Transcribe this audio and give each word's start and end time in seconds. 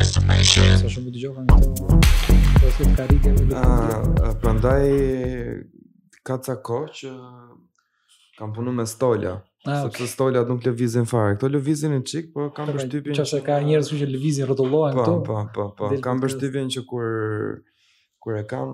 Sa 0.00 0.22
shumë 0.32 1.10
më 1.10 1.10
dëgjova 1.12 1.42
nga 1.44 1.58
këto. 1.60 1.86
Po 2.60 2.68
si 2.76 2.84
të 2.88 3.04
më 3.04 3.16
dëgjova. 3.20 3.64
Ah, 3.68 4.30
prandaj 4.40 4.86
ka 6.26 6.38
të 6.40 6.48
sako 6.48 6.78
që 7.00 7.10
kam 8.38 8.54
punuar 8.56 8.76
me 8.78 8.86
Stola. 8.88 9.34
sëpse 9.60 9.68
ah, 9.68 9.82
sepse 9.82 10.00
okay. 10.00 10.08
Stola 10.08 10.42
nuk 10.48 10.64
lëvizin 10.64 11.04
fare. 11.10 11.34
Kto 11.36 11.50
lëvizin 11.52 11.92
një 11.92 12.00
çik, 12.12 12.30
po 12.32 12.46
kam 12.56 12.70
pra, 12.70 12.78
përshtypjen. 12.78 13.18
Çfarë 13.18 13.44
ka 13.44 13.58
njerëz 13.66 13.90
që 14.00 14.08
lëvizin 14.14 14.48
rrotullohen 14.48 14.96
po, 14.96 15.04
këtu? 15.04 15.18
Po, 15.26 15.36
po, 15.52 15.66
po, 15.76 15.88
po. 15.92 15.98
Kam 16.06 16.24
përshtypjen 16.24 16.72
që 16.78 16.84
kur 16.88 17.04
kur 18.24 18.38
e 18.40 18.46
kam 18.54 18.72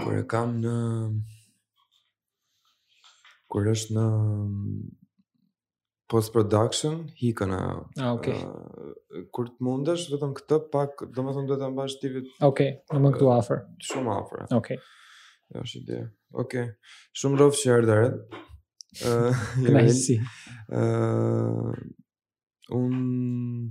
kur 0.00 0.16
e 0.16 0.24
kam 0.32 0.56
në 0.64 0.76
kur 3.52 3.68
është 3.76 3.98
në 3.98 4.06
post 6.10 6.32
production 6.32 6.96
hikana. 7.22 7.58
a... 7.58 7.88
Ah, 8.04 8.12
okay. 8.16 8.34
Uh, 8.34 9.24
kur 9.34 9.48
të 9.50 9.66
mundesh 9.66 10.08
vetëm 10.10 10.34
këtë 10.36 10.58
pak, 10.72 11.04
domethënë 11.16 11.48
duhet 11.50 11.62
ta 11.62 11.70
mbash 11.72 11.96
ti 12.02 12.10
vetë. 12.14 12.34
Okay, 12.50 12.76
më 12.94 13.12
këtu 13.16 13.30
afër. 13.36 13.62
Shumë 13.88 14.16
afër. 14.16 14.44
Ok. 14.58 14.70
Ja, 14.74 15.62
është 15.64 15.80
ide. 15.82 16.00
Okay. 16.44 16.68
Shumë 17.20 17.40
rof 17.42 17.58
që 17.58 17.72
erdha 17.76 17.98
rreth. 17.98 18.46
Ëh, 19.06 19.42
jemi. 19.66 20.16
Ëh, 20.80 21.82
un 22.74 23.68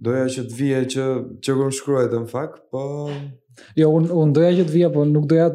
doja 0.00 0.28
që 0.36 0.46
të 0.50 0.58
vije 0.60 0.84
që 0.94 1.08
që 1.46 1.56
kur 1.58 1.74
shkruaj 1.80 2.06
të 2.12 2.22
mfak, 2.28 2.60
po 2.72 2.84
jo 3.76 3.88
un 3.92 4.06
un 4.22 4.30
doja 4.34 4.54
që 4.60 4.68
të 4.70 4.74
vija, 4.76 4.92
po 4.94 5.02
nuk 5.10 5.26
doja 5.30 5.50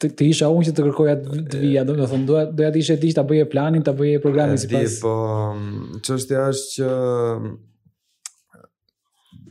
të, 0.00 0.08
të 0.16 0.26
isha 0.32 0.48
unë 0.52 0.68
që 0.70 0.74
të 0.76 0.84
kërkoja 0.88 1.16
të 1.52 1.60
vija, 1.62 1.82
do 1.88 1.94
të 1.96 2.06
thonë, 2.10 2.26
doja, 2.28 2.44
doja 2.58 2.72
të 2.74 2.80
ishe 2.82 2.96
ti 3.02 3.10
që 3.12 3.18
të 3.18 3.24
bëje 3.32 3.48
planin, 3.52 3.82
të 3.84 3.94
bëje 3.98 4.22
programin 4.24 4.60
si 4.60 4.68
pas. 4.70 4.96
Po, 5.02 5.12
um, 5.50 5.72
që 6.00 6.16
është 6.16 6.40
që, 6.74 6.86
um, 6.86 8.62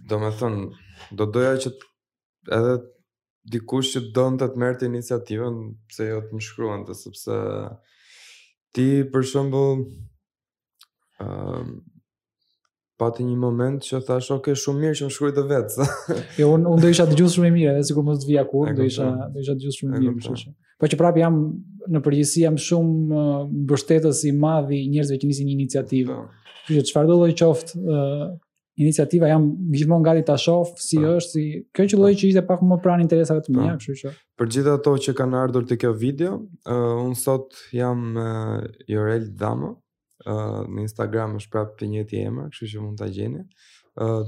do 0.09 0.19
me 0.23 0.31
thonë, 0.39 0.69
do 1.19 1.27
doja 1.35 1.53
që 1.67 1.73
edhe 2.57 2.75
dikush 3.53 3.91
që 3.95 4.03
do 4.15 4.25
të 4.39 4.49
të 4.55 4.61
merë 4.63 4.79
të 4.81 4.89
iniciativën, 4.89 5.59
se 5.97 6.09
jo 6.09 6.23
të 6.27 6.39
më 6.39 6.45
shkruan 6.47 6.83
të, 6.87 6.97
sepse 7.03 7.39
ti 8.77 8.89
për 9.13 9.29
shumë 9.33 9.53
bëllë, 9.53 9.87
pati 12.99 13.23
një 13.23 13.37
moment 13.39 13.79
që 13.85 14.01
thash, 14.03 14.27
ok, 14.35 14.49
shumë 14.59 14.81
mirë 14.83 14.97
që 14.99 15.05
më 15.07 15.13
shkruaj 15.15 15.31
të 15.37 15.43
vetë. 15.53 15.85
jo, 16.41 16.49
unë 16.57 16.67
un 16.73 16.81
do 16.83 16.89
isha 16.91 17.05
dëgjues 17.07 17.37
shumë 17.37 17.47
i 17.49 17.53
mirë, 17.55 17.75
edhe 17.77 17.85
sikur 17.87 18.03
mos 18.07 18.19
të 18.19 18.27
vija 18.33 18.43
kur, 18.49 18.73
do 18.75 18.87
isha 18.89 19.07
do 19.33 19.39
isha 19.43 19.55
dëgjues 19.55 19.77
shumë 19.79 19.93
i 19.93 20.03
mirë, 20.03 20.15
më 20.17 20.25
shoqë. 20.25 20.51
Po 20.79 20.89
që 20.91 20.99
prapë 20.99 21.21
jam 21.23 21.39
në 21.95 22.01
përgjithësi 22.05 22.43
jam 22.43 22.59
shumë 22.65 23.23
mbështetës 23.61 24.25
i 24.27 24.33
madh 24.43 24.75
i 24.75 24.81
njerëzve 24.91 25.21
që 25.23 25.31
nisin 25.31 25.47
një 25.49 25.55
iniciativë. 25.61 26.19
Kështu 26.67 26.75
që 26.81 26.87
çfarë 26.91 27.09
do 27.11 27.17
lloj 27.21 27.33
qoftë, 27.39 27.81
uh, 27.95 28.29
iniciativa 28.83 29.27
jam 29.31 29.47
gjithmonë 29.75 30.05
gati 30.09 30.25
ta 30.27 30.35
shoh 30.39 30.69
si 30.79 30.99
pa. 31.01 31.15
është 31.19 31.33
si 31.33 31.43
kjo 31.75 31.85
që 31.93 31.97
lloj 31.99 32.13
pra. 32.13 32.19
që 32.19 32.29
ishte 32.29 32.45
pak 32.51 32.61
më 32.67 32.77
pranë 32.83 33.07
interesave 33.07 33.41
të 33.47 33.55
mia, 33.55 33.73
pra. 33.73 33.79
kështu 33.79 33.97
që 34.03 34.11
për 34.39 34.53
gjithë 34.55 34.75
ato 34.77 34.93
që 35.03 35.13
kanë 35.19 35.41
ardhur 35.43 35.65
te 35.67 35.75
kjo 35.81 35.91
video, 35.99 36.35
uh, 36.61 36.95
un 37.07 37.11
sot 37.19 37.59
jam 37.75 38.05
uh, 38.13 38.61
Jorel 38.87 39.27
Dhamo, 39.41 39.73
në 40.27 40.83
Instagram 40.85 41.37
është 41.39 41.51
prapë 41.53 41.77
të 41.79 41.87
njëjtë 41.93 42.21
emër, 42.27 42.49
kështu 42.53 42.67
që 42.73 42.81
mund 42.83 42.97
ta 42.99 43.07
gjeni. 43.13 43.45
ë 43.99 44.05
uh, 44.05 44.23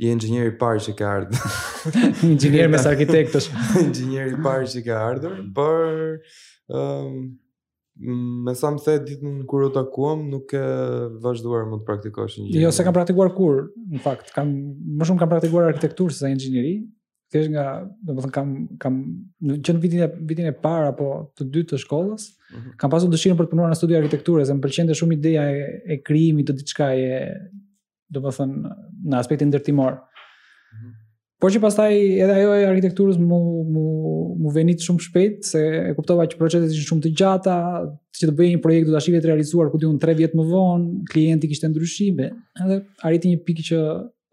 je 0.00 0.10
inxhinier 0.10 0.46
i 0.48 0.54
parë 0.58 0.80
që 0.86 0.92
ka 0.98 1.08
ardhur. 1.08 1.54
Inxhinier 2.32 2.68
mes 2.72 2.86
arkitektësh. 2.88 3.48
inxhinier 3.84 4.30
i 4.32 4.38
parë 4.42 4.68
që 4.74 4.80
ka 4.86 4.96
ardhur, 5.08 5.36
por 5.54 6.18
ë 6.18 6.20
uh, 6.68 7.24
Me 8.02 8.54
sa 8.56 8.70
më 8.72 8.80
the, 8.86 8.92
ditë 9.04 9.28
në 9.30 9.42
kur 9.44 9.66
o 9.66 9.66
të 9.68 9.82
akuam, 9.82 10.22
nuk 10.32 10.54
e 10.56 10.60
vazhduar 11.22 11.66
më 11.68 11.76
të 11.82 11.84
praktikosh 11.84 12.38
inxhinieri. 12.40 12.62
Jo, 12.64 12.70
se 12.72 12.86
kam 12.86 12.94
praktikuar 12.96 13.28
kur, 13.36 13.66
në 13.92 14.00
fakt, 14.00 14.30
kam, 14.32 14.48
më 14.96 15.08
shumë 15.10 15.20
kam 15.20 15.28
praktikuar 15.34 15.68
arkitekturë 15.68 16.16
se 16.16 16.30
inxhinieri, 16.32 16.72
thjesht 17.32 17.50
nga, 17.52 17.66
do 18.04 18.12
të 18.12 18.20
them 18.24 18.32
kam 18.34 18.50
kam 18.82 18.96
në 19.48 19.56
në 19.62 19.76
vitin 19.82 20.04
e 20.04 20.08
vitin 20.28 20.48
e 20.50 20.54
parë 20.64 20.90
apo 20.92 21.08
të 21.38 21.46
dytë 21.54 21.74
të 21.74 21.82
shkollës, 21.86 22.28
mm 22.30 22.56
-hmm. 22.56 22.76
kam 22.80 22.92
pasur 22.92 23.10
dëshirën 23.12 23.38
për 23.38 23.48
të 23.48 23.54
punuar 23.54 23.72
në 23.72 23.78
studio 23.80 23.98
arkitekture, 24.00 24.44
se 24.44 24.54
më 24.54 24.62
pëlqente 24.66 24.98
shumë 25.00 25.16
ideja 25.18 25.44
e, 25.50 25.66
e 25.92 26.00
krijimit 26.08 26.46
të 26.50 26.56
diçka 26.60 26.86
e 26.94 27.08
do 28.12 28.20
të 28.20 28.36
them 28.36 28.52
në 29.10 29.16
aspektin 29.22 29.48
ndërtimor. 29.50 29.92
Mm 29.94 30.76
-hmm. 30.78 30.92
Por 31.40 31.50
që 31.52 31.60
pastaj 31.64 31.92
edhe 32.22 32.34
ajo 32.38 32.50
e 32.60 32.66
arkitekturës 32.72 33.18
mu 33.30 33.38
mu 33.74 33.84
mu 34.42 34.48
venit 34.58 34.78
shumë 34.86 35.04
shpejt 35.06 35.36
se 35.50 35.60
e 35.90 35.94
kuptova 35.96 36.22
që 36.28 36.38
projektet 36.38 36.70
ishin 36.72 36.88
shumë 36.90 37.02
të 37.06 37.10
gjata, 37.18 37.56
që 38.16 38.24
të 38.28 38.34
bëjë 38.38 38.52
një 38.54 38.60
projekt 38.66 38.86
do 38.86 38.92
ta 38.92 39.00
të 39.00 39.28
realizuar 39.30 39.70
ku 39.70 39.76
diun 39.78 39.96
3 39.98 40.16
vjet 40.18 40.32
më 40.38 40.44
vonë, 40.52 40.86
klienti 41.12 41.48
kishte 41.48 41.68
ndryshime, 41.68 42.24
edhe 42.64 42.76
arriti 43.06 43.26
një 43.32 43.38
pikë 43.46 43.62
që 43.68 43.78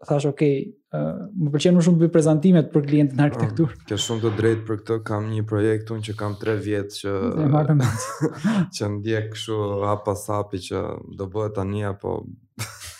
thash 0.08 0.26
okay, 0.32 0.56
më 0.90 1.48
pëlqen 1.54 1.76
më 1.78 1.82
shumë 1.86 1.98
të 1.98 2.02
bëj 2.02 2.08
prezantimet 2.14 2.70
për 2.74 2.82
klientin 2.88 3.18
në 3.18 3.22
ah, 3.22 3.28
arkitekturë. 3.30 3.74
Kjo 3.86 3.98
është 3.98 4.04
shumë 4.08 4.22
të 4.24 4.30
drejtë 4.40 4.64
për 4.70 4.78
këtë, 4.80 4.96
kam 5.06 5.28
një 5.30 5.44
projekt 5.52 5.92
unë 5.94 6.06
që 6.08 6.14
kam 6.18 6.34
3 6.40 6.56
vjet 6.64 6.96
që 6.96 7.12
që 8.76 8.88
ndjek 8.96 9.28
kështu 9.36 9.58
hap 9.86 10.02
pas 10.08 10.24
hapi 10.34 10.62
që 10.66 10.82
do 11.20 11.28
bëhet 11.30 11.54
tani 11.60 11.84
apo 11.92 12.16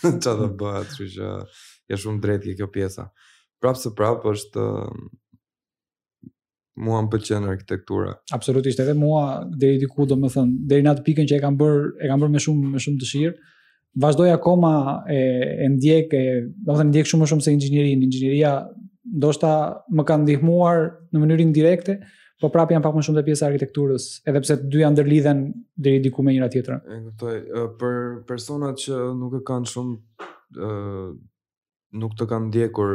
çfarë 0.07 0.39
do 0.47 0.51
bëhet, 0.63 0.87
kështu 0.95 1.09
që 1.17 1.35
është 1.91 2.01
shumë 2.05 2.25
drejtë 2.29 2.57
kjo 2.63 2.71
pjesa. 2.79 3.09
Prapë 3.61 3.83
së 3.83 3.95
prapë 3.99 4.37
është 4.37 4.69
mua 6.87 7.03
më 7.05 7.11
pëlqen 7.13 7.51
arkitektura. 7.57 8.15
Absolutisht 8.37 8.79
edhe 8.87 8.95
mua 8.97 9.27
deri 9.51 9.83
diku 9.83 10.07
domethënë, 10.09 10.61
deri 10.71 10.87
në 10.87 10.95
atë 10.95 11.09
pikën 11.11 11.27
që 11.29 11.41
e 11.41 11.43
kam 11.43 11.59
bër, 11.61 11.91
e 11.99 12.09
kam 12.13 12.23
bër 12.23 12.31
me 12.39 12.47
shumë 12.47 12.77
me 12.77 12.81
shumë 12.87 13.03
dëshirë 13.03 13.43
vazhdoj 13.97 14.33
akoma 14.33 15.05
e 15.09 15.19
e 15.65 15.69
ndjek, 15.69 16.07
do 16.67 16.73
të 16.73 16.77
them 16.77 16.89
ndjek 16.91 17.07
shumë 17.07 17.21
më 17.23 17.31
shumë 17.31 17.45
se 17.45 17.53
inxhinierin. 17.53 18.03
Inxhinieria 18.03 18.53
ndoshta 19.17 19.51
më 19.91 20.03
ka 20.05 20.17
ndihmuar 20.17 20.79
në 21.13 21.19
mënyrë 21.21 21.45
indirekte, 21.45 21.95
po 22.41 22.49
prapë 22.49 22.73
janë 22.75 22.85
pak 22.85 22.95
më 22.95 23.03
shumë 23.07 23.19
te 23.19 23.25
pjesa 23.27 23.47
e 23.47 23.49
arkitekturës, 23.51 24.07
edhe 24.27 24.41
pse 24.45 24.57
të 24.61 24.71
dyja 24.73 24.91
ndërlidhen 24.93 25.43
deri 25.77 26.01
diku 26.05 26.23
me 26.23 26.33
njëra 26.33 26.49
tjetrën. 26.53 26.81
E 26.95 27.01
kuptoj. 27.07 27.37
Për 27.81 27.97
personat 28.29 28.79
që 28.85 28.97
nuk 29.19 29.35
e 29.41 29.43
kanë 29.51 29.73
shumë 29.75 30.29
ë 30.57 31.11
nuk 32.01 32.15
të 32.15 32.27
kanë 32.31 32.47
ndjekur 32.53 32.91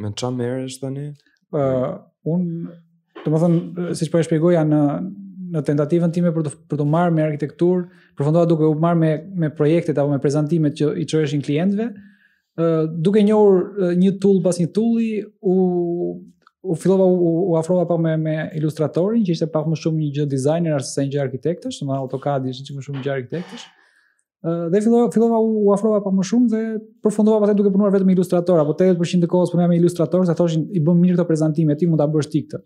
me 0.00 0.12
çamë 0.18 0.38
merresh 0.42 0.80
tani? 0.84 1.10
ë 1.52 1.98
un 2.34 2.46
Të 3.22 3.30
më 3.30 3.38
thënë, 3.38 3.92
si 3.94 4.06
që 4.06 4.10
për 4.10 4.12
po 4.12 4.18
e 4.18 4.24
shpjegoja, 4.26 4.62
në, 4.66 4.78
në 5.52 5.62
tentativën 5.68 6.12
time 6.14 6.30
për 6.32 6.46
të 6.46 6.52
për 6.72 6.80
të 6.82 6.86
marrë 6.92 7.14
me 7.16 7.24
arkitektur, 7.26 7.84
përfundova 8.16 8.48
duke 8.48 8.68
u 8.72 8.76
marrë 8.80 9.00
me 9.02 9.12
me 9.44 9.50
projektet 9.58 9.98
apo 10.00 10.12
me 10.14 10.20
prezantimet 10.24 10.76
që 10.80 10.92
i 11.02 11.06
çoreshin 11.12 11.44
klientëve. 11.46 11.90
ë 12.60 12.62
uh, 12.62 12.88
duke 13.04 13.22
njohur 13.24 13.54
uh, 13.80 13.92
një 13.96 14.10
tool 14.20 14.42
pas 14.44 14.58
një 14.60 14.68
tulli, 14.76 15.12
u 15.40 15.58
u 16.70 16.74
fillova 16.78 17.04
u, 17.10 17.14
u 17.52 17.54
afrova 17.58 17.86
pa 17.88 17.96
me 17.98 18.12
me 18.22 18.34
ilustratorin, 18.56 19.22
që 19.26 19.30
ishte 19.34 19.46
pak 19.52 19.66
më 19.66 19.78
shumë 19.84 19.98
një 20.00 20.10
gjë 20.16 20.26
designer 20.34 20.82
se 20.86 21.02
një 21.04 21.10
gjë 21.14 21.22
arkitektesh, 21.24 21.78
domethënë 21.80 21.96
AutoCAD 22.02 22.44
ishte 22.52 22.66
çik 22.68 22.76
më 22.76 22.84
shumë 22.88 23.02
gjë 23.06 23.14
arkitektesh. 23.16 23.64
ë 24.46 24.68
dhe 24.74 24.82
fillova 24.84 25.08
fillova 25.14 25.40
u, 25.42 25.48
u 25.66 25.72
afrova 25.74 26.02
pa 26.04 26.12
më 26.14 26.28
shumë 26.28 26.52
dhe 26.52 26.60
përfundova 27.04 27.40
pastaj 27.42 27.58
duke 27.60 27.72
punuar 27.74 27.90
vetëm 27.96 28.06
me 28.12 28.16
ilustrator, 28.18 28.60
apo 28.62 28.76
80% 28.78 29.24
të 29.24 29.32
kohës 29.34 29.50
punoja 29.54 29.72
me 29.72 29.80
ilustrator, 29.80 30.26
sa 30.28 30.36
thoshin 30.38 30.68
i 30.72 30.84
bën 30.86 31.02
mirë 31.06 31.16
këto 31.18 31.26
prezantime, 31.32 31.76
ti 31.80 31.88
mund 31.90 31.98
ta 32.04 32.08
bësh 32.16 32.30
ti 32.34 32.46
këtë 32.46 32.62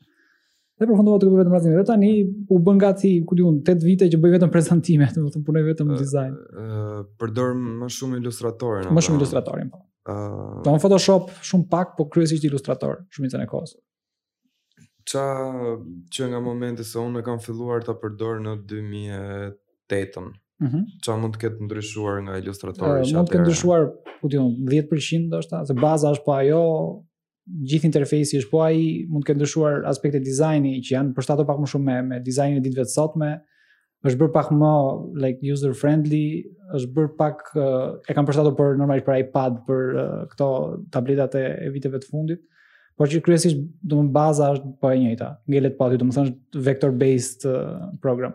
dhe 0.78 0.84
përfundova 0.86 1.20
të 1.22 1.28
bërë 1.32 1.40
vetëm 1.40 1.54
razim. 1.56 1.74
Dhe 1.76 1.84
tani 1.88 2.10
u 2.52 2.58
bën 2.60 2.80
gati, 2.80 3.10
ku 3.28 3.36
diun, 3.38 3.60
8 3.64 3.84
vite 3.86 4.08
që 4.12 4.18
bëj 4.20 4.32
vetëm 4.36 4.50
prezantime, 4.52 5.08
do 5.14 5.26
të 5.26 5.34
thon 5.38 5.44
punoj 5.46 5.62
vetëm 5.70 5.92
uh, 5.94 6.00
dizajn. 6.02 6.34
Ë, 6.52 6.66
uh, 6.68 7.02
përdor 7.20 7.52
më 7.56 7.88
shumë 7.96 8.20
ilustratorin. 8.20 8.88
Më 8.92 9.04
shumë 9.06 9.20
ilustratorin 9.22 9.72
po. 9.72 9.82
Ëh. 10.06 10.40
Uh, 10.68 10.80
Photoshop 10.82 11.32
shumë 11.48 11.68
pak, 11.72 11.94
po 11.98 12.08
kryesisht 12.12 12.44
ilustrator 12.46 13.00
shumicën 13.16 13.42
e 13.42 13.48
kohës. 13.50 13.76
Qa 15.06 15.22
që 16.12 16.28
nga 16.32 16.40
momenti 16.42 16.84
se 16.86 16.98
unë 17.00 17.20
e 17.22 17.26
kam 17.26 17.38
filluar 17.42 17.82
të 17.86 17.94
përdor 18.04 18.40
në 18.42 18.56
2008-ën, 18.68 20.28
mm 20.56 20.84
qa 21.04 21.12
mund 21.20 21.34
të 21.36 21.40
ketë 21.42 21.66
ndryshuar 21.66 22.22
nga 22.24 22.38
ilustratori? 22.40 22.78
që 22.80 23.00
atërë? 23.10 23.16
Mund 23.18 23.28
të 23.28 23.32
ketë 23.36 23.42
ndryshuar, 23.44 23.82
diun, 24.32 24.46
10% 24.70 25.26
do 25.34 25.42
se 25.68 25.74
baza 25.76 26.14
është 26.16 26.24
po 26.24 26.32
ajo, 26.38 26.62
gjithë 27.46 27.86
interfejsi 27.90 28.40
është 28.40 28.50
po 28.50 28.62
ai 28.66 28.78
mund 29.08 29.22
të 29.24 29.30
ketë 29.30 29.40
ndryshuar 29.40 29.76
aspektet 29.90 30.24
e 30.24 30.28
dizajnit 30.28 30.80
që 30.88 30.94
janë 30.96 31.14
për 31.14 31.44
pak 31.48 31.60
më 31.62 31.68
shumë 31.72 31.84
me 31.90 31.98
me 32.08 32.20
dizajnin 32.26 32.58
e 32.58 32.64
ditëve 32.64 32.86
të 32.88 32.94
sotme 32.96 33.28
është 34.06 34.18
bër 34.20 34.30
pak 34.34 34.48
më 34.54 34.70
like 35.22 35.46
user 35.54 35.74
friendly 35.74 36.22
është 36.74 36.90
bër 36.96 37.08
pak 37.20 37.42
eh, 37.54 37.88
e 38.10 38.14
kanë 38.16 38.28
përshtatur 38.30 38.56
për 38.58 38.76
normalisht 38.82 39.06
për 39.06 39.20
iPad 39.22 39.60
për 39.68 39.98
eh, 40.02 40.22
këto 40.34 40.48
tabletat 40.94 41.38
e 41.40 41.72
viteve 41.74 42.02
të 42.02 42.10
fundit 42.10 42.42
por 42.96 43.10
që 43.12 43.22
kryesisht 43.26 43.60
do 43.86 44.00
të 44.02 44.12
baza 44.16 44.50
është 44.56 44.72
po 44.82 44.90
e 44.90 44.98
njëjta 45.04 45.30
ngelet 45.46 45.76
pa 45.78 45.84
po 45.86 45.92
ti 45.94 46.00
do 46.02 46.08
të 46.10 46.18
thonë 46.18 46.64
vector 46.70 46.96
based 47.04 47.46
eh, 47.46 47.86
program 48.02 48.34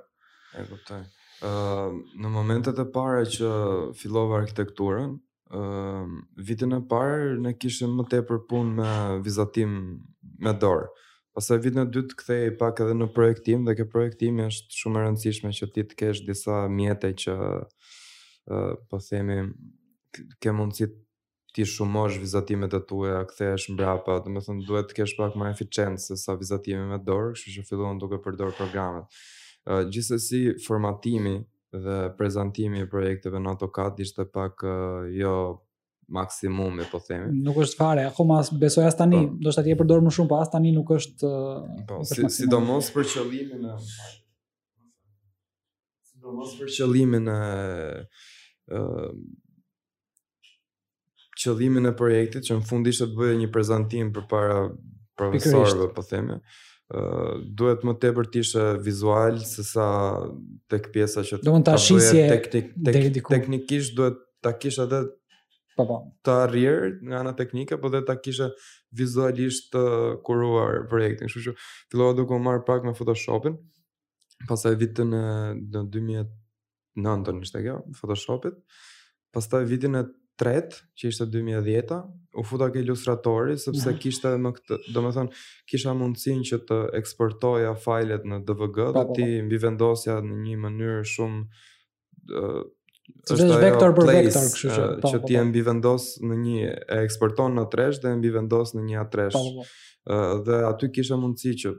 e 0.56 0.63
kuptoj 0.69 1.02
ë 1.42 1.50
uh, 1.52 1.96
në 2.22 2.30
momentet 2.31 2.78
e 2.80 2.86
para 2.96 3.24
që 3.25 3.52
fillova 3.98 4.40
arkitekturën 4.44 5.16
Ehm, 5.51 6.21
vitin 6.48 6.71
e 6.77 6.80
parë 6.88 7.33
ne 7.44 7.51
kishim 7.59 7.98
më 7.98 8.06
tepër 8.13 8.38
punë 8.48 8.75
me 8.77 8.92
vizatim 9.25 9.74
me 10.39 10.53
dorë. 10.62 10.88
Pastaj 11.36 11.59
vitin 11.65 11.81
e 11.83 11.88
dytë 11.95 12.15
kthehej 12.21 12.51
pak 12.62 12.80
edhe 12.86 12.95
në 12.95 13.09
projektim 13.18 13.65
dhe 13.68 13.75
kjo 13.80 13.86
projektim 13.92 14.39
është 14.45 14.80
shumë 14.81 15.01
e 15.01 15.03
rëndësishme 15.09 15.51
që 15.59 15.69
ti 15.75 15.83
të 15.92 15.98
kesh 16.03 16.21
disa 16.30 16.62
mjete 16.71 17.12
që 17.25 17.36
uh, 17.51 18.71
po 18.88 19.00
themi 19.03 19.42
ke 20.44 20.56
mundësi 20.56 20.88
ti 21.56 21.68
shumosh 21.68 22.19
vizatimet 22.24 22.71
e 22.75 22.83
tua, 22.88 23.18
kthehesh 23.27 23.69
mbrapa, 23.75 24.21
do 24.24 24.31
të 24.31 24.45
thonë 24.48 24.68
duhet 24.69 24.88
të 24.92 25.01
kesh 25.01 25.18
pak 25.19 25.36
më 25.36 25.51
eficiencë 25.51 26.13
se 26.13 26.19
sa 26.21 26.38
vizatimi 26.39 26.88
me 26.94 27.00
dorë, 27.09 27.33
kështu 27.36 27.57
që 27.57 27.68
fillon 27.68 28.00
duke 28.00 28.21
përdor 28.24 28.56
programet. 28.59 29.12
Uh, 29.68 29.83
Gjithsesi 29.92 30.45
formatimi 30.63 31.42
dhe 31.71 31.97
prezantimi 32.18 32.79
i 32.83 32.89
projekteve 32.89 33.39
në 33.39 33.53
AutoCAD 33.53 34.00
ishte 34.03 34.25
pak 34.27 34.63
uh, 34.65 35.03
jo 35.15 35.33
maksimum 36.12 36.79
e 36.83 36.88
po 36.91 37.00
themi. 37.00 37.29
Nuk 37.45 37.62
është 37.63 37.77
fare, 37.79 38.03
ajo 38.09 38.25
mas 38.27 38.50
besoj 38.59 38.83
as 38.89 38.97
tani, 39.00 39.21
po. 39.29 39.35
do 39.39 39.51
të 39.53 39.57
thotë 39.62 39.71
e 39.71 39.77
përdor 39.79 40.01
më 40.03 40.12
shumë, 40.18 40.27
pa 40.31 40.39
po 40.41 40.45
as 40.45 40.51
tani 40.51 40.73
nuk 40.75 40.91
është 40.97 41.29
po 41.91 42.00
si 42.09 42.25
sidomos 42.41 42.89
për 42.91 43.07
qëllimin 43.13 43.63
e 43.71 43.75
sidomos 46.09 46.57
për 46.59 46.73
qëllimin 46.77 47.31
e 47.31 47.45
ë 48.75 49.06
qëllimin 51.41 51.88
e 51.89 51.95
projektit 51.97 52.50
që 52.50 52.59
në 52.59 52.67
fund 52.69 52.91
ishte 52.91 53.07
të 53.07 53.15
bëjë 53.21 53.39
një 53.45 53.47
prezantim 53.56 54.12
përpara 54.13 54.65
profesorëve, 55.17 55.88
po 55.95 56.03
themi 56.06 56.41
duhet 57.57 57.83
më 57.88 57.93
tepër 58.03 58.27
të 58.31 58.39
ishe 58.43 58.63
vizual 58.83 59.38
se 59.47 59.63
sa 59.63 59.85
tek 60.69 60.89
pjesa 60.93 61.23
që 61.23 61.39
do 61.43 61.53
të 61.55 61.63
ta 61.69 61.75
shisje 61.79 62.25
teknik 62.35 63.27
teknikisht 63.29 63.95
duhet 63.97 64.17
ta 64.43 64.51
kish 64.57 64.79
atë 64.83 65.03
po 65.77 65.85
po 65.88 65.97
të 66.25 66.35
arrier 66.47 66.89
nga 67.01 67.21
ana 67.23 67.31
teknike 67.38 67.77
por 67.79 67.93
dhe 67.95 68.03
ta 68.07 68.15
kishe 68.19 68.49
vizualisht 68.97 69.71
të 69.73 69.83
kuruar 70.27 70.83
projektin 70.91 71.29
kështu 71.31 71.45
që 71.47 71.55
fillova 71.91 72.17
duke 72.17 72.35
u 72.35 72.43
marr 72.43 72.65
pak 72.67 72.83
me 72.83 72.93
Photoshopin 72.97 73.55
pastaj 74.49 74.75
vitin 74.81 75.13
në 75.13 75.23
2009 75.71 77.45
ishte 77.47 77.63
kjo 77.63 77.79
Photoshopit 78.01 78.57
pastaj 79.31 79.63
vitin 79.69 79.95
e 80.01 80.05
tret, 80.39 80.78
që 80.98 81.10
ishte 81.12 81.25
2010 81.25 82.04
u 82.39 82.44
futa 82.48 82.69
ke 82.72 82.81
ilustratori, 82.83 83.57
sepse 83.60 83.88
mhm. 83.92 84.00
kishte 84.01 84.31
më 84.44 84.54
këtë, 84.57 84.78
do 84.95 85.04
me 85.04 85.12
thënë, 85.16 85.39
kisha 85.69 85.94
mundësin 85.98 86.44
që 86.48 86.62
të 86.69 86.80
eksportoja 87.01 87.74
fajlet 87.86 88.25
në 88.31 88.42
DVG, 88.48 88.78
pa, 88.81 88.92
dhe 88.98 89.06
po, 89.07 89.16
po, 89.16 89.16
po. 89.16 89.18
ti 89.19 89.42
mbi 89.48 89.62
vendosja 89.66 90.19
në 90.25 90.39
një 90.48 90.57
mënyrë 90.66 91.01
shumë 91.13 91.44
është 92.31 93.44
ajo 93.50 93.56
vektor 93.60 93.94
për 93.98 94.07
vektor, 94.07 94.44
kështu 94.56 94.68
uh, 94.72 94.92
që 95.04 95.10
që 95.12 95.22
ti 95.28 95.36
e 95.36 95.39
mbi 95.50 95.63
vendos 95.68 96.06
në 96.24 96.36
një 96.45 96.60
e 96.69 97.00
eksporton 97.04 97.56
në 97.57 97.63
A3 97.68 97.88
dhe 98.06 98.12
e 98.13 98.19
mbi 98.22 98.30
vendos 98.38 98.72
në 98.77 98.84
një 98.88 99.01
A3. 99.01 99.25
Ëh 99.31 99.42
uh, 99.42 100.38
dhe 100.45 100.60
aty 100.69 100.92
kisha 100.95 101.18
mundësi 101.19 101.51
që 101.63 101.74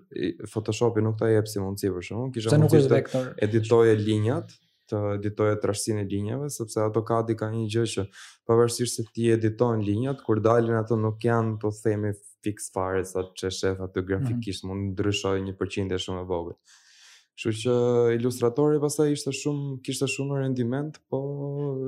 Photoshopi 0.53 1.03
nuk 1.07 1.17
ta 1.23 1.31
jepë 1.31 1.55
si 1.55 1.63
mundësi 1.63 1.93
për 1.95 2.07
shumë, 2.11 2.27
kisha 2.37 2.59
mundësi 2.59 2.91
të 2.91 3.23
editoje 3.49 3.97
linjat, 4.03 4.53
të 4.91 4.99
editoje 5.19 5.59
trashësinë 5.63 6.03
e 6.03 6.05
linjave, 6.11 6.47
sepse 6.51 6.81
ato 6.83 7.03
ka 7.07 7.21
di 7.29 7.35
ka 7.39 7.47
një 7.53 7.67
gjë 7.73 7.85
që 7.95 8.03
pavarësisht 8.51 8.95
se 8.99 9.03
ti 9.15 9.25
editon 9.35 9.77
linjat, 9.87 10.19
kur 10.27 10.37
dalin 10.45 10.77
ato 10.81 10.95
nuk 11.01 11.19
janë 11.27 11.59
po 11.63 11.69
themi 11.83 12.11
fix 12.43 12.59
fare 12.75 13.03
sa 13.09 13.21
çe 13.39 13.49
shef 13.51 13.77
ato 13.85 13.99
mhm. 14.01 14.07
grafikisht 14.09 14.63
mund 14.69 14.81
ndryshoj 14.95 15.39
një 15.47 15.53
përqindje 15.61 15.97
shumë 16.07 16.21
e 16.23 16.25
vogël. 16.33 16.57
Kështu 17.33 17.51
që 17.63 17.73
ilustratori 18.19 18.77
pastaj 18.83 19.09
ishte 19.15 19.31
shumë 19.35 19.65
kishte 19.87 20.07
shumë 20.13 20.35
rendiment, 20.43 20.95
po 21.11 21.21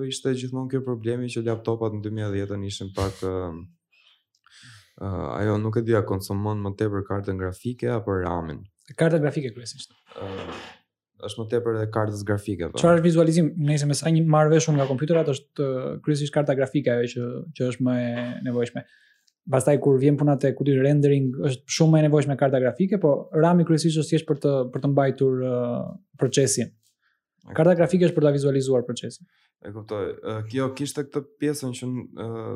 ishte 0.09 0.29
gjithmonë 0.39 0.71
kjo 0.75 0.81
problemi 0.87 1.27
që 1.35 1.41
laptopat 1.51 1.91
në 1.99 2.03
2010-ën 2.07 2.63
ishin 2.71 2.89
pak 2.97 3.15
uh, 3.29 5.35
ajo 5.35 5.55
nuk 5.61 5.75
e 5.79 5.85
dia 5.91 6.01
konsumon 6.11 6.59
më 6.65 6.71
tepër 6.81 7.03
kartën 7.11 7.37
grafike 7.43 7.89
apo 7.99 8.11
RAM-in. 8.23 8.61
Kartën 8.97 9.21
grafike 9.27 9.51
kryesisht. 9.53 9.91
Uh, 10.17 10.23
është 11.23 11.41
më 11.43 11.47
tepër 11.53 11.77
edhe 11.79 11.87
kartës 11.95 12.23
grafike 12.27 12.69
po. 12.73 12.81
Çfarë 12.81 13.03
vizualizim? 13.05 13.53
Nëse 13.69 13.87
më 13.87 13.97
sa 14.01 14.11
një 14.11 14.25
marr 14.27 14.51
vesh 14.51 14.67
nga 14.75 14.87
kompjuterat 14.89 15.29
është 15.31 15.67
kryesisht 16.05 16.35
karta 16.35 16.57
grafike 16.59 16.91
ajo 16.91 17.07
që 17.13 17.27
që 17.59 17.69
është 17.71 17.85
më 17.87 17.95
e 18.01 18.25
nevojshme. 18.49 18.83
Pastaj 19.51 19.77
kur 19.85 19.99
vjen 20.01 20.17
puna 20.17 20.37
te 20.41 20.51
kuti 20.57 20.75
rendering 20.81 21.35
është 21.47 21.75
shumë 21.79 21.93
më 21.95 21.99
e 22.03 22.07
nevojshme 22.09 22.37
karta 22.41 22.59
grafike, 22.65 22.99
po 23.03 23.15
RAM-i 23.37 23.65
kryesisht 23.69 24.01
është 24.01 24.11
thjesht 24.15 24.29
për 24.31 24.41
të 24.43 24.55
për 24.75 24.83
të 24.85 24.91
mbajtur 24.95 25.39
uh, 25.47 25.85
procesin. 26.19 26.73
Karta 27.55 27.75
grafike 27.77 28.09
është 28.09 28.17
për 28.17 28.25
ta 28.27 28.33
vizualizuar 28.35 28.85
procesin. 28.89 29.29
E 29.65 29.71
kuptoj. 29.73 30.11
Kjo 30.51 30.67
kishte 30.77 31.07
këtë 31.07 31.21
pjesën 31.41 31.73
që 31.77 31.89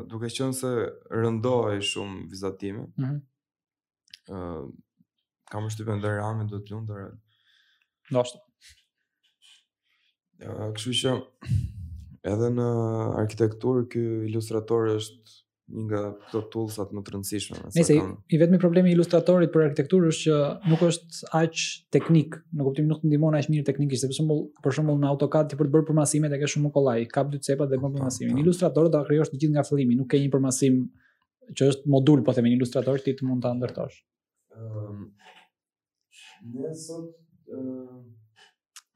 duke 0.09 0.29
qenë 0.33 0.55
se 0.57 0.69
rëndohej 1.13 1.79
shumë 1.89 2.27
vizatimi. 2.29 2.83
Ëh. 2.83 3.05
Mm 3.05 3.07
-hmm. 3.07 4.77
Kam 5.49 5.65
përshtypjen 5.65 6.01
dhe 6.03 6.11
do 6.51 6.57
të 6.57 6.73
lundë. 6.73 6.99
Ndoshta. 8.11 8.37
Kështu 10.45 10.93
që 11.01 11.13
edhe 12.31 12.49
në 12.55 12.67
arkitekturë 13.21 13.87
ky 13.91 14.03
ilustrator 14.29 14.87
është 14.95 15.37
një 15.69 15.83
nga 15.87 15.97
ato 16.09 16.39
tullsat 16.53 16.93
më 16.97 17.01
të 17.05 17.11
rëndësishme. 17.13 17.59
Nëse 17.75 17.95
i 18.33 18.37
vetmi 18.41 18.57
problemi 18.63 18.89
i 18.89 18.95
ilustratorit 18.95 19.51
për 19.53 19.65
arkitekturë 19.67 20.07
është 20.13 20.21
që 20.27 20.37
nuk 20.71 20.85
është 20.87 21.27
aq 21.39 21.65
teknik, 21.93 22.39
në 22.57 22.65
kuptim 22.65 22.87
nuk 22.89 23.03
të 23.03 23.11
ndihmon 23.11 23.37
aq 23.37 23.51
mirë 23.53 23.67
teknikisht, 23.67 24.07
për 24.09 24.15
shembull, 24.17 24.41
për 24.65 24.75
shembull 24.79 24.97
në 25.03 25.11
AutoCAD 25.11 25.51
ti 25.51 25.59
për 25.59 25.69
të 25.69 25.75
bërë 25.75 25.87
përmasimet 25.91 26.33
e 26.33 26.39
ke 26.41 26.49
shumë 26.53 26.65
më 26.65 26.71
kollaj, 26.77 27.05
kap 27.13 27.29
dy 27.35 27.41
cepa 27.49 27.67
dhe 27.69 27.77
bën 27.77 27.85
po, 27.85 27.91
përmasimin. 27.99 28.39
Në 28.39 28.55
po. 28.63 28.69
do 28.79 28.87
ta 28.95 29.03
krijosh 29.11 29.29
të 29.35 29.39
gjithë 29.43 29.55
nga 29.59 29.65
fillimi, 29.69 29.99
nuk 29.99 30.09
ke 30.15 30.23
një 30.23 30.33
përmasim 30.37 30.81
që 31.59 31.69
është 31.75 31.93
modul, 31.97 32.25
po 32.25 32.33
themi 32.33 32.55
ilustrator 32.55 33.05
ti 33.05 33.13
të 33.19 33.29
mund 33.29 33.45
ta 33.45 33.53
ndërtosh. 33.59 34.01
Ëm 34.57 34.79
um, 34.89 35.05
nëse 36.65 36.97
ëh 36.97 37.61
uh, 37.61 38.07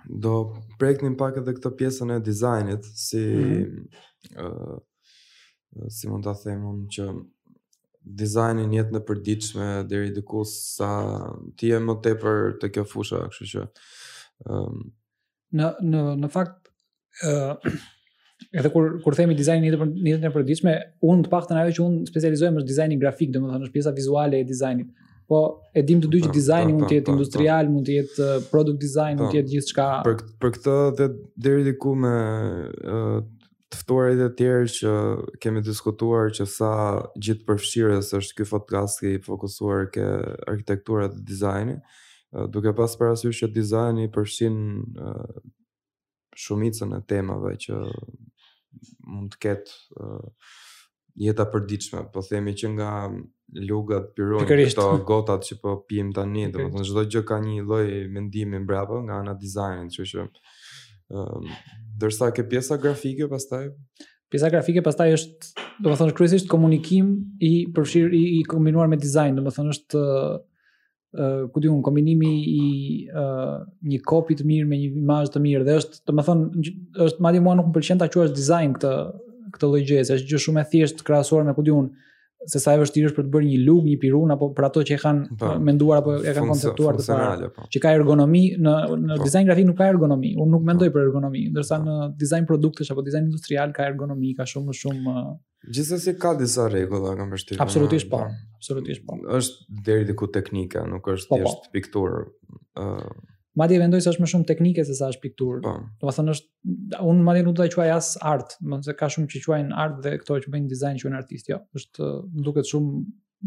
do 0.07 0.33
prekënim 0.79 1.17
pak 1.17 1.37
edhe 1.41 1.53
këto 1.57 1.71
pjesën 1.77 2.11
e 2.15 2.19
dizajnit, 2.19 2.83
si, 2.85 3.17
mm 3.21 3.63
-hmm. 3.63 4.75
uh, 4.75 4.77
si 5.87 6.07
mund 6.09 6.25
të 6.25 6.35
them 6.43 6.65
unë 6.65 6.87
që 6.87 7.05
dizajnin 8.05 8.73
jetë 8.73 8.91
në 8.91 9.05
përdiqme 9.07 9.87
dhe 9.89 10.05
i 10.07 10.11
diku 10.13 10.43
sa 10.45 10.89
ti 11.57 11.71
e 11.71 11.79
më 11.79 12.01
tepër 12.03 12.57
të 12.59 12.69
kjo 12.73 12.83
fusha, 12.85 13.17
kështu 13.29 13.45
që. 13.51 13.61
Um... 14.45 14.91
Në, 15.53 15.67
në, 15.81 16.01
në 16.21 16.27
fakt, 16.29 16.67
uh, 17.27 17.55
edhe 18.59 18.69
kur, 18.69 19.01
kur 19.03 19.13
thejmë 19.15 19.31
i 19.33 19.35
dizajnin 19.35 19.71
jetë 19.71 20.23
në 20.25 20.33
përdiqme, 20.33 20.73
unë 21.01 21.23
të 21.23 21.29
pak 21.29 21.47
të 21.47 21.53
ajo 21.55 21.71
që 21.77 21.81
unë 21.87 22.05
specializohem 22.11 22.55
është 22.57 22.67
dizajnin 22.71 22.99
grafik, 22.99 23.31
dhe 23.33 23.39
më 23.39 23.47
thënë 23.51 23.65
është 23.67 23.73
pjesa 23.77 23.91
vizuale 24.01 24.35
e 24.39 24.43
dizajnit. 24.53 24.87
Po 25.27 25.39
e 25.73 25.83
dim 25.87 26.01
të 26.03 26.09
dy 26.11 26.19
që 26.25 26.29
po, 26.31 26.35
dizajni 26.35 26.73
po, 26.73 26.77
mund 26.79 26.85
të 26.85 26.89
po, 26.89 26.97
jetë 26.97 27.13
industrial, 27.13 27.69
mund 27.71 27.87
të 27.87 27.93
jetë 27.95 28.25
uh, 28.25 28.43
product 28.51 28.81
design, 28.83 29.19
mund 29.19 29.31
të 29.31 29.39
jetë 29.39 29.51
gjithçka. 29.53 29.85
Për 30.07 30.17
për 30.43 30.51
këtë 30.57 30.75
dhe 30.99 31.07
deri 31.45 31.67
diku 31.69 31.93
me 32.03 32.11
uh, 32.67 33.21
të 33.73 33.79
ftuarit 33.79 34.23
e 34.25 34.27
tjerë 34.39 34.67
që 34.73 34.93
kemi 35.45 35.63
diskutuar 35.65 36.33
që 36.35 36.47
sa 36.53 36.71
gjithë 37.15 37.47
përfshirës 37.49 38.11
është 38.19 38.37
ky 38.41 38.49
podcast 38.51 39.01
që 39.03 39.13
i 39.15 39.21
fokusuar 39.25 39.87
ke 39.95 40.07
arkitektura 40.53 41.07
dhe 41.13 41.23
dizajni, 41.31 41.77
uh, 42.35 42.43
duke 42.51 42.75
pas 42.81 42.99
parasysh 42.99 43.45
që 43.45 43.51
dizajni 43.55 44.09
përfshin 44.13 44.57
shumicën 46.43 46.91
e 46.91 46.99
temave 47.11 47.55
që 47.63 47.77
mund 49.13 49.31
të 49.35 49.39
ketë 49.45 50.21
jeta 51.15 51.45
përditshme, 51.49 52.07
po 52.13 52.21
themi 52.25 52.53
që 52.57 52.69
nga 52.77 52.93
lugat 53.69 54.13
pirojnë 54.17 54.47
këto 54.69 54.85
gotat 55.09 55.45
që 55.47 55.59
po 55.61 55.75
pijem 55.89 56.11
tani, 56.15 56.47
më 56.47 56.53
të 56.55 56.65
thonë 56.73 56.87
çdo 56.89 57.03
gjë 57.15 57.23
ka 57.29 57.37
një 57.43 57.65
lloj 57.67 57.85
mendimi 58.13 58.61
mbrapa 58.63 59.01
nga 59.05 59.19
ana 59.21 59.35
dizajnit, 59.37 59.93
që 59.93 60.07
që 60.09 60.23
ëm 60.25 60.33
dërsa 62.01 62.31
ke 62.33 62.47
pjesa 62.49 62.79
grafike 62.81 63.27
pastaj 63.29 63.69
Pjesa 64.33 64.47
grafike 64.49 64.81
pastaj 64.81 65.11
është, 65.13 65.47
do 65.85 65.91
më 65.91 65.97
thonë, 65.99 66.13
kryesisht 66.17 66.47
komunikim 66.49 67.11
i 67.45 67.51
përfshir, 67.75 68.07
i, 68.17 68.21
i 68.39 68.39
kombinuar 68.49 68.87
me 68.89 68.97
design, 68.97 69.35
do 69.37 69.43
më 69.45 69.51
thonë 69.53 69.73
është, 69.75 69.99
uh, 69.99 70.71
uh, 71.19 71.35
ku 71.53 71.61
unë, 71.61 71.75
kombinimi 71.85 72.31
i 72.49 72.63
uh, 73.13 73.59
një 73.91 73.99
kopi 74.09 74.39
të 74.39 74.47
mirë 74.49 74.71
me 74.71 74.79
një 74.81 74.89
imaj 75.03 75.27
të 75.35 75.43
mirë, 75.45 75.67
dhe 75.67 75.75
është, 75.83 76.01
do 76.09 76.15
më 76.17 76.25
thonë, 76.31 76.71
është 77.05 77.27
madhi 77.27 77.43
mua 77.45 77.53
nuk 77.59 77.69
më 77.69 77.75
përqen 77.77 78.01
të 78.01 78.07
aqua 78.09 78.25
është 78.25 78.39
design 78.41 78.73
këtë, 78.79 78.95
këtë 79.55 79.69
lloj 79.69 79.81
gjeje, 79.87 80.09
është 80.17 80.31
gjë 80.33 80.41
shumë 80.47 80.63
e 80.63 80.67
thjeshtë 80.73 81.05
krahasuar 81.07 81.45
me 81.47 81.55
kodiun 81.57 81.91
se 82.51 82.59
sa 82.59 82.73
e 82.75 82.79
vështirë 82.81 83.07
është 83.07 83.15
për 83.15 83.25
të 83.25 83.29
bërë 83.33 83.45
një 83.49 83.57
lug, 83.63 83.85
një 83.87 83.93
pirun 84.01 84.31
apo 84.33 84.49
për 84.57 84.65
ato 84.67 84.81
që 84.83 84.95
e 84.97 84.97
kanë 84.99 85.21
pa, 85.29 85.37
po, 85.45 85.51
menduar 85.63 86.01
apo 86.01 86.17
e 86.17 86.33
kanë 86.35 86.47
konceptuar 86.49 86.97
të 86.99 87.05
para. 87.07 87.27
Pa. 87.39 87.51
Po. 87.55 87.67
Që 87.71 87.81
ka 87.85 87.93
ergonomi 87.95 88.41
në 88.57 88.73
në 88.73 88.89
pa. 88.89 89.13
Po. 89.13 89.19
dizajn 89.29 89.47
grafik 89.47 89.67
nuk 89.69 89.77
ka 89.79 89.87
ergonomi. 89.93 90.33
Unë 90.43 90.51
nuk 90.57 90.65
mendoj 90.67 90.89
për 90.91 91.05
ergonomi, 91.07 91.45
ndërsa 91.53 91.79
në 91.85 91.95
dizajn 92.19 92.49
produktesh 92.49 92.91
apo 92.91 93.05
dizajn 93.07 93.29
industrial 93.29 93.71
ka 93.77 93.87
ergonomi, 93.87 94.33
ka 94.41 94.49
shumë 94.51 94.73
më 94.73 94.75
shumë 94.81 95.15
uh, 95.15 95.31
Gjithsesi 95.71 96.17
ka 96.19 96.33
disa 96.41 96.65
rregulla 96.67 97.13
nga 97.15 97.29
vështirë. 97.31 97.63
Absolutisht 97.63 98.09
po, 98.11 98.19
absolutisht 98.57 99.07
po. 99.07 99.21
Është 99.39 99.79
deri 99.87 100.09
diku 100.11 100.27
teknika, 100.37 100.83
nuk 100.91 101.07
është 101.15 101.37
thjesht 101.39 101.71
pikturë. 101.71 102.25
Uh, 102.75 103.23
Madje 103.53 103.77
vendoj 103.79 104.01
se 104.01 104.09
është 104.09 104.23
më 104.23 104.27
shumë 104.31 104.45
teknike 104.49 104.83
se 104.85 104.95
sa 104.97 105.11
është 105.13 105.21
pikturë. 105.27 105.59
Po. 105.61 105.73
Do 106.01 106.09
të 106.09 106.13
thonë 106.17 106.33
është 106.33 107.01
un 107.09 107.19
madje 107.25 107.43
nuk 107.45 107.55
do 107.57 107.61
ta 107.61 107.69
quaj 107.75 107.89
as 107.93 108.13
art, 108.33 108.55
do 108.61 108.77
të 108.79 108.87
se 108.87 108.95
ka 108.97 109.09
shumë 109.13 109.27
që 109.29 109.41
quajnë 109.45 109.75
art 109.83 109.99
dhe 110.01 110.13
këto 110.23 110.37
që 110.45 110.53
bëjnë 110.55 110.69
dizajn 110.71 111.01
quhen 111.03 111.17
artist, 111.19 111.49
jo. 111.51 111.59
Është 111.77 112.07
më 112.39 112.47
duket 112.47 112.69
shumë 112.71 113.01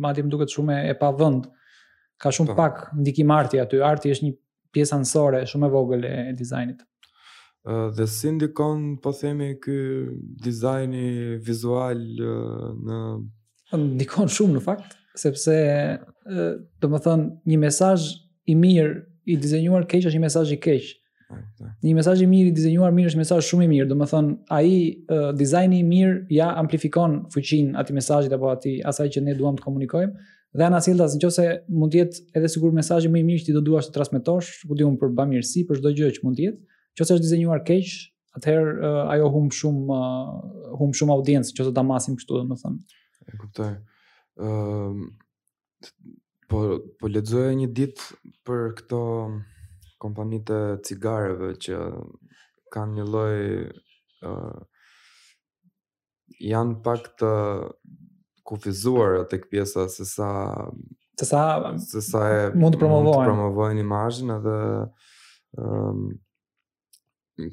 madje 0.07 0.25
më 0.27 0.33
duket 0.37 0.55
shumë 0.59 0.79
e 0.93 0.99
pa 1.01 1.11
Ka 2.17 2.31
shumë 2.33 2.55
pa. 2.55 2.55
Po. 2.55 2.57
pak 2.87 2.93
ndikim 2.97 3.31
arti 3.31 3.59
aty. 3.61 3.81
Arti 3.85 4.09
është 4.15 4.25
një 4.25 4.31
pjesë 4.73 4.95
anësore 4.97 5.43
shumë 5.51 5.67
e 5.69 5.73
vogël 5.75 6.05
e 6.09 6.13
dizajnit. 6.39 6.79
Ë 7.69 7.91
dhe 7.99 8.07
si 8.09 8.31
ndikon 8.33 8.87
po 9.05 9.13
themi 9.13 9.51
ky 9.61 9.75
dizajni 10.47 11.37
vizual 11.45 12.01
në 12.89 13.01
ndikon 13.99 14.33
shumë 14.33 14.57
në 14.57 14.63
fakt, 14.65 14.97
sepse 15.21 15.59
do 16.81 16.89
të 16.91 17.03
thonë 17.05 17.29
një 17.53 17.61
mesazh 17.67 18.09
i 18.49 18.57
mirë 18.65 18.95
i 19.27 19.37
dizenjuar 19.41 19.87
keq 19.91 20.07
është 20.07 20.17
një 20.19 20.23
mesazh 20.29 20.53
i 20.55 20.59
keq. 20.63 20.87
Po, 21.27 21.41
po. 21.59 21.69
Një 21.83 21.95
mesazh 21.99 22.21
i 22.23 22.27
mirë 22.31 22.51
i 22.53 22.55
dizenjuar 22.55 22.93
mirë 22.95 23.11
është 23.11 23.19
një 23.19 23.23
mesazh 23.25 23.49
shumë 23.51 23.65
i 23.65 23.69
mirë. 23.73 23.89
Domethën 23.91 24.29
ai 24.55 24.71
uh, 25.11 25.33
dizajni 25.35 25.81
i 25.83 25.87
mirë 25.87 26.21
ja 26.37 26.53
amplifikon 26.61 27.21
fuqinë 27.35 27.75
atij 27.81 27.97
mesazhit 27.99 28.37
apo 28.37 28.53
atij 28.53 28.79
asaj 28.87 29.11
që 29.17 29.25
ne 29.27 29.35
duam 29.39 29.59
të 29.59 29.65
komunikojmë 29.67 30.13
dhe 30.57 30.65
ana 30.65 30.79
sillta 30.81 31.05
nëse 31.11 31.47
mund 31.77 31.93
të 31.93 31.99
jetë 31.99 32.23
edhe 32.39 32.49
sigur 32.53 32.71
mesazhi 32.73 33.11
më 33.13 33.19
i 33.21 33.25
mirë 33.29 33.43
që 33.43 33.49
ti 33.51 33.55
do 33.57 33.61
duash 33.67 33.91
të 33.91 33.97
transmetosh, 33.97 34.53
ku 34.69 34.79
diun 34.79 34.95
për 34.97 35.11
bamirësi, 35.19 35.65
për 35.69 35.83
çdo 35.83 35.93
gjë 35.99 36.13
që 36.17 36.23
mund 36.25 36.39
të 36.39 36.47
jetë, 36.47 36.63
nëse 36.97 37.13
është 37.17 37.25
dizenjuar 37.27 37.61
keq, 37.67 37.91
atëherë 38.39 38.73
uh, 38.79 39.11
ajo 39.17 39.27
hum 39.35 39.51
shumë 39.59 39.99
uh, 40.79 40.87
shumë 41.01 41.13
audiencë 41.19 41.59
nëse 41.59 41.75
ta 41.77 41.85
masim 41.85 42.17
kështu 42.17 42.39
domethën. 42.41 42.79
E 43.27 43.37
kuptoj. 43.43 43.73
ë 44.41 44.49
uh, 44.55 45.03
Po, 46.49 46.61
po 47.01 47.09
ledzoja 47.11 47.51
një 47.59 47.67
ditë 47.75 48.17
për 48.47 48.67
këto 48.79 48.99
kompanit 50.03 50.51
e 50.55 50.59
cigareve 50.87 51.53
që 51.59 51.79
kanë 52.75 52.99
një 52.99 53.07
loj 53.15 53.39
uh, 54.29 54.61
janë 56.51 56.77
pak 56.87 57.11
të 57.21 57.33
kufizuar 58.47 59.19
atë 59.25 59.41
këpjesa 59.43 59.89
se 59.91 60.07
sa 60.07 60.31
se 61.19 61.27
sa, 61.33 61.43
se 61.89 62.03
sa 62.13 62.23
e 62.37 62.41
mund 62.55 62.77
të 62.79 62.83
promovojnë, 62.85 63.11
mund 63.11 63.15
të 63.17 63.29
promovojnë 63.33 63.83
imajnë 63.83 64.37
edhe 64.39 64.59
um, 65.59 66.09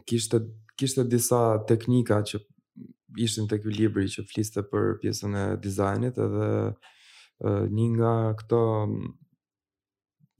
kishte, 0.09 0.43
kishte 0.77 1.07
disa 1.15 1.43
teknika 1.69 2.21
që 2.29 2.43
në 2.43 3.49
të 3.49 3.61
kjo 3.63 4.09
që 4.17 4.27
fliste 4.29 4.61
për 4.69 4.97
pjesën 5.01 5.39
e 5.47 5.47
dizajnit 5.65 6.21
edhe 6.27 6.49
uh, 6.61 6.93
një 7.41 7.87
nga 7.97 8.13
këto 8.41 8.59
mm, 8.85 9.13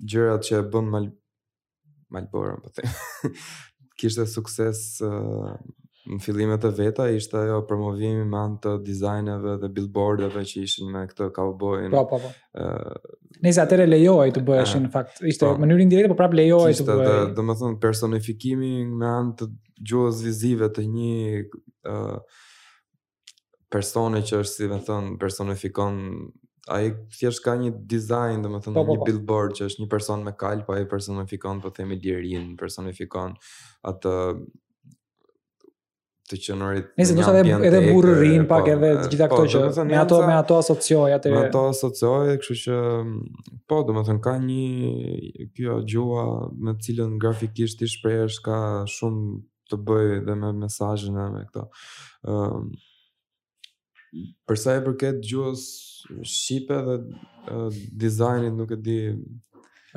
gjërat 0.10 0.48
që 0.50 0.58
e 0.62 0.66
bën 0.74 0.90
mal 0.96 1.08
malborën 2.14 2.60
po 2.64 2.72
them 2.76 3.34
kishte 4.00 4.26
sukses 4.30 4.80
në 5.04 6.18
fillimet 6.22 6.66
e 6.68 6.72
veta 6.78 7.08
ishte 7.16 7.40
ajo 7.40 7.62
promovimi 7.70 8.26
me 8.30 8.38
anë 8.46 8.60
të 8.66 8.74
dizajneve 8.86 9.56
dhe 9.62 9.70
billboardeve 9.74 10.44
që 10.50 10.64
ishin 10.68 10.90
me 10.92 11.06
këtë 11.08 11.30
cowboyin. 11.38 11.94
Po, 11.94 12.02
po, 12.10 12.18
po. 12.20 12.32
Ë, 12.60 13.38
nëse 13.46 13.64
atëre 13.64 13.86
lejohej 13.88 14.34
të 14.36 14.44
bëheshin 14.48 14.84
në 14.88 14.92
fakt, 14.94 15.22
ishte 15.32 15.48
në 15.48 15.54
po. 15.54 15.62
mënyrë 15.64 15.86
indirekte, 15.86 16.12
por 16.12 16.20
prapë 16.20 16.40
lejohej 16.42 16.76
të 16.82 16.88
bëhej. 16.90 17.14
Ishte, 17.14 17.38
domethënë 17.38 17.80
personifikimi 17.86 18.74
me 18.90 19.08
anë 19.22 19.34
të 19.40 19.50
gjuhës 19.94 20.22
vizive 20.28 20.70
të 20.76 20.86
një 20.98 21.16
ë 21.40 21.94
uh, 21.94 22.42
personi 23.72 24.26
që 24.28 24.44
është 24.44 24.58
si 24.58 24.70
më 24.74 24.82
thon 24.90 25.14
personifikon 25.22 26.02
ai 26.72 26.94
thjesht 27.12 27.44
ka 27.44 27.56
një 27.60 27.72
design, 27.92 28.44
domethënë 28.46 28.74
po, 28.76 28.84
një 28.84 28.88
po, 28.88 29.00
po. 29.02 29.06
billboard 29.10 29.56
që 29.58 29.66
është 29.68 29.84
një 29.84 29.90
person 29.92 30.24
me 30.24 30.34
kal, 30.40 30.62
po 30.66 30.76
i 30.80 30.86
personifikon 30.88 31.60
po 31.64 31.72
themi 31.76 31.98
lirin, 32.00 32.54
personifikon 32.60 33.36
atë 33.90 34.14
të 36.32 36.38
qenurit. 36.46 36.94
Nëse 36.98 37.18
do 37.18 37.26
të 37.26 37.34
them 37.44 37.66
edhe 37.68 37.82
burrërin 37.90 38.46
pak 38.48 38.70
edhe 38.72 38.94
të 39.04 39.10
gjitha 39.12 39.28
këto 39.32 39.42
që 39.76 39.86
me 39.90 39.98
ato 40.00 40.22
me 40.24 40.38
ato 40.38 40.56
asocioj 40.62 41.12
atë. 41.18 41.34
Me 41.36 41.42
ato 41.50 41.66
asocioj, 41.74 42.38
kështu 42.42 42.58
që 42.62 42.80
po, 43.68 43.82
domethënë 43.90 44.24
ka 44.24 44.38
një 44.46 45.50
kjo 45.60 45.82
gjua 45.96 46.24
me 46.64 46.78
cilën 46.86 47.18
grafikisht 47.22 47.84
i 47.84 47.92
shprehesh 47.92 48.40
ka 48.46 48.58
shumë 48.96 49.36
të 49.74 49.82
bëjë 49.90 50.24
dhe 50.30 50.40
me 50.40 50.54
mesazhin 50.64 51.20
e 51.20 51.28
me 51.36 51.44
këto. 51.52 51.68
Ëm 52.24 52.58
um, 52.64 52.74
Mhm. 54.14 54.34
Për 54.48 54.60
sa 54.62 54.76
i 54.78 54.82
përket 54.86 55.22
gjuhës 55.28 55.64
shqipe 56.32 56.80
dhe 56.88 56.98
uh, 57.02 57.80
dizajnit, 58.04 58.54
nuk 58.58 58.72
e 58.76 58.80
di. 58.86 58.98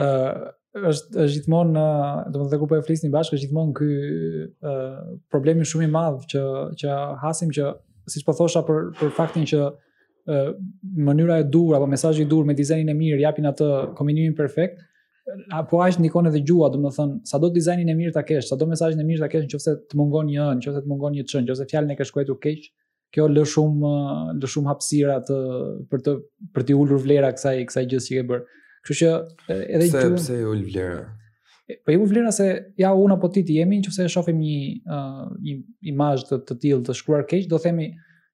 Ë 0.01 0.07
uh, 0.07 0.47
është 0.91 1.23
është 1.25 1.41
gjithmonë, 1.41 1.75
uh, 1.81 2.29
domethënë 2.35 2.61
ku 2.63 2.69
po 2.73 2.79
e 2.79 2.85
flisni 2.85 3.11
bashkë, 3.13 3.37
është 3.39 3.47
gjithmonë 3.49 3.75
ky 3.77 3.91
uh, 4.01 5.03
problemi 5.33 5.65
shumë 5.69 5.87
i 5.89 5.91
madh 5.95 6.27
që 6.33 6.43
që 6.83 6.99
hasim 7.25 7.53
që 7.57 7.71
siç 8.13 8.25
po 8.27 8.35
thosha 8.39 8.65
për 8.69 8.91
për 9.01 9.13
faktin 9.19 9.47
që 9.53 9.61
uh, 9.71 10.51
mënyra 11.09 11.39
e 11.43 11.47
dur 11.55 11.77
apo 11.79 11.89
mesazhi 11.91 12.25
i 12.27 12.31
dur 12.31 12.45
me 12.49 12.55
dizajnin 12.59 12.93
e 12.93 12.97
mirë 12.99 13.23
japin 13.25 13.49
atë 13.53 13.71
kombinimin 13.99 14.37
perfekt, 14.39 14.81
apo 15.59 15.81
aq 15.83 15.97
nikon 16.05 16.29
edhe 16.31 16.45
gjuha, 16.47 16.69
domethënë 16.75 17.19
sado 17.33 17.51
dizajnin 17.57 17.93
e 17.95 18.01
mirë 18.01 18.15
ta 18.19 18.23
kesh, 18.29 18.49
sado 18.53 18.69
mesazhin 18.73 19.01
e 19.03 19.09
mirë 19.11 19.25
ta 19.27 19.31
kesh, 19.33 19.49
nëse 19.49 19.79
të 19.91 19.99
mungon 20.01 20.29
një 20.33 20.45
ë, 20.49 20.53
nëse 20.61 20.83
të 20.85 20.93
mungon 20.93 21.17
një 21.19 21.25
ç, 21.31 21.41
nëse 21.49 21.67
fjalën 21.73 21.97
e 21.97 21.99
ke 21.99 22.07
shkruar 22.09 22.37
keq, 22.45 22.69
kjo 23.17 23.27
lë 23.33 23.43
shumë 23.49 23.91
lë 24.41 24.49
shumë 24.53 24.71
hapësira 24.71 25.17
të 25.27 25.37
për 25.93 26.03
të 26.07 26.17
për 26.57 26.67
të 26.69 26.77
ulur 26.83 27.01
vlera 27.07 27.33
kësaj 27.37 27.55
kësaj 27.71 27.85
gjësi 27.93 28.13
që 28.13 28.17
ke 28.21 28.25
bër. 28.31 28.43
Kështu 28.87 28.97
që 29.01 29.13
edhe 29.61 29.87
pse 29.89 30.09
pse 30.19 30.41
ul 30.53 30.61
vlera. 30.69 30.99
Po 31.83 31.91
i 31.95 31.97
ul 31.99 32.07
vlera 32.11 32.31
se 32.35 32.49
ja 32.79 32.93
un 32.95 33.15
apo 33.17 33.31
ti 33.35 33.43
ti 33.49 33.57
jemi 33.59 33.81
nëse 33.81 34.05
e 34.05 34.13
shohim 34.13 34.39
një 34.43 34.99
një 35.45 35.55
imazh 35.95 36.27
të 36.29 36.43
të 36.51 36.59
tillë 36.65 36.85
të 36.91 36.99
shkruar 37.01 37.25
keq 37.31 37.49
do 37.53 37.59
themi 37.65 37.89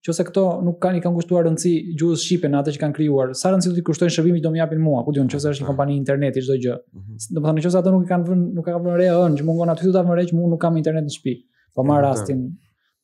nëse 0.09 0.25
këto 0.33 0.43
nuk 0.67 0.81
kanë 0.83 0.99
i 0.99 1.03
kanë 1.05 1.15
kushtuar 1.21 1.47
rëndsi 1.47 1.77
gjuhës 1.95 2.27
shqipe 2.27 2.51
në 2.51 2.59
atë 2.65 2.73
që 2.75 2.81
kanë 2.83 2.97
krijuar, 2.97 3.31
sa 3.39 3.53
rëndsi 3.55 3.71
do 3.71 3.77
të 3.77 3.85
kushtojnë 3.87 4.15
shërbimi 4.17 4.41
që 4.43 4.47
do 4.49 4.51
më 4.51 4.59
japin 4.59 4.81
mua, 4.83 5.05
Ku 5.07 5.15
diun 5.15 5.31
nëse 5.31 5.47
është 5.53 5.63
një 5.63 5.67
ah. 5.69 5.71
kompani 5.71 5.95
interneti 6.01 6.43
çdo 6.43 6.57
gjë. 6.59 6.75
Mhm. 6.99 7.21
Do 7.39 7.43
thonë 7.47 7.63
nëse 7.63 7.79
ato 7.79 7.93
nuk 7.95 8.09
i 8.11 8.11
kanë 8.11 8.27
vënë 8.33 8.49
nuk 8.59 8.67
ka 8.67 8.81
vënë 8.83 8.97
re 8.99 9.07
ën, 9.15 9.37
që 9.39 9.47
mungon 9.47 9.71
aty 9.71 9.87
do 9.87 9.95
ta 9.95 10.03
vënë 10.03 10.17
re 10.19 10.25
që 10.33 10.41
mua 10.41 10.51
nuk 10.57 10.61
kam 10.65 10.77
internet 10.81 11.07
në 11.07 11.15
shtëpi. 11.15 11.37
Po 11.79 11.87
marr 11.87 12.03
po 12.03 12.09
rastin 12.11 12.43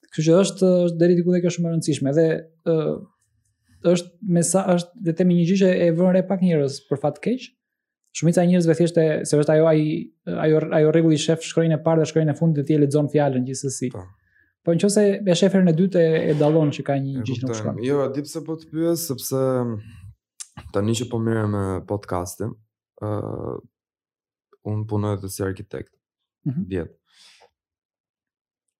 Kështu 0.08 0.24
që 0.26 0.36
është 0.42 0.68
deri 1.00 1.16
diku 1.18 1.34
dhe 1.34 1.40
kjo 1.44 1.50
shumë 1.58 1.68
e 1.68 1.72
rëndësishme 1.74 2.12
dhe 2.16 2.24
ë 2.72 2.82
është 3.94 4.32
me 4.36 4.42
sa 4.50 4.62
është 4.74 5.04
dhe 5.08 5.14
themi 5.18 5.36
një 5.40 5.48
gjë 5.50 5.58
që 5.62 5.72
e 5.84 5.88
vënë 5.98 6.12
re 6.16 6.22
pak 6.30 6.40
njerëz 6.46 6.78
për 6.88 7.00
fat 7.02 7.18
keq. 7.26 7.48
Shumica 8.18 8.42
e 8.42 8.48
njerëzve 8.50 8.74
thjesht 8.78 9.00
e 9.02 9.06
se 9.30 9.38
vetë 9.38 9.58
ajo 9.58 9.66
ai 9.72 9.82
ajo 10.46 10.62
ajo 10.78 10.94
rregulli 10.96 11.20
shef 11.24 11.44
shkrojnë 11.44 11.76
e 11.76 11.80
parë 11.84 12.02
dhe 12.02 12.08
shkrojnë 12.12 12.32
e 12.34 12.38
fundit 12.40 12.62
dhe 12.62 12.66
ti 12.70 12.78
e 12.78 12.80
lexon 12.86 13.10
fjalën 13.12 13.44
gjithsesi. 13.50 13.90
Po, 13.92 14.06
po 14.64 14.76
nëse 14.78 15.04
e 15.20 15.36
shefën 15.42 15.70
e 15.72 15.76
dytë 15.82 16.04
e, 16.18 16.34
dallon 16.40 16.72
që 16.74 16.86
ka 16.88 16.96
një 17.04 17.20
gjë 17.28 17.38
që 17.40 17.44
nuk 17.44 17.58
shkon. 17.60 17.82
Jo, 17.84 18.08
di 18.16 18.24
pse 18.24 18.42
po 18.48 18.56
të 18.62 18.72
pyes 18.72 19.04
sepse 19.12 19.44
tani 20.74 20.96
që 20.98 21.10
po 21.12 21.20
merrem 21.28 21.52
me 21.54 21.66
podcastin, 21.88 22.56
ë 23.04 23.12
uh, 23.12 23.60
un 24.72 24.82
punoj 24.90 25.18
si 25.30 25.44
arkitekt. 25.44 25.92
Mm 26.48 26.54
-hmm 26.56 26.88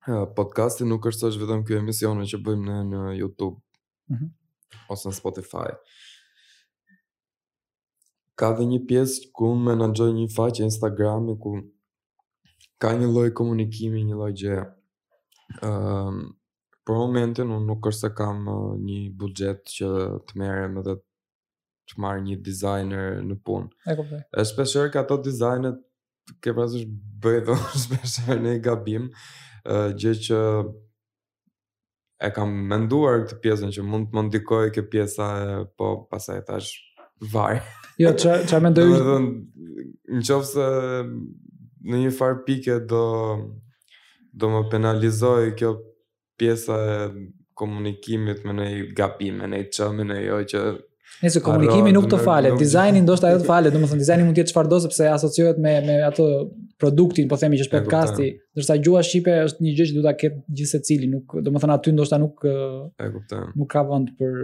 podcasti 0.07 0.85
nuk 0.87 1.07
është 1.11 1.26
është 1.28 1.40
vetëm 1.43 1.64
kjo 1.67 1.78
emisione 1.83 2.25
që 2.31 2.38
bëjmë 2.38 2.64
në, 2.67 2.76
në 2.93 3.17
YouTube 3.19 3.57
mm 4.11 4.35
ose 4.93 5.09
në 5.09 5.14
Spotify. 5.17 5.62
Ka 8.40 8.50
dhe 8.57 8.67
një 8.69 8.83
pjesë 8.88 9.31
ku 9.37 9.49
unë 9.52 9.64
menagjoj 9.64 10.11
një 10.17 10.26
faqe 10.33 10.61
Instagrami 10.64 11.35
ku 11.40 11.55
ka 12.81 12.90
një 12.97 13.09
loj 13.09 13.31
komunikimi, 13.37 14.05
një 14.11 14.17
loj 14.23 14.33
gje 14.37 14.59
Um, 15.64 15.67
ehm, 15.67 16.17
për 16.85 16.93
momentin 16.99 17.49
unë 17.55 17.64
nuk 17.64 17.87
është 17.88 18.11
kam 18.19 18.43
një 18.85 18.99
budget 19.17 19.62
që 19.73 19.87
të 20.28 20.35
merem 20.37 20.75
edhe 20.83 20.99
të 21.88 21.97
marrë 22.05 22.21
një 22.26 22.37
designer 22.45 23.23
në 23.25 23.38
punë. 23.49 23.71
E 23.88 23.95
kuptoj. 23.97 24.19
shpeshër 24.50 24.90
ka 24.93 25.07
të 25.09 25.17
dizajnet 25.25 25.78
ke 26.45 26.52
pasur 26.52 26.85
bëj 27.25 27.38
dhe 27.49 27.57
shpeshër 27.87 28.45
në 28.45 28.52
gabim 28.67 29.09
gjë 29.66 30.12
që 30.26 30.38
e 32.18 32.30
kam 32.34 32.54
menduar 32.70 33.26
këtë 33.28 33.40
pjesën 33.44 33.72
që 33.76 33.84
mund 33.86 34.08
të 34.10 34.16
më 34.16 34.22
ndikoj 34.28 34.64
kjo 34.74 34.84
pjesa 34.90 35.26
e, 35.44 35.50
po 35.78 35.90
pasaj 36.10 36.40
tash 36.48 36.72
var. 37.32 37.60
Jo, 37.98 38.10
që, 38.18 38.34
ç'a 38.50 38.58
mendoj... 38.62 38.86
Në, 38.90 39.18
në 40.16 40.24
qofë 40.26 40.48
se 40.50 40.68
në 41.88 42.02
një 42.02 42.10
farë 42.18 42.42
pike 42.46 42.80
do, 42.90 43.04
do 44.34 44.50
më 44.54 44.64
penalizoj 44.72 45.52
kjo 45.58 45.76
pjesa 46.38 46.78
e 46.82 46.98
komunikimit 47.58 48.44
me 48.46 48.54
nëj 48.54 48.72
me 49.30 49.48
nëj 49.54 49.64
qëmë, 49.78 50.04
nëj 50.10 50.24
jo 50.26 50.40
që... 50.54 50.64
Nëse 51.22 51.40
komunikimi 51.42 51.94
nuk 51.94 52.10
të 52.10 52.18
falet, 52.22 52.58
dizajnin 52.60 53.06
do 53.08 53.14
ajo 53.14 53.38
të 53.40 53.46
falet, 53.46 53.70
domethënë 53.70 53.84
më 53.86 53.94
thënë, 53.94 54.02
dizajnin 54.02 54.26
mund 54.28 54.36
tjetë 54.36 54.46
jetë 54.48 54.52
çfarëdo 54.56 54.82
sepse 54.84 55.06
asociohet 55.14 55.56
me, 55.64 55.72
me 55.86 55.96
ato 56.06 56.26
produktin, 56.78 57.26
po 57.30 57.37
themi 57.38 57.58
që 57.58 57.64
është 57.66 57.73
podcasti, 57.75 58.26
ndërsa 58.54 58.76
gjuha 58.85 59.00
shqipe 59.06 59.32
është 59.49 59.64
një 59.64 59.73
gjë 59.78 59.87
që 59.90 59.94
duhet 59.97 60.04
ta 60.06 60.12
ketë 60.14 60.42
gjithë 60.61 60.70
secili, 60.73 61.08
nuk, 61.11 61.35
domethënë 61.47 61.75
aty 61.75 61.94
ndoshta 61.94 62.18
nuk 62.23 62.47
e 62.52 63.08
kuptoj. 63.14 63.40
Nuk 63.58 63.70
ka 63.73 63.82
vend 63.88 64.12
për 64.18 64.37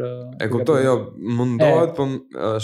E 0.43 0.49
kuptoj, 0.51 0.81
jo, 0.83 0.95
mundohet, 1.39 1.93
po 1.99 2.09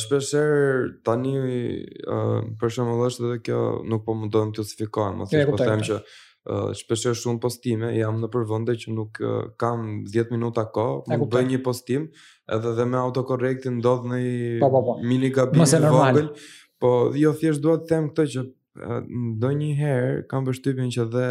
shpesh 0.02 0.32
herë 0.40 0.82
tani 1.06 1.36
ë 1.36 2.40
për 2.60 2.74
shembull 2.76 3.06
është 3.06 3.26
edhe 3.28 3.38
kjo, 3.46 3.60
nuk 3.94 4.04
po 4.08 4.18
mundohem 4.18 4.50
të 4.56 4.64
justifikojmë, 4.64 5.30
po 5.54 5.60
them 5.62 5.86
që 5.88 6.00
ë 6.02 6.60
shpesh 6.82 7.08
shumë 7.22 7.42
postime 7.44 7.92
jam 7.94 8.18
në 8.24 8.32
përvende 8.34 8.74
që 8.82 8.94
nuk 8.96 9.22
kam 9.62 9.86
10 10.10 10.34
minuta 10.34 10.66
kohë, 10.74 11.04
më 11.14 11.20
bëj 11.30 11.48
një 11.52 11.62
postim, 11.66 12.08
edhe 12.50 12.74
dhe 12.80 12.88
me 12.90 12.98
autokorrektin 13.06 13.78
ndodh 13.78 14.10
në 14.10 14.22
po, 14.64 14.72
po, 14.74 14.82
po. 14.88 14.98
mini 15.06 15.30
gabim 15.30 15.62
vogël. 15.62 16.32
Po, 16.80 16.90
jo 17.20 17.34
thjesht 17.36 17.60
duhet 17.60 17.82
të 17.84 17.90
them 17.92 18.04
këtë 18.16 18.24
që 18.32 18.42
do 18.74 19.50
një 19.56 19.74
herë 19.78 20.24
kam 20.30 20.46
përshtypjen 20.46 20.90
që 20.94 21.06
dhe 21.12 21.26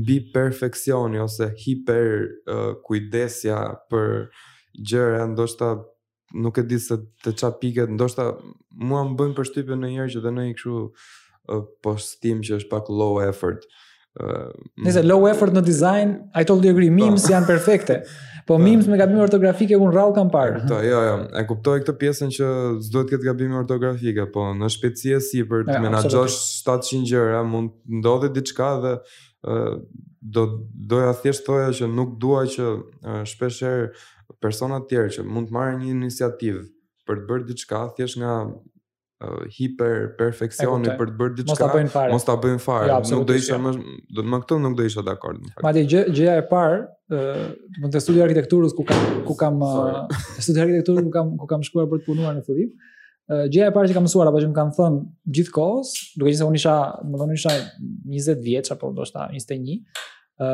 mbi 0.00 0.16
perfeksioni 0.34 1.20
ose 1.22 1.50
hiper 1.64 2.80
kujdesja 2.88 3.58
për 3.92 4.12
gjëra 4.90 5.26
ndoshta 5.30 5.74
nuk 6.34 6.56
e 6.58 6.64
di 6.66 6.80
se 6.82 6.96
të 7.22 7.36
ça 7.38 7.52
pikë 7.60 7.86
ndoshta 7.94 8.30
mua 8.74 9.04
më 9.06 9.16
bën 9.20 9.34
përshtypjen 9.36 9.84
në 9.84 9.92
njerë 9.94 10.12
që 10.16 10.22
do 10.24 10.32
nei 10.34 10.54
kështu 10.56 11.58
postim 11.84 12.40
që 12.42 12.58
është 12.58 12.72
pak 12.72 12.88
low 12.88 13.20
effort. 13.22 13.62
Nëse 14.80 15.02
low 15.04 15.26
effort 15.28 15.52
në 15.56 15.62
design, 15.66 16.16
I 16.38 16.44
totally 16.46 16.70
agree, 16.72 16.90
po. 16.90 16.96
memes 17.04 17.28
janë 17.30 17.46
perfekte. 17.48 18.00
Po, 18.46 18.56
po 18.58 18.58
mims 18.58 18.86
me 18.88 18.96
gabime 18.98 19.20
ortografike 19.24 19.76
un 19.80 19.90
rall 19.92 20.12
kam 20.16 20.28
parë. 20.32 20.64
Po 20.68 20.80
jo 20.84 20.98
jo, 21.06 21.12
e 21.38 21.42
kuptoj 21.48 21.78
këtë 21.80 21.94
pjesën 22.00 22.32
që 22.36 22.48
s'do 22.84 23.02
të 23.02 23.14
ketë 23.14 23.28
gabime 23.30 23.56
ortografike, 23.60 24.26
po 24.34 24.50
në 24.58 24.68
shpejtësi 24.74 25.14
e 25.16 25.20
si 25.24 25.40
për 25.48 25.64
të 25.70 25.78
menaxhosh 25.84 26.36
700 26.60 27.06
gjëra 27.10 27.40
mund 27.48 27.72
ndodhe 28.00 28.28
diçka 28.36 28.68
dhe 28.84 28.94
ë 29.48 29.56
do 30.36 30.44
doja 30.92 31.14
thjesht 31.22 31.44
thoya 31.48 31.72
që 31.78 31.88
nuk 31.92 32.14
dua 32.24 32.44
që 32.52 32.68
shpeshherë 33.32 33.88
persona 34.44 34.80
të 34.84 34.92
tjerë 34.92 35.14
që 35.18 35.26
mund 35.28 35.48
të 35.50 35.56
marrin 35.56 35.80
një 35.84 35.94
iniciativë 35.96 36.64
për 37.08 37.20
të 37.22 37.26
bërë 37.30 37.48
diçka 37.50 37.82
thjesht 37.98 38.20
nga 38.22 38.36
uh, 39.24 39.44
hiper 39.56 39.94
perfeksioni 40.20 40.92
për 40.98 41.10
të 41.12 41.16
bërë 41.20 41.36
diçka. 41.40 41.68
Mos 42.12 42.26
ta 42.28 42.36
bëjmë 42.40 42.62
fare. 42.64 42.88
Ja, 42.92 42.98
jo, 43.04 43.18
nuk 43.20 43.28
do 43.30 43.36
isha 43.38 43.54
jo. 43.54 43.60
më, 43.64 43.74
do 44.16 44.24
të 44.24 44.32
më 44.34 44.40
këto 44.44 44.58
nuk 44.64 44.76
do 44.78 44.86
isha 44.88 45.04
dakord. 45.06 45.44
Madje 45.64 45.84
gjë, 45.90 46.02
gjëja 46.16 46.34
e 46.40 46.44
parë, 46.50 46.80
do 47.12 47.20
uh, 47.82 47.92
të 47.94 48.02
studioj 48.04 48.26
arkitekturës 48.26 48.74
ku 48.76 48.86
kam 48.88 49.06
ku 49.28 49.36
kam 49.40 49.60
uh, 49.64 50.60
arkitekturën 50.66 51.08
ku 51.08 51.14
kam 51.18 51.34
ku 51.40 51.48
kam 51.54 51.64
shkuar 51.66 51.88
për 51.92 52.02
të 52.02 52.08
punuar 52.08 52.36
në 52.36 52.44
Furim. 52.48 52.72
Uh, 53.24 53.46
gjëja 53.48 53.70
e 53.70 53.74
parë 53.74 53.90
që 53.92 53.96
kam 53.96 54.04
mësuar 54.04 54.28
apo 54.28 54.42
që 54.44 54.50
më 54.50 54.58
kanë 54.58 54.76
thënë 54.78 55.02
gjithkohës, 55.38 55.94
duke 56.20 56.28
qenë 56.28 56.42
se 56.42 56.48
unë 56.50 56.60
isha, 56.60 56.74
më 57.08 57.20
vonë 57.22 57.38
isha 57.38 57.54
20 58.12 58.42
vjeç 58.44 58.72
apo 58.74 58.90
ndoshta 58.92 59.30
21, 59.32 59.78
ë 60.44 60.48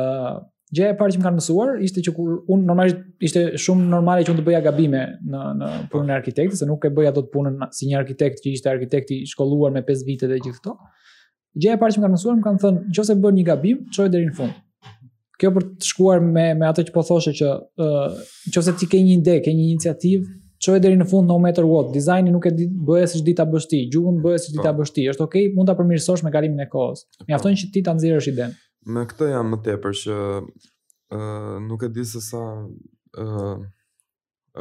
Gjë 0.71 0.85
e 0.93 0.95
parë 0.99 1.13
që 1.13 1.19
më 1.19 1.25
kanë 1.25 1.37
mësuar 1.41 1.71
ishte 1.83 2.01
që 2.07 2.11
kur 2.15 2.31
unë 2.55 2.63
normalisht 2.67 3.01
ishte 3.27 3.41
shumë 3.59 3.89
normale 3.91 4.23
që 4.23 4.31
unë 4.31 4.39
të 4.41 4.45
bëja 4.47 4.61
gabime 4.69 5.01
në 5.33 5.41
në 5.59 5.71
punën 5.91 6.13
e 6.13 6.15
arkitektit, 6.15 6.57
se 6.61 6.67
nuk 6.69 6.87
e 6.87 6.91
bëja 6.95 7.11
dot 7.17 7.27
punën 7.33 7.57
si 7.75 7.89
një 7.89 7.97
arkitekt 7.99 8.39
që 8.45 8.53
ishte 8.55 8.71
arkitekt 8.71 9.11
i 9.11 9.17
shkolluar 9.27 9.73
me 9.75 9.81
5 9.87 10.05
vite 10.07 10.29
dhe 10.31 10.37
gjithë 10.45 10.61
këto. 10.61 10.77
Gjëja 11.59 11.75
e 11.75 11.81
parë 11.81 11.97
që 11.97 11.99
më 11.99 12.05
kanë 12.07 12.15
mësuar 12.15 12.37
më 12.39 12.45
kanë 12.47 12.63
thënë, 12.63 12.85
nëse 12.87 13.17
bën 13.27 13.39
një 13.41 13.45
gabim, 13.51 13.81
çoj 13.97 14.07
deri 14.15 14.29
në 14.31 14.35
fund. 14.39 14.63
Kjo 15.41 15.51
për 15.57 15.65
të 15.81 15.89
shkuar 15.91 16.23
me 16.23 16.47
me 16.61 16.69
atë 16.69 16.87
që 16.87 16.95
po 16.95 17.03
thoshe 17.11 17.35
që 17.41 17.51
nëse 17.83 18.63
uh, 18.71 18.79
ti 18.79 18.87
ke 18.93 19.03
një 19.03 19.13
ide, 19.19 19.35
ke 19.43 19.51
një 19.51 19.65
iniciativë, 19.73 20.25
çoj 20.63 20.79
deri 20.83 21.01
në 21.03 21.09
fund 21.11 21.27
no 21.27 21.35
matter 21.41 21.67
what. 21.67 21.91
Dizajni 21.91 22.31
nuk 22.31 22.47
e 22.47 22.55
di, 22.55 22.69
bëhet 22.71 23.11
siç 23.11 23.25
di 23.27 23.35
ta 23.35 23.43
bësh 23.49 23.67
ti, 23.73 23.83
gjuhën 23.91 24.23
bëhet 24.23 24.45
siç 24.47 24.57
ta 24.63 24.69
po. 24.71 24.77
bësh 24.85 24.95
ti. 24.95 25.09
Është 25.11 25.27
okay, 25.27 25.47
mund 25.51 25.67
ta 25.67 25.75
përmirësosh 25.81 26.23
me 26.23 26.31
kalimin 26.31 26.63
e 26.63 26.67
kohës. 26.71 27.03
Po. 27.17 27.25
Mjafton 27.27 27.57
që 27.59 27.71
ti 27.75 27.81
ta 27.89 27.95
nxjerrësh 27.97 28.29
idenë 28.31 28.55
me 28.85 29.03
këtë 29.07 29.27
jam 29.33 29.51
më 29.53 29.59
tepër 29.67 29.97
që 30.03 30.15
ë 30.17 30.49
uh, 31.13 31.53
nuk 31.67 31.81
e 31.85 31.89
di 31.93 32.05
se 32.07 32.21
sa 32.23 32.41
ë 32.61 33.25
uh, 33.25 33.59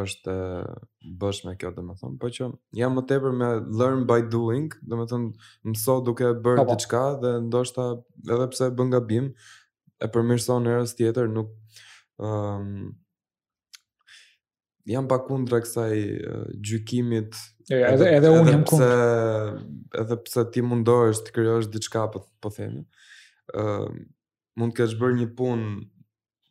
është 0.00 0.33
bësh 1.21 1.41
me 1.49 1.57
kjo 1.59 1.71
dhe 1.75 1.83
thonë, 2.00 2.17
po 2.23 2.29
që 2.31 2.49
jam 2.79 2.95
më 2.97 3.05
tepër 3.11 3.33
me 3.35 3.49
learn 3.81 4.05
by 4.11 4.21
doing, 4.33 4.69
dhe 4.87 5.07
thonë 5.12 5.73
mëso 5.73 5.97
duke 6.07 6.31
bërë 6.45 6.62
të 6.62 6.67
po, 6.71 6.77
qka 6.85 7.05
po. 7.05 7.21
dhe 7.25 7.33
ndoshta 7.49 7.87
edhe 8.37 8.47
pse 8.55 8.69
bën 8.79 8.93
nga 8.93 9.00
e 10.00 10.09
përmirëso 10.15 10.59
në 10.62 10.75
erës 10.77 10.97
tjetër 10.97 11.29
nuk... 11.29 11.50
Um, 12.21 12.71
jam 14.89 15.07
pa 15.07 15.19
kundra 15.23 15.59
kësaj 15.61 15.93
uh, 15.93 16.47
gjykimit, 16.67 17.37
edhe, 17.71 17.91
edhe, 17.95 18.07
edhe, 18.17 18.31
jam 18.50 18.62
pse, 18.67 18.87
edhe 20.03 20.17
pse 20.27 20.45
ti 20.55 20.62
mundohesht 20.65 21.29
të 21.29 21.35
kryosht 21.37 21.71
diçka 21.75 22.07
qka 22.09 22.12
po, 22.15 22.23
po 22.41 22.49
themi. 22.50 22.87
Ehm, 23.59 23.95
mund 24.59 24.75
të 24.75 24.83
kesh 24.83 24.99
bërë 25.00 25.21
një 25.23 25.30
punë 25.38 25.71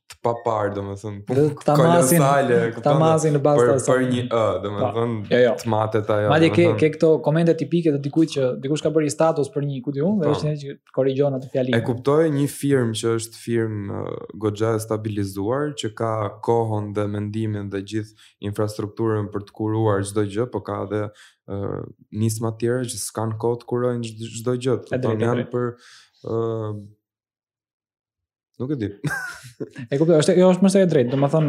të 0.10 0.16
papar, 0.26 0.72
domethënë, 0.74 1.20
punë 1.28 1.42
kolosale, 1.78 2.56
ta 2.82 2.96
masin 2.98 3.36
në 3.38 3.42
bazë 3.46 3.66
të 3.76 3.84
Për 3.86 4.00
një 4.08 4.24
ë, 4.26 4.40
domethënë, 4.64 5.18
po, 5.28 5.36
jo, 5.36 5.42
jo. 5.46 5.52
të 5.62 5.70
matet 5.70 6.10
ajo. 6.16 6.32
Madje 6.32 6.48
ke 6.56 6.66
ke 6.80 6.90
këto 6.96 7.12
komente 7.28 7.54
tipike 7.60 7.94
të 7.94 8.00
dikujt 8.08 8.34
që 8.34 8.48
dikush 8.64 8.86
ka 8.88 8.92
bërë 8.96 9.06
një 9.06 9.14
status 9.14 9.52
për 9.54 9.68
një 9.70 9.84
kujtë 9.86 10.02
unë 10.08 10.24
dhe 10.24 10.26
po. 10.32 10.40
është 10.40 10.48
një 10.50 10.56
që 10.64 10.76
korrigjon 10.98 11.38
atë 11.38 11.52
fjalinë. 11.54 11.78
E 11.78 11.84
kuptoj 11.92 12.18
një 12.40 12.48
firmë 12.56 13.00
që 13.04 13.14
është 13.20 13.44
firmë 13.44 14.02
goxha 14.48 14.74
e 14.80 14.82
stabilizuar 14.88 15.70
që 15.84 15.94
ka 16.02 16.12
kohën 16.50 16.90
dhe 16.98 17.06
mendimin 17.16 17.70
dhe 17.76 17.84
gjithë 17.94 18.34
infrastrukturën 18.50 19.30
për 19.36 19.46
të 19.52 19.58
kuruar 19.62 20.02
çdo 20.10 20.26
gjë, 20.34 20.50
po 20.56 20.66
ka 20.68 20.82
edhe 20.88 21.04
nisma 22.10 22.52
të 22.56 22.60
tjera 22.64 22.84
që 22.90 23.06
s'kan 23.06 23.32
kohë 23.46 23.62
të 23.62 23.70
kurojnë 23.74 24.16
çdo 24.42 24.58
gjë. 24.66 24.80
Po 24.90 25.18
janë 25.22 25.48
për 25.54 25.74
Nuk 28.56 28.72
e 28.72 28.76
di. 28.76 28.88
e 29.94 29.98
kuptoj, 29.98 30.18
është 30.20 30.36
jo 30.36 30.50
është 30.54 30.66
më 30.66 30.72
së 30.74 30.82
drejtë, 30.92 31.12
domethën 31.14 31.46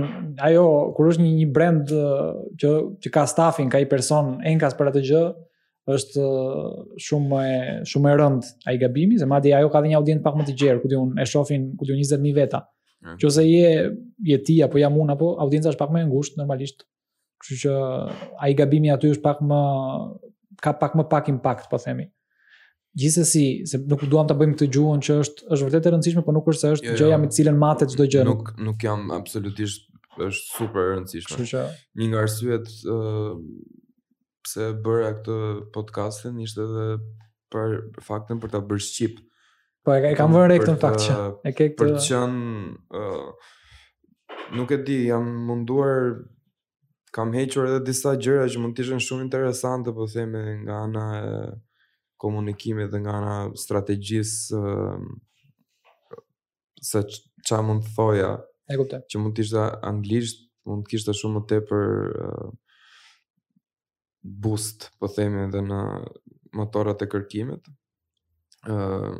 ajo 0.46 0.66
kur 0.94 1.08
është 1.10 1.24
një 1.24 1.30
një 1.38 1.46
brand 1.54 1.90
që 2.62 2.74
që 3.02 3.12
ka 3.16 3.24
stafin, 3.30 3.70
ka 3.72 3.80
i 3.82 3.88
person 3.90 4.36
enkas 4.46 4.76
për 4.78 4.92
atë 4.92 5.02
gjë, 5.08 5.22
është 5.90 6.26
shumë 7.02 7.40
e, 7.50 7.58
shumë 7.90 8.12
e 8.12 8.18
rënd 8.20 8.52
ai 8.70 8.76
gabimi, 8.78 9.18
se 9.18 9.26
madje 9.26 9.56
ajo 9.58 9.72
ka 9.72 9.80
dhënë 9.82 9.90
një 9.94 9.98
audient 9.98 10.22
pak 10.26 10.38
më 10.38 10.46
të 10.50 10.54
gjerë, 10.62 10.78
ku 10.84 10.92
ti 10.92 11.00
un 11.00 11.18
e 11.18 11.26
shohin 11.26 11.66
ku 11.80 11.88
ti 11.88 11.96
20 11.98 12.22
mijë 12.26 12.38
veta. 12.38 12.62
Qose 13.18 13.42
je 13.48 13.68
je 14.28 14.36
ti 14.46 14.60
apo 14.62 14.76
jam 14.78 14.94
unë 15.02 15.14
apo 15.16 15.32
audienca 15.42 15.72
është 15.72 15.80
pak 15.82 15.90
më 15.96 16.02
e 16.04 16.08
ngushtë 16.12 16.38
normalisht. 16.42 16.86
Kështu 17.42 17.56
që 17.64 17.74
ai 18.44 18.54
gabimi 18.58 18.90
aty 18.92 19.10
është 19.16 19.24
pak 19.24 19.38
më 19.48 19.60
ka 20.62 20.74
pak 20.78 20.94
më 21.00 21.06
pak 21.10 21.30
impact, 21.32 21.70
po 21.72 21.78
themi. 21.80 22.06
Gjithsesi, 22.98 23.66
se 23.70 23.78
nuk 23.86 24.02
duam 24.10 24.26
ta 24.26 24.34
bëjmë 24.34 24.56
këtë 24.58 24.66
gjuhën 24.74 25.02
që 25.06 25.14
është 25.22 25.44
është 25.54 25.66
vërtet 25.66 25.84
e 25.86 25.90
rëndësishme, 25.94 26.22
por 26.26 26.34
nuk 26.34 26.48
është 26.50 26.62
se 26.64 26.70
është 26.76 26.88
jo, 26.90 26.94
gjëja 26.98 27.14
jo. 27.14 27.18
me 27.22 27.28
të 27.30 27.36
cilën 27.36 27.60
matet 27.62 27.92
çdo 27.94 28.06
gjë. 28.14 28.24
Nuk 28.26 28.48
nuk 28.66 28.82
jam 28.82 29.04
absolutisht 29.14 29.86
është 30.16 30.46
super 30.56 30.82
e 30.88 30.96
rëndësishme. 30.96 31.30
Kështu 31.30 31.46
që 31.52 31.62
një 32.00 32.08
nga 32.10 32.24
arsyet 32.26 32.66
ë 32.90 32.96
uh, 32.96 33.28
pse 34.48 34.66
bëra 34.84 35.12
këtë 35.20 35.38
podcastin 35.74 36.42
ishte 36.42 36.66
edhe 36.66 36.88
për 37.54 37.78
faktin 38.10 38.42
për 38.42 38.54
ta 38.56 38.64
bërë 38.72 38.84
shqip. 38.88 39.22
Po 39.86 39.94
e 39.94 40.10
kam 40.18 40.34
vënë 40.34 40.50
re 40.50 40.58
këtë 40.64 40.74
fakt 40.82 41.06
që 41.06 41.20
e 41.46 41.54
ke 41.56 41.70
këtë 41.70 41.78
për 41.78 41.92
të 41.94 42.04
qenë 42.10 42.44
ë 42.90 43.14
nuk 44.58 44.70
e 44.74 44.80
di, 44.82 45.00
jam 45.12 45.30
munduar 45.46 46.24
kam 47.14 47.32
hequr 47.38 47.68
edhe 47.70 47.80
disa 47.86 48.16
gjëra 48.22 48.48
që 48.50 48.58
mund 48.62 48.74
të 48.76 48.84
ishin 48.88 49.00
shumë 49.10 49.24
interesante, 49.30 49.94
po 49.94 50.10
themi 50.10 50.40
nga 50.66 50.82
ana 50.88 51.08
e 51.22 51.26
uh, 51.38 51.58
komunikimit 52.22 52.92
dhe 52.92 52.98
nga 53.02 53.12
ana 53.20 53.34
strategjisë 53.64 54.58
ë 54.58 54.68
sa 56.90 57.00
ça 57.48 57.58
mund 57.64 57.84
të 57.84 57.92
thoja. 57.96 58.30
E 58.70 58.76
Që 59.10 59.16
mund 59.20 59.34
të 59.36 59.44
ishte 59.46 59.64
anglisht, 59.90 60.44
mund 60.68 60.84
të 60.84 60.90
kishte 60.92 61.14
shumë 61.20 61.38
më 61.38 61.42
tepër 61.52 61.88
ehm, 62.24 62.52
boost, 64.44 64.90
po 65.00 65.08
themi 65.16 65.46
edhe 65.48 65.64
në 65.70 65.80
motorat 66.60 67.02
e 67.04 67.08
kërkimit. 67.14 67.64
ë 68.68 68.74
ehm, 68.76 69.18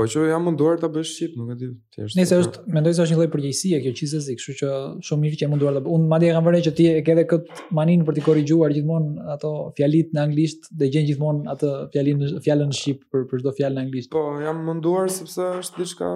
Po 0.00 0.06
që 0.08 0.22
jam 0.30 0.46
munduar 0.48 0.78
ta 0.80 0.88
bësh 0.88 1.10
shqip, 1.12 1.32
nuk 1.36 1.50
e 1.52 1.54
di. 1.60 1.66
Thjesht. 1.92 2.16
Nëse 2.16 2.36
është, 2.40 2.62
mendoj 2.72 2.94
se 2.96 3.02
është 3.04 3.12
një 3.14 3.18
lloj 3.18 3.26
përgjegjësie 3.34 3.80
kjo 3.84 3.90
që 3.98 4.06
zezi, 4.14 4.36
kështu 4.38 4.54
që 4.60 4.68
shumë 5.08 5.24
mirë 5.26 5.36
që 5.36 5.44
jam 5.44 5.52
munduar 5.52 5.76
ta. 5.76 5.82
Unë 5.96 6.08
madje 6.12 6.30
kam 6.32 6.46
vënë 6.48 6.62
që 6.68 6.72
ti 6.78 6.86
e 6.92 7.02
ke 7.04 7.12
edhe 7.14 7.26
kët 7.28 7.50
maninë 7.80 8.06
për 8.08 8.16
të 8.16 8.24
korrigjuar 8.30 8.72
gjithmonë 8.78 9.26
ato 9.34 9.52
fjalit 9.76 10.16
në 10.16 10.24
anglisht 10.24 10.70
dhe 10.80 10.88
gjën 10.94 11.06
gjithmonë 11.10 11.44
atë 11.56 11.72
fjalin 11.92 12.24
fjalën 12.48 12.72
shqip 12.80 13.04
për 13.12 13.28
për 13.34 13.42
çdo 13.44 13.54
fjalë 13.60 13.76
në 13.76 13.84
anglisht. 13.84 14.12
Po, 14.16 14.24
jam 14.40 14.64
munduar 14.70 15.12
sepse 15.12 15.50
është 15.60 15.82
diçka 15.84 16.14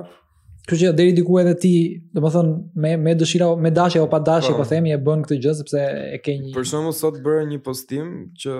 Kështu 0.65 0.81
që 0.81 0.91
deri 0.97 1.13
diku 1.13 1.35
edhe 1.43 1.51
ti, 1.61 1.71
domethënë 2.17 2.53
me 2.81 2.93
me 3.01 3.13
dëshira, 3.21 3.51
me 3.61 3.69
dashje 3.77 4.01
apo 4.01 4.09
pa 4.15 4.21
dashje, 4.25 4.53
po 4.57 4.65
themi 4.69 4.95
e 4.95 4.97
bën 5.07 5.25
këtë 5.27 5.37
gjë 5.45 5.53
sepse 5.59 5.81
e 6.17 6.21
ke 6.25 6.33
një 6.41 6.55
Për 6.55 6.69
shembull 6.71 6.95
sot 6.97 7.19
bëra 7.27 7.43
një 7.51 7.59
postim 7.67 8.09
që 8.41 8.55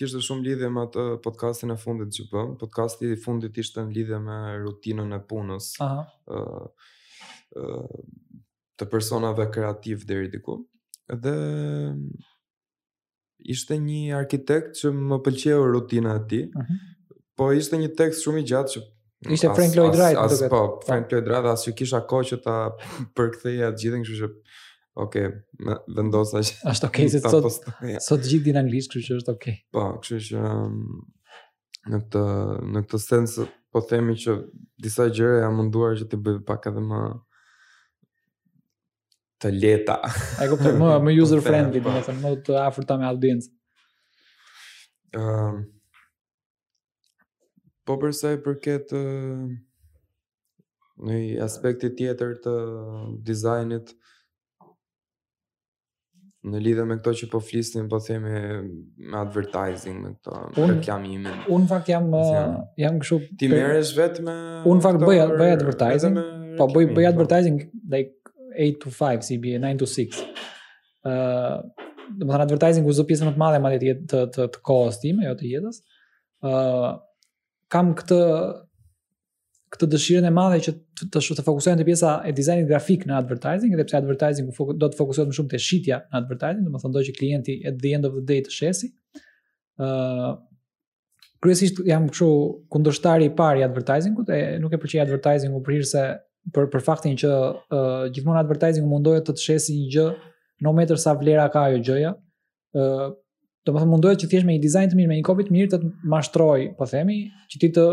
kishte 0.00 0.22
shumë 0.24 0.40
lidhje 0.46 0.70
me 0.72 0.86
atë 0.86 1.04
podcastin 1.26 1.74
e 1.74 1.76
fundit 1.82 2.14
që 2.16 2.24
bëm. 2.30 2.54
Podcasti 2.62 3.10
i 3.12 3.18
fundit 3.20 3.58
ishte 3.60 3.84
në 3.84 3.92
lidhje 3.98 4.22
me 4.24 4.38
rutinën 4.62 5.12
e 5.18 5.20
punës. 5.34 5.68
Aha. 5.84 6.06
ë 6.32 6.40
uh, 7.60 8.00
të 8.80 8.88
personave 8.90 9.44
kreativ 9.54 10.06
deri 10.08 10.32
diku. 10.32 10.56
Dhe 11.12 11.34
ishte 13.52 13.76
një 13.84 14.16
arkitekt 14.22 14.80
që 14.80 14.94
më 15.12 15.20
pëlqeu 15.28 15.60
rutina 15.76 16.16
e 16.22 16.26
tij. 16.32 16.48
Mhm. 16.56 16.82
Po 17.36 17.52
ishte 17.60 17.76
një 17.84 17.92
tekst 18.00 18.24
shumë 18.24 18.40
i 18.40 18.44
gjatë 18.52 18.72
që 18.72 18.80
Ishte 19.30 19.46
Frank 19.54 19.70
as, 19.70 19.76
Lloyd 19.76 19.94
Wright, 19.96 20.16
duket. 20.16 20.50
Po, 20.50 20.80
Frank 20.86 21.10
Lloyd 21.10 21.24
Wright, 21.28 21.44
as 21.46 21.64
ju 21.66 21.72
kisha 21.72 22.00
kohë 22.08 22.26
që 22.30 22.38
ta 22.44 22.54
përktheja 23.16 23.70
të 23.72 23.84
gjithën, 23.84 24.06
kështu 24.08 24.22
që 24.22 24.32
Ok, 25.02 25.16
vendosa 25.96 26.38
që... 26.46 26.56
Ashtë 26.70 26.86
ok, 26.86 26.98
se 27.10 27.20
sot, 27.32 27.64
ja. 27.88 27.98
sot 28.04 28.22
gjithë 28.28 28.50
din 28.52 28.60
anglisht, 28.60 28.92
kështë 28.92 29.16
është 29.18 29.32
ok. 29.34 29.46
Po, 29.74 29.86
kështë 30.04 30.20
që 30.28 30.42
um, 30.52 30.76
në 31.90 32.00
këtë, 32.04 32.22
në 32.76 32.82
këtë 32.84 33.00
sens 33.02 33.34
po 33.74 33.82
themi 33.90 34.14
që 34.22 34.36
disa 34.86 35.08
gjëra 35.10 35.40
jam 35.48 35.56
munduar 35.58 35.96
që 35.98 36.06
të 36.12 36.20
bëj 36.28 36.36
pak 36.46 36.70
edhe 36.70 36.84
më 36.92 37.00
të 39.42 39.52
leta. 39.56 39.98
e 40.38 40.46
kuptoj 40.52 40.76
më 40.78 40.92
më 40.94 41.10
po, 41.10 41.16
user 41.24 41.42
friendly, 41.48 41.82
do 41.82 41.96
të 41.98 42.06
them 42.12 42.22
më 42.28 42.34
të 42.46 42.58
afërta 42.62 43.00
me 43.02 43.10
audiencë. 43.10 43.50
Ëm, 45.14 45.24
um, 45.24 45.58
Po 47.84 47.96
për 48.00 48.14
sa 48.16 48.30
i 48.32 48.38
përket 48.40 48.92
ë 48.96 49.02
një 51.04 51.90
tjetër 51.98 52.30
të 52.44 52.52
dizajnit 53.26 53.90
në 56.44 56.60
lidhje 56.60 56.84
me 56.88 56.96
këto 57.00 57.12
që 57.18 57.26
po 57.32 57.40
flisnim, 57.40 57.86
po 57.88 57.98
themi 58.04 58.30
me 59.10 59.20
advertising 59.20 60.00
me 60.00 60.14
këto 60.16 60.68
reklamimin. 60.72 61.28
Un 61.52 61.68
fakt 61.70 61.88
jam 61.92 62.08
jam 62.80 62.98
kështu 63.04 63.20
ti 63.40 63.50
merresh 63.52 63.94
vetëm 64.00 64.28
me 64.30 64.36
Un 64.72 64.80
fakt 64.84 65.04
bëj 65.04 65.24
bëj 65.36 65.54
advertising, 65.58 66.18
po 66.58 66.70
bëj 66.72 66.88
bëj 66.88 67.00
po. 67.02 67.08
advertising 67.10 67.60
like 67.94 68.16
8 68.64 68.80
to 68.84 68.92
5 68.96 69.28
CB 69.28 69.56
9 69.60 69.80
to 69.84 69.90
6. 70.00 70.24
ë 71.04 71.14
uh, 71.14 71.56
Do 72.04 72.20
të 72.26 72.26
thonë 72.28 72.44
advertising 72.44 72.84
u 72.88 72.92
zopisë 72.92 73.24
më 73.24 73.30
të 73.34 73.40
madhe 73.40 73.58
madje 73.64 73.92
të 74.12 74.18
të 74.36 74.44
kohës 74.68 74.98
time, 75.02 75.24
jo 75.24 75.36
të 75.40 75.48
jetës. 75.50 75.78
ë 76.44 76.50
uh, 76.50 76.88
kam 77.74 77.92
këtë 77.98 78.16
këtë 79.74 79.86
dëshirën 79.90 80.26
e 80.28 80.30
madhe 80.30 80.60
që 80.62 80.72
të 81.00 81.06
të, 81.14 81.20
të 81.42 81.42
te 81.80 81.84
pjesa 81.86 82.10
e 82.28 82.32
dizajnit 82.38 82.68
grafik 82.70 83.06
në 83.10 83.16
advertising, 83.18 83.72
edhe 83.74 83.86
pse 83.88 83.96
advertising 83.98 84.50
do 84.78 84.86
të 84.88 84.98
fokusohet 85.00 85.32
më 85.32 85.38
shumë 85.38 85.50
te 85.50 85.58
shitja 85.58 85.96
në 86.12 86.20
advertising, 86.20 86.68
domethënë 86.68 86.94
do 86.94 87.02
që 87.08 87.14
klienti 87.16 87.56
at 87.70 87.80
the 87.82 87.92
end 87.98 88.06
of 88.06 88.14
the 88.18 88.22
day 88.30 88.42
të 88.46 88.54
shesi. 88.54 88.92
ë 89.78 89.88
uh, 89.88 90.34
Kryesisht 91.44 91.80
jam 91.84 92.06
kështu 92.08 92.28
kundërshtari 92.72 93.26
i 93.28 93.32
parë 93.36 93.60
i 93.60 93.64
advertisingut, 93.66 94.30
e 94.32 94.38
nuk 94.62 94.72
e 94.72 94.78
pëlqej 94.80 95.02
advertisingu 95.02 95.58
për 95.66 95.74
hirse 95.76 96.04
për 96.54 96.70
për 96.72 96.84
faktin 96.86 97.18
që 97.20 97.32
uh, 97.32 98.06
gjithmonë 98.14 98.40
advertisingu 98.40 98.88
mundohet 98.88 99.26
të 99.26 99.34
të 99.36 99.44
shesi 99.50 99.74
një 99.82 99.90
gjë 99.96 100.06
no 100.64 100.72
matter 100.78 101.02
sa 101.02 101.12
vlera 101.20 101.44
ka 101.52 101.66
ajo 101.68 101.82
gjëja. 101.90 102.14
ë 102.78 102.86
uh, 102.86 103.10
Do 103.64 103.72
të 103.72 103.84
mundohet 103.88 104.20
që 104.20 104.28
thjesht 104.28 104.44
me 104.46 104.58
një 104.58 104.60
dizajn 104.60 104.90
të 104.92 104.96
mirë, 104.98 105.08
me 105.08 105.16
një 105.18 105.24
kopi 105.24 105.46
të 105.46 105.54
mirë 105.54 105.68
të, 105.72 105.78
të 105.84 106.10
mashtroj, 106.12 106.64
po 106.76 106.88
themi, 106.90 107.14
që 107.52 107.60
ti 107.62 107.70
të 107.72 107.84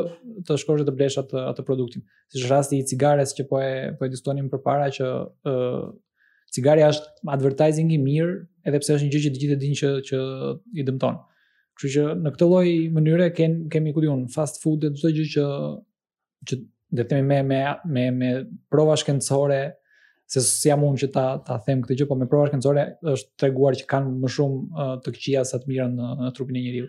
të 0.50 0.58
shkosh 0.60 0.84
të 0.88 0.94
blesh 1.00 1.16
atë 1.22 1.44
atë 1.54 1.64
produktin. 1.68 2.04
Siç 2.34 2.42
është 2.42 2.52
rasti 2.52 2.80
i 2.82 2.88
cigares 2.92 3.32
që 3.38 3.46
po 3.48 3.62
e 3.64 3.70
po 3.96 4.06
e 4.06 4.12
diskutonim 4.12 4.50
përpara 4.52 4.90
që 4.98 5.08
ë 5.08 5.54
uh, 5.54 5.86
cigaria 6.52 6.90
është 6.92 7.26
advertising 7.38 7.94
i 7.96 8.02
mirë, 8.04 8.34
edhe 8.68 8.82
pse 8.84 8.98
është 8.98 9.08
një 9.08 9.14
gjë 9.16 9.24
që 9.24 9.32
të 9.38 9.44
gjithë 9.46 9.60
dinë 9.64 9.80
që 9.84 9.94
që 10.12 10.20
i 10.84 10.88
dëmton. 10.90 11.22
Kështu 11.80 11.94
që 11.96 12.06
në 12.20 12.36
këtë 12.36 12.52
lloj 12.52 12.76
mënyre 13.00 13.30
ken 13.40 13.56
kemi 13.72 13.96
ku 13.96 14.04
diun 14.04 14.26
fast 14.36 14.60
food 14.66 14.84
dhe 14.84 14.92
çdo 15.00 15.14
gjë 15.18 15.28
që 15.38 15.48
që 16.52 16.60
do 17.00 17.04
të 17.06 17.10
themi 17.14 17.28
me 17.32 17.44
me 17.48 17.64
me 17.96 18.04
me 18.20 18.34
prova 18.74 19.00
shkencore 19.00 19.64
se 20.40 20.42
si 20.48 20.70
jam 20.72 20.84
unë 20.88 21.00
që 21.02 21.08
ta 21.12 21.24
ta 21.44 21.58
them 21.66 21.82
këtë 21.84 21.98
gjë, 22.02 22.06
po 22.08 22.16
me 22.16 22.28
prova 22.30 22.48
shkencore 22.48 22.86
është 23.14 23.34
treguar 23.42 23.76
që 23.80 23.88
kanë 23.90 24.12
më 24.24 24.30
shumë 24.36 24.60
uh, 24.64 24.94
të 25.04 25.14
këqija 25.18 25.42
sa 25.50 25.60
të 25.60 25.68
mira 25.72 25.88
në, 25.92 26.12
në 26.22 26.30
trupin 26.38 26.60
e 26.60 26.64
njeriu. 26.64 26.88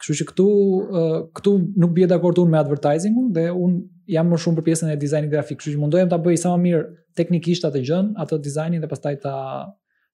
Kështu 0.00 0.16
që 0.20 0.26
këtu 0.30 0.46
uh, 0.46 1.18
këtu 1.36 1.52
nuk 1.84 1.92
bie 1.98 2.08
dakord 2.08 2.40
unë 2.40 2.54
me 2.54 2.62
advertising-un, 2.62 3.26
dhe 3.36 3.44
unë 3.52 4.14
jam 4.16 4.32
më 4.32 4.38
shumë 4.46 4.60
për 4.62 4.66
pjesën 4.70 4.94
e 4.94 4.96
dizajnit 5.02 5.34
grafik, 5.34 5.60
kështu 5.60 5.74
që 5.76 5.82
mundohem 5.82 6.08
ta 6.08 6.20
bëj 6.24 6.40
sa 6.46 6.54
më 6.54 6.64
mirë 6.64 6.82
teknikisht 7.20 7.68
atë 7.68 7.82
gjën, 7.90 8.10
atë 8.24 8.40
dizajnin 8.48 8.80
dhe 8.86 8.90
pastaj 8.94 9.18
ta 9.26 9.34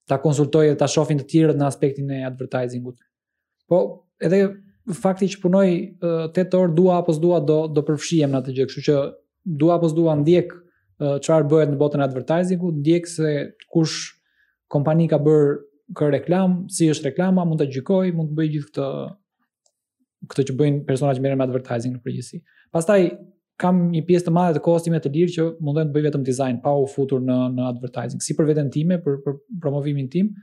ta 0.07 0.17
konsultoj 0.23 0.65
dhe 0.71 0.75
ta 0.79 0.87
shohin 0.91 1.19
të 1.23 1.27
tjerët 1.31 1.57
në 1.59 1.65
aspektin 1.67 2.11
e 2.15 2.21
advertising-ut. 2.27 2.99
Po 3.71 3.79
edhe 4.23 4.37
fakti 4.99 5.27
që 5.31 5.41
punoj 5.45 5.65
8 6.35 6.43
uh, 6.43 6.53
orë 6.59 6.75
dua 6.75 6.99
apo 6.99 7.15
s'dua 7.15 7.39
do 7.47 7.61
do 7.71 7.85
përfshihem 7.87 8.35
në 8.35 8.43
atë 8.43 8.57
gjë, 8.59 8.67
kështu 8.73 8.87
që 8.91 8.99
dua 9.63 9.79
apo 9.79 9.89
s'dua 9.91 10.13
ndjek 10.19 10.51
uh, 10.53 10.63
çfarë 10.99 11.45
uh, 11.45 11.49
bëhet 11.51 11.71
në 11.73 11.77
botën 11.79 12.01
e 12.01 12.05
advertisingut, 12.07 12.79
ndjek 12.79 13.05
se 13.09 13.31
kush 13.73 13.97
kompani 14.73 15.05
ka 15.11 15.19
bër 15.21 15.59
kë 15.95 16.07
reklam, 16.17 16.59
si 16.73 16.89
është 16.91 17.11
reklama, 17.11 17.43
mund 17.47 17.61
ta 17.61 17.67
gjykoj, 17.71 18.09
mund 18.17 18.33
të 18.33 18.37
bëj 18.41 18.49
gjithë 18.55 18.73
këtë 18.73 18.97
këtë 20.33 20.45
që 20.49 20.55
bëjnë 20.59 20.81
persona 20.87 21.13
që 21.15 21.21
merren 21.23 21.39
me 21.39 21.45
advertising 21.45 21.93
në 21.95 22.01
përgjithësi. 22.03 22.39
Pastaj 22.75 23.05
kam 23.61 23.83
një 23.93 24.01
pjesë 24.09 24.27
të 24.27 24.33
madhe 24.35 24.55
të 24.57 24.63
kostime 24.65 24.99
të 25.01 25.11
lirë 25.13 25.33
që 25.35 25.45
mundohen 25.65 25.89
të 25.91 25.95
bëj 25.95 26.03
vetëm 26.09 26.25
design 26.25 26.57
pa 26.63 26.73
u 26.81 26.85
futur 26.89 27.21
në 27.25 27.37
në 27.55 27.67
advertising, 27.71 28.21
si 28.21 28.35
për 28.37 28.49
veten 28.49 28.71
time, 28.73 28.97
për 29.01 29.21
për 29.25 29.37
promovimin 29.63 30.09
tim, 30.13 30.33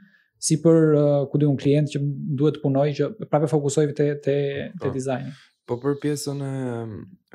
si 0.44 0.60
për 0.62 0.80
uh, 0.94 1.16
ku 1.30 1.42
do 1.42 1.50
klient 1.58 1.90
që 1.92 2.00
duhet 2.40 2.58
të 2.58 2.62
punoj 2.64 2.86
që 2.96 3.10
prapë 3.26 3.50
fokusoj 3.50 3.86
te 3.90 4.06
te 4.14 4.14
te 4.22 4.38
po. 4.86 4.94
dizajni. 4.94 5.34
Po 5.66 5.78
për 5.82 5.98
pjesën 6.06 6.40
e 6.48 6.54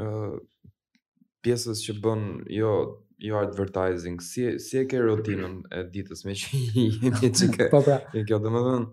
uh, 0.05 0.33
pjesës 1.43 1.85
që 1.85 1.99
bën 2.03 2.25
jo 2.55 2.73
jo 3.19 3.35
advertising, 3.39 4.17
si 4.21 4.47
si 4.59 4.77
e 4.79 4.85
ke 4.87 4.99
rutinën 5.03 5.53
e 5.75 5.83
ditës 5.91 6.21
me 6.25 6.33
që 6.39 6.61
jemi 6.75 7.31
çike. 7.35 7.67
po 7.73 7.81
pra. 7.83 7.99
E 8.15 8.23
kjo 8.27 8.39
domethën 8.43 8.85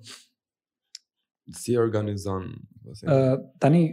si 1.54 1.76
organizon? 1.78 2.48
Ë 2.86 3.38
tani 3.62 3.84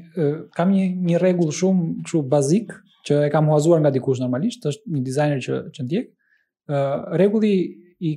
kam 0.57 0.73
një 0.73 0.87
një 1.09 1.21
rregull 1.21 1.53
shumë 1.53 1.89
kështu 2.05 2.23
bazik 2.33 2.73
që 3.07 3.19
e 3.27 3.31
kam 3.33 3.49
huazuar 3.51 3.81
nga 3.83 3.91
dikush 3.93 4.21
normalisht, 4.23 4.65
është 4.71 4.93
një 4.95 5.03
designer 5.05 5.41
që 5.45 5.59
që 5.75 5.85
ndjek. 5.85 6.09
Ë 6.71 6.81
uh, 6.81 7.07
rregulli 7.19 7.53
i 8.09 8.13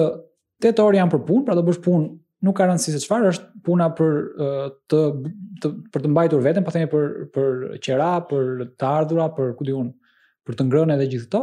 8 0.64 0.80
orë 0.85 0.98
janë 1.00 1.12
për 1.12 1.24
punë, 1.28 1.44
pra 1.44 1.56
do 1.59 1.64
bësh 1.66 1.80
punë, 1.85 2.06
nuk 2.46 2.56
ka 2.59 2.66
rëndësi 2.68 2.94
se 2.94 3.00
çfarë 3.04 3.28
është 3.32 3.61
puna 3.66 3.90
për 3.96 4.16
të, 4.92 5.00
të 5.62 5.70
për 5.92 6.04
të 6.04 6.11
mbajtur 6.12 6.42
veten, 6.44 6.64
po 6.64 6.72
themi 6.74 6.88
për 6.92 7.06
për 7.35 7.54
qera, 7.85 8.11
për 8.30 8.64
të 8.78 8.88
ardhurat, 8.88 9.35
për 9.37 9.54
ku 9.59 9.66
diun, 9.68 9.90
për 10.46 10.59
të 10.59 10.66
ngrënë 10.68 10.96
edhe 10.96 11.09
gjithë 11.12 11.26
këto. 11.28 11.42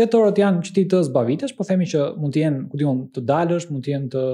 8 0.00 0.16
orët 0.18 0.40
janë 0.42 0.62
që 0.66 0.76
ti 0.78 0.84
të 0.88 1.02
zbavitesh, 1.10 1.54
po 1.58 1.66
themi 1.68 1.84
që 1.90 2.06
mund 2.18 2.32
të 2.34 2.40
jenë, 2.44 2.62
ku 2.72 2.80
diun, 2.80 3.02
të 3.14 3.24
dalësh, 3.30 3.66
mund 3.70 3.84
të 3.86 3.92
jenë 3.96 4.10
të 4.14 4.26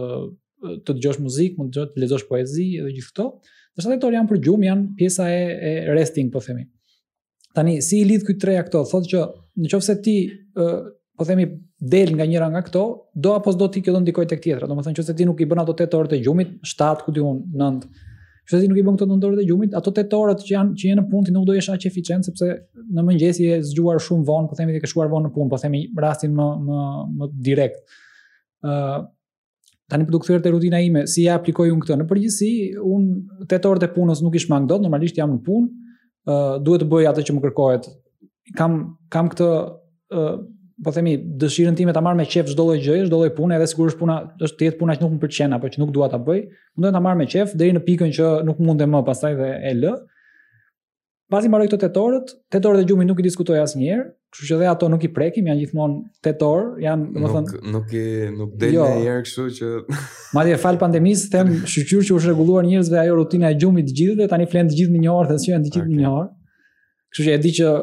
të 0.82 0.94
dëgjosh 0.98 1.20
muzikë, 1.22 1.54
mund 1.60 1.76
të 1.76 1.84
lexosh 2.02 2.24
poezi 2.26 2.64
edhe 2.80 2.90
gjithë 2.96 3.12
këto. 3.12 3.24
Dhe 3.78 3.84
8 3.94 4.04
orë 4.08 4.16
janë 4.16 4.30
për 4.32 4.38
gjumë, 4.42 4.64
janë 4.66 4.86
pjesa 4.98 5.26
e, 5.30 5.42
e 5.54 5.74
resting, 5.94 6.32
po 6.34 6.40
themi. 6.42 6.64
Tani 7.54 7.76
si 7.82 8.00
i 8.00 8.06
lidh 8.08 8.24
ky 8.26 8.34
treja 8.42 8.64
këto, 8.66 8.80
thotë 8.90 9.10
që 9.12 9.20
nëse 9.76 9.94
ti 10.02 10.14
po 10.58 11.26
themi 11.26 11.46
del 11.78 12.10
nga 12.16 12.26
njëra 12.26 12.50
nga 12.50 12.62
këto, 12.66 12.82
do 13.14 13.32
apo 13.38 13.52
s'do 13.54 13.68
ti 13.70 13.82
që 13.86 13.94
do 13.94 14.00
ndikoj 14.02 14.26
tek 14.30 14.40
tjetra. 14.42 14.66
Domethënë 14.70 14.98
nëse 14.98 15.14
ti 15.16 15.24
nuk 15.26 15.40
i 15.40 15.46
bën 15.46 15.60
ato 15.62 15.76
8 15.78 15.94
orë 15.98 16.10
të 16.12 16.18
gjumit, 16.24 16.56
7 16.66 17.04
ku 17.06 17.14
diun 17.14 17.38
9. 17.54 17.84
Nëse 18.48 18.60
ti 18.64 18.70
nuk 18.70 18.80
i 18.80 18.84
bën 18.86 18.96
këto 18.98 19.06
9 19.10 19.26
orë 19.28 19.38
të 19.38 19.44
gjumit, 19.50 19.76
ato 19.78 19.92
8 19.94 20.16
orë 20.18 20.34
që 20.42 20.48
janë 20.50 20.74
që 20.74 20.88
janë 20.88 20.98
në 21.04 21.10
punë 21.12 21.28
ti 21.28 21.36
nuk 21.36 21.44
do 21.46 21.54
jesh 21.54 21.68
aq 21.74 21.86
eficient 21.90 22.26
sepse 22.26 22.48
në 22.96 23.04
mëngjes 23.10 23.40
je 23.44 23.60
zgjuar 23.70 24.02
shumë 24.02 24.26
vonë, 24.26 24.50
po 24.50 24.58
themi 24.58 24.74
ti 24.74 24.82
ke 24.82 24.90
shkuar 24.90 25.10
vonë 25.12 25.28
në 25.30 25.34
punë, 25.36 25.50
po 25.54 25.60
themi 25.62 25.84
rastin 26.06 26.34
më 26.38 26.48
më 26.66 26.88
më 27.22 27.30
direkt. 27.50 27.94
ë 28.66 28.72
uh, 28.74 28.98
Tanë 29.88 30.04
për 30.04 30.08
po 30.10 30.12
duktuar 30.18 30.42
të 30.44 30.50
rutina 30.52 30.76
ime, 30.84 31.06
si 31.08 31.22
ja 31.24 31.38
aplikoj 31.38 31.70
unë 31.72 31.80
këtë? 31.86 31.94
Në 31.96 32.04
përgjithësi, 32.10 32.48
unë 32.84 33.44
8 33.46 33.68
orët 33.70 33.86
e 33.86 33.86
punës 33.94 34.18
nuk 34.20 34.34
i 34.36 34.42
shmang 34.42 34.66
dot, 34.68 34.82
normalisht 34.84 35.16
jam 35.16 35.30
në 35.32 35.38
punë, 35.46 35.70
ë 36.28 36.34
uh, 36.34 36.58
duhet 36.60 36.82
të 36.84 36.88
bëj 36.90 37.06
atë 37.08 37.24
që 37.24 37.36
më 37.38 37.40
kërkohet. 37.46 37.88
Kam 38.58 38.74
kam 39.14 39.30
këtë 39.32 39.48
ë 40.12 40.20
po 40.84 40.92
themi 40.94 41.16
dëshirën 41.18 41.74
time 41.78 41.92
ta 41.94 42.00
marr 42.04 42.16
me 42.18 42.24
qejf 42.26 42.50
çdo 42.52 42.66
lloj 42.68 42.82
gjëje, 42.84 43.06
çdo 43.08 43.18
lloj 43.20 43.32
pune, 43.36 43.56
edhe 43.56 43.66
sigurisht 43.70 43.98
puna 43.98 44.18
është 44.44 44.60
tjetër 44.60 44.76
puna 44.82 44.94
që 44.94 45.02
nuk 45.04 45.16
më 45.16 45.20
pëlqen 45.24 45.56
apo 45.56 45.70
që 45.72 45.80
nuk 45.82 45.90
dua 45.96 46.08
ta 46.12 46.20
bëj, 46.22 46.44
mundoj 46.78 46.92
ta 46.94 47.00
marr 47.02 47.16
me 47.18 47.26
qejf 47.32 47.56
deri 47.58 47.74
në 47.74 47.82
pikën 47.86 48.12
që 48.18 48.28
nuk 48.46 48.60
mundem 48.62 48.94
më 48.94 49.00
pastaj 49.08 49.34
dhe 49.40 49.48
e 49.58 49.74
lë. 49.78 49.96
Pasi 51.28 51.50
mbaroj 51.50 51.66
këto 51.68 51.80
tetorët, 51.82 52.30
tetorët 52.54 52.86
e 52.86 52.88
gjumit 52.88 53.08
nuk 53.10 53.18
i 53.20 53.24
diskutoj 53.26 53.58
asnjëherë, 53.60 54.04
kështu 54.32 54.46
që 54.48 54.58
dhe 54.62 54.68
ato 54.70 54.86
nuk 54.88 55.02
i 55.04 55.10
prekim, 55.12 55.50
janë 55.50 55.60
gjithmonë 55.60 55.98
tetor, 56.24 56.70
janë 56.80 57.08
domethënë 57.18 57.42
nuk 57.42 57.50
thënë, 57.50 57.72
nuk 57.74 57.92
i 57.98 58.04
nuk 58.32 58.54
del 58.62 58.78
jo, 58.78 58.86
në 58.94 59.02
herë 59.04 59.26
kështu 59.26 59.44
që 59.58 59.68
Madje 60.38 60.56
fal 60.62 60.78
pandemisë 60.80 61.28
them 61.34 61.50
shqyrë 61.68 62.06
që 62.08 62.16
u 62.16 62.22
rregulluar 62.24 62.64
njerëzve 62.64 63.00
ajo 63.02 63.18
rutina 63.20 63.50
e 63.52 63.58
gjumit 63.60 63.90
të 63.90 63.96
gjithë 64.00 64.16
dhe 64.22 64.30
tani 64.32 64.48
flen 64.48 64.72
të 64.72 64.78
gjithë 64.80 64.94
në 64.96 65.04
një 65.04 65.12
orë, 65.18 65.30
thjesht 65.36 65.50
janë 65.52 65.68
të 65.68 65.74
gjithë 65.74 65.90
në 65.90 66.00
një 66.00 66.14
orë. 66.14 66.28
Kështu 67.12 67.28
që 67.28 67.34
e 67.36 67.42
di 67.44 67.54
që 67.60 67.74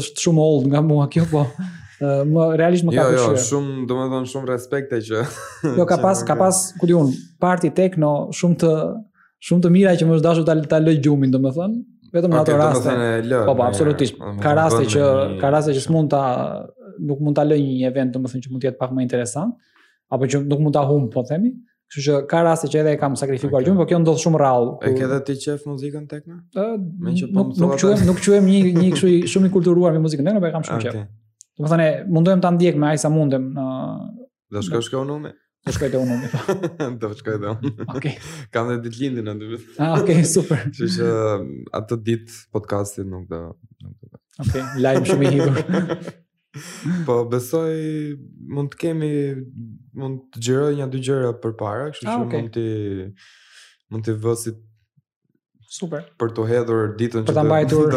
është 0.00 0.24
shumë 0.26 0.48
old 0.50 0.66
nga 0.74 0.82
mua 0.90 1.06
kjo, 1.14 1.24
po 1.30 1.46
më 2.00 2.44
realisht 2.56 2.86
më 2.86 2.94
ka 2.94 3.02
pëlqyer. 3.08 3.22
Jo, 3.22 3.34
jo, 3.34 3.44
shumë, 3.48 3.76
domethënë 3.90 4.30
shumë 4.30 4.50
respekt 4.52 4.94
që. 5.02 5.22
Jo, 5.78 5.86
ka 5.88 5.96
pas, 6.00 6.20
ka 6.24 6.34
pas, 6.38 6.60
ku 6.78 6.86
diun, 6.86 7.10
parti 7.42 7.70
tekno 7.74 8.10
shumë 8.38 8.56
të 8.62 8.70
shumë 9.48 9.64
të 9.64 9.70
mira 9.74 9.94
që 9.98 10.06
më 10.06 10.18
dashu 10.22 10.44
ta 10.46 10.54
ta 10.72 10.80
lë 10.82 10.96
gjumin, 11.02 11.32
domethënë, 11.34 11.80
vetëm 12.14 12.34
në 12.34 12.40
ato 12.42 12.58
raste. 12.58 12.96
Po, 13.34 13.54
po, 13.58 13.66
absolutisht. 13.66 14.18
Ka 14.42 14.54
raste 14.58 14.84
që 14.94 15.08
ka 15.42 15.50
raste 15.54 15.74
që 15.74 15.82
s'mund 15.88 16.14
ta 16.14 16.22
nuk 16.98 17.20
mund 17.22 17.36
ta 17.38 17.44
lë 17.46 17.58
një 17.62 17.90
event 17.90 18.14
domethënë 18.14 18.46
që 18.46 18.52
mund 18.54 18.62
të 18.64 18.70
jetë 18.72 18.80
pak 18.82 18.94
më 18.96 19.06
interesant, 19.06 19.52
apo 20.10 20.26
që 20.30 20.44
nuk 20.46 20.62
mund 20.64 20.74
ta 20.78 20.86
hum, 20.88 21.10
po 21.14 21.26
themi. 21.28 21.56
Kështu 21.88 22.02
që 22.04 22.16
ka 22.28 22.40
raste 22.44 22.68
që 22.68 22.82
edhe 22.82 22.90
e 22.94 22.98
kam 23.00 23.14
sakrifikuar 23.16 23.62
gjumin, 23.64 23.78
por 23.80 23.86
kjo 23.88 23.98
ndodh 24.02 24.18
shumë 24.20 24.38
rrallë. 24.42 24.74
E 24.84 24.90
ke 24.92 25.06
edhe 25.06 25.20
ti 25.24 25.36
qef 25.46 25.62
muzikën 25.66 26.02
tekno? 26.10 26.42
Ë, 26.52 26.66
më 27.00 27.14
që 27.16 27.28
po. 27.32 27.44
Nuk 27.62 27.78
quhem, 27.80 28.02
nuk 28.10 28.20
quhem 28.20 28.44
një 28.52 28.58
një 28.76 28.90
kështu 28.92 29.12
shumë 29.32 29.48
i 29.48 29.52
kulturuar 29.54 29.94
me 29.96 30.02
muzikën 30.04 30.28
tekno, 30.28 30.42
por 30.42 30.50
e 30.50 30.52
kam 30.52 30.66
shumë 30.68 30.84
qef. 30.84 30.98
Do 31.58 31.64
të 31.66 31.70
thënë, 31.72 31.86
mundojmë 32.14 32.42
ta 32.42 32.50
ndjekim 32.54 32.84
ai 32.86 32.96
sa 33.02 33.10
mundem 33.10 33.48
në 33.56 33.64
Do 34.54 34.60
shkoj 34.62 34.82
shkoj 34.86 34.98
unë 35.02 35.16
me. 35.24 35.32
Do 35.66 35.72
shkoj 35.74 35.88
te 35.90 35.98
unë 35.98 36.18
me. 36.20 36.28
Po. 36.30 36.54
Do 37.02 37.08
shkoj 37.18 37.40
te 37.42 37.72
Okej. 37.98 38.14
Kam 38.54 38.70
edhe 38.70 38.84
ditë 38.86 39.00
lindjen 39.02 39.32
aty. 39.32 39.58
Ah, 39.82 39.96
okej, 39.98 40.22
super. 40.36 40.62
Që 40.76 40.88
që 40.94 41.08
atë 41.80 41.98
ditë 42.06 42.38
podcasti 42.54 43.04
nuk 43.04 43.26
do 43.32 43.42
nuk 43.50 44.06
do. 44.06 44.20
Okej, 44.46 44.64
lajm 44.84 45.08
shumë 45.10 45.26
i 45.26 45.34
hidhur. 45.34 46.00
po 47.08 47.18
besoj 47.30 47.74
mund 48.54 48.72
të 48.72 48.78
kemi 48.84 49.10
mund 50.00 50.22
të 50.34 50.42
xhiroj 50.46 50.70
një 50.78 50.86
dy 50.94 51.02
gjëra 51.10 51.34
përpara, 51.42 51.90
kështu 51.96 52.08
ah, 52.08 52.14
që 52.14 52.38
mund 52.38 52.54
të 52.56 52.66
mund 53.92 54.06
të 54.08 54.14
vësi 54.24 54.54
Super. 55.68 56.04
Për 56.20 56.30
të 56.32 56.44
hedhur 56.48 56.84
ditën 56.96 57.24
që 57.28 57.32
të 57.36 57.42
mbajtur 57.44 57.90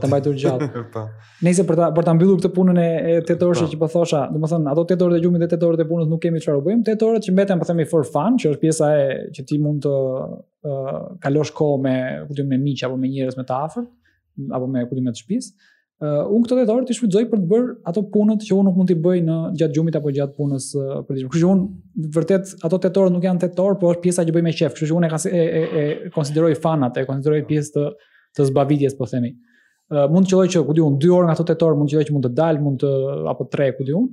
të 0.00 0.08
mbajtur 0.10 0.32
gjatë. 0.42 0.68
Po. 0.94 1.04
Nëse 1.46 1.64
për 1.68 1.78
ta 1.78 1.90
për 1.94 2.06
ta 2.08 2.14
mbyllur 2.16 2.40
këtë 2.40 2.50
punën 2.56 2.80
e 2.82 2.86
tetorshit 3.28 3.68
po. 3.68 3.72
që 3.74 3.78
po 3.84 3.88
thosha, 3.92 4.24
domethënë 4.34 4.72
ato 4.72 4.82
tetorët 4.90 5.20
të 5.20 5.28
gjumit 5.28 5.44
dhe 5.44 5.48
tetorët 5.52 5.84
e 5.84 5.86
punës 5.86 6.08
nuk 6.10 6.22
kemi 6.24 6.42
çfarë 6.42 6.58
u 6.58 6.64
bëjmë. 6.66 6.82
Tetorët 6.88 7.28
që 7.28 7.36
mbeten 7.36 7.62
po 7.62 7.68
themi 7.68 7.86
for 7.92 8.08
fun, 8.10 8.40
që 8.42 8.56
është 8.56 8.62
pjesa 8.64 8.90
e 8.98 9.04
që 9.36 9.44
ti 9.52 9.60
mund 9.62 9.86
të 9.86 10.72
kalosh 11.28 11.54
kohë 11.60 11.78
me, 11.86 11.96
ku 12.26 12.42
me 12.50 12.58
miq 12.64 12.82
apo 12.90 12.98
me 13.04 13.12
njerëz 13.14 13.38
me 13.38 13.46
të 13.52 13.60
afërt 13.68 13.98
apo 14.58 14.72
me 14.74 14.82
ku 14.90 14.98
të 14.98 15.12
shtëpisë 15.22 15.54
uh, 16.02 16.30
unë 16.34 16.46
këto 16.48 16.56
tetor 16.58 16.84
të 16.88 16.94
shfrytëzoj 16.96 17.22
për 17.30 17.40
të 17.42 17.48
bërë 17.52 17.70
ato 17.92 18.02
punët 18.12 18.46
që 18.46 18.56
unë 18.56 18.68
nuk 18.68 18.78
mund 18.80 18.90
t'i 18.90 18.96
bëj 19.04 19.20
në 19.28 19.36
gjatë 19.60 19.76
gjumit 19.76 19.98
apo 19.98 20.12
gjatë 20.16 20.34
punës 20.38 20.66
uh, 20.78 20.96
për 21.06 21.18
ditë. 21.20 21.28
Kështu 21.30 21.44
që 21.44 21.52
unë 21.52 22.10
vërtet 22.16 22.52
ato 22.68 22.80
tetor 22.86 23.10
nuk 23.14 23.26
janë 23.28 23.44
tetor, 23.44 23.76
por 23.80 23.96
është 23.96 24.04
pjesa 24.08 24.24
që 24.28 24.34
bëj 24.36 24.44
me 24.48 24.54
qef. 24.58 24.74
Kështu 24.78 24.90
që 24.90 24.98
unë 24.98 25.12
e, 25.14 25.30
e, 25.30 25.38
e, 25.38 25.86
e 26.06 26.12
konsideroj 26.16 26.56
fanat, 26.64 26.98
e 27.00 27.06
konsideroj 27.08 27.44
pjesë 27.50 27.74
të 27.76 27.86
të 28.32 28.46
zbavitjes, 28.48 28.94
po 28.96 29.04
themi. 29.10 29.34
Uh, 29.92 30.06
mund 30.08 30.24
të 30.26 30.32
qelloj 30.34 30.50
që 30.54 30.60
ku 30.64 30.72
unë, 30.74 30.98
2 31.04 31.08
orë 31.16 31.26
nga 31.28 31.34
ato 31.36 31.44
tetor, 31.50 31.74
mund 31.76 31.90
të 31.90 31.98
qelloj 31.98 32.06
që 32.08 32.14
mund 32.16 32.26
të 32.26 32.36
dal, 32.38 32.60
mund 32.64 32.80
të 32.80 32.92
apo 33.28 33.44
3 33.52 33.74
ku 33.76 33.84
unë. 33.84 34.06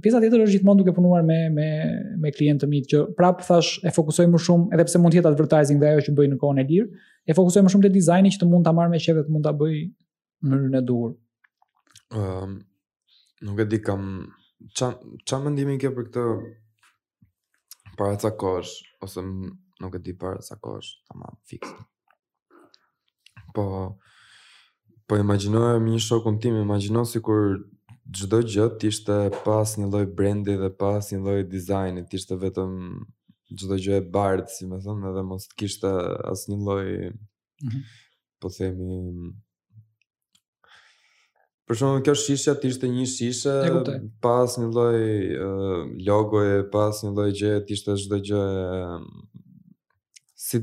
Pjesa 0.00 0.20
tjetër 0.22 0.44
është 0.44 0.54
gjithmonë 0.60 0.78
duke 0.84 0.92
punuar 0.94 1.24
me 1.26 1.36
me 1.50 1.64
me 2.22 2.30
klientë 2.32 2.68
mi 2.70 2.78
që 2.92 3.00
prap 3.18 3.40
thash 3.42 3.80
e 3.82 3.90
fokusoj 3.92 4.28
më 4.30 4.38
shumë 4.44 4.76
edhe 4.76 4.84
pse 4.86 5.00
mund 5.02 5.12
të 5.12 5.18
jetë 5.18 5.30
advertising 5.32 5.80
dhe 5.82 5.88
ajo 5.90 6.04
që 6.06 6.14
bëj 6.16 6.28
në 6.30 6.38
kohën 6.40 6.60
e 6.62 6.64
lirë, 6.68 6.86
e 7.26 7.36
fokusoj 7.36 7.64
më 7.66 7.72
shumë 7.74 7.84
te 7.84 7.90
dizajni 7.96 8.30
që 8.36 8.38
të 8.44 8.48
mund 8.52 8.68
ta 8.68 8.72
marr 8.78 8.92
me 8.92 9.00
qeve, 9.02 9.24
mund 9.34 9.44
ta 9.48 9.50
bëj 9.50 9.74
mënyrën 10.48 10.76
e 10.80 10.84
duhur. 10.88 11.12
Ëm 12.10 12.20
ehm, 12.20 12.56
nuk 13.46 13.58
e 13.60 13.66
di 13.70 13.78
kam 13.86 14.02
ç'a 14.76 14.88
ç'a 15.26 15.36
mendimin 15.44 15.78
ke 15.82 15.88
për 15.96 16.04
këtë 16.06 16.24
para 17.98 18.16
ca 18.22 18.30
kohësh 18.42 18.72
ose 19.04 19.20
nuk 19.80 19.94
e 19.98 20.02
di 20.04 20.12
para 20.22 20.40
ca 20.48 20.56
kohësh, 20.64 20.90
tamam, 21.08 21.34
fikse. 21.50 21.76
Po 23.54 23.62
po 25.06 25.16
imagjinoj 25.18 25.76
me 25.82 25.90
një 25.96 26.02
shokun 26.08 26.36
tim, 26.42 26.54
imagjino 26.62 27.02
sikur 27.12 27.40
çdo 28.16 28.38
gjë 28.52 28.66
të 28.78 28.84
ishte 28.92 29.16
pas 29.46 29.76
një 29.78 29.86
lloj 29.92 30.04
brendi 30.18 30.54
dhe 30.62 30.70
pas 30.82 31.02
një 31.12 31.18
lloj 31.24 31.40
dizajni, 31.54 32.04
të 32.08 32.14
ishte 32.18 32.34
vetëm 32.46 32.72
çdo 33.58 33.74
gjë 33.84 33.94
e 34.00 34.04
bardh, 34.14 34.46
si 34.56 34.66
më 34.70 34.78
thonë, 34.84 35.06
edhe 35.10 35.22
mos 35.30 35.44
kishte 35.58 35.90
asnjë 36.32 36.58
lloj 36.66 36.86
mm 37.12 37.68
-hmm. 37.70 37.82
po 38.40 38.46
themi 38.56 39.34
Për 41.70 41.78
shumë, 41.78 41.98
kjo 42.02 42.12
shisha 42.18 42.52
të 42.58 42.66
ishte 42.72 42.88
një 42.90 43.04
shisha, 43.06 43.52
pas 44.24 44.56
një 44.58 44.66
loj 44.74 45.02
logoje, 46.02 46.56
pas 46.72 46.96
një 47.06 47.10
loj 47.14 47.30
gje, 47.38 47.50
të 47.68 47.76
ishte 47.76 47.94
shdo 48.04 48.18
gje... 48.26 48.40
Si... 50.34 50.58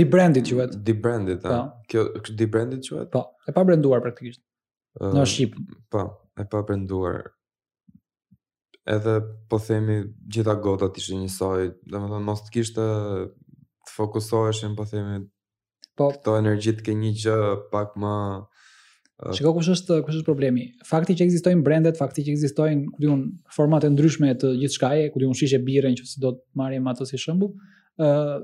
Di 0.00 0.04
brandit 0.04 0.50
që 0.50 0.58
vetë. 0.58 0.80
Di 0.84 0.92
brandit, 1.06 1.46
a? 1.48 1.62
Kjo, 1.88 2.02
po. 2.12 2.20
kjo 2.26 2.34
di 2.36 2.48
brandit 2.52 2.84
që 2.84 2.92
vetë? 2.98 3.10
Po, 3.14 3.22
e 3.48 3.54
pa 3.56 3.64
brenduar 3.64 4.02
praktikisht. 4.04 4.42
Uh, 5.00 5.14
në 5.16 5.24
Shqipë. 5.32 5.64
Po, 5.96 6.04
e 6.36 6.46
pa 6.52 6.60
brenduar. 6.68 7.22
Edhe, 8.84 9.16
po 9.48 9.62
themi, 9.64 9.96
gjitha 10.28 10.58
gota 10.64 10.90
të 10.92 11.06
një 11.06 11.22
njësoj, 11.22 11.64
dhe 11.88 12.02
më 12.04 12.12
thonë, 12.12 12.24
mos 12.28 12.44
të 12.44 12.54
kishte 12.58 12.90
të 13.32 13.94
fokusoheshin, 13.96 14.76
po 14.76 14.84
themi, 14.92 15.22
po. 15.96 16.12
këto 16.18 16.36
energjit 16.44 16.84
ke 16.84 16.92
një 17.00 17.16
gjë 17.24 17.40
pak 17.72 17.96
më... 18.04 18.16
Çka 19.22 19.32
Shikoj 19.36 19.52
kush 19.58 19.68
është 19.74 19.96
kush 20.06 20.14
është 20.18 20.24
problemi. 20.26 20.62
Fakti 20.88 21.12
që 21.16 21.26
ekzistojnë 21.26 21.60
brandet, 21.64 21.98
fakti 22.00 22.22
që 22.24 22.32
ekzistojnë, 22.34 22.86
ku 22.94 23.02
diun, 23.04 23.24
formate 23.52 23.90
ndryshme 23.92 24.30
të 24.40 24.54
gjithçkaje, 24.62 25.10
ku 25.12 25.20
diun 25.20 25.36
shishe 25.36 25.60
birre 25.66 25.90
nëse 25.92 26.22
do 26.22 26.32
të 26.38 26.40
marrim 26.62 26.88
ato 26.90 27.04
si 27.08 27.20
shembull, 27.20 27.52
ë 28.00 28.06
uh, 28.08 28.38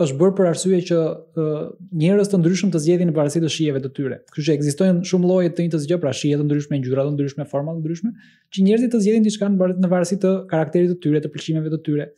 është 0.00 0.16
bërë 0.20 0.32
për 0.38 0.48
arsye 0.52 0.78
që 0.86 0.98
uh, 1.42 1.64
njerëz 2.02 2.30
të 2.32 2.38
ndryshëm 2.44 2.70
të 2.72 2.80
zgjedhin 2.86 3.10
në 3.10 3.16
barazinë 3.18 3.48
të 3.48 3.52
shijeve 3.56 3.82
të 3.84 3.90
tyre. 3.98 4.20
Kështu 4.32 4.46
që 4.46 4.54
ekzistojnë 4.56 5.02
shumë 5.10 5.28
lloje 5.28 5.50
të 5.56 5.66
njëjtës 5.66 5.88
gjë, 5.90 5.98
pra 6.04 6.14
shije 6.16 6.38
të 6.40 6.46
ndryshme, 6.46 6.78
ngjyra 6.80 7.04
të 7.10 7.16
ndryshme, 7.18 7.46
forma 7.50 7.74
të 7.76 7.82
ndryshme, 7.82 8.14
që 8.54 8.64
njerëzit 8.68 8.94
të 8.94 9.02
zgjedhin 9.04 9.26
diçka 9.26 9.50
në 9.58 9.90
barazinë 9.92 10.22
të 10.22 10.32
karakterit 10.54 10.94
të 10.94 10.98
tyre, 11.04 11.20
të 11.26 11.32
pëlqimeve 11.34 11.74
të 11.74 11.82
tyre. 11.88 12.08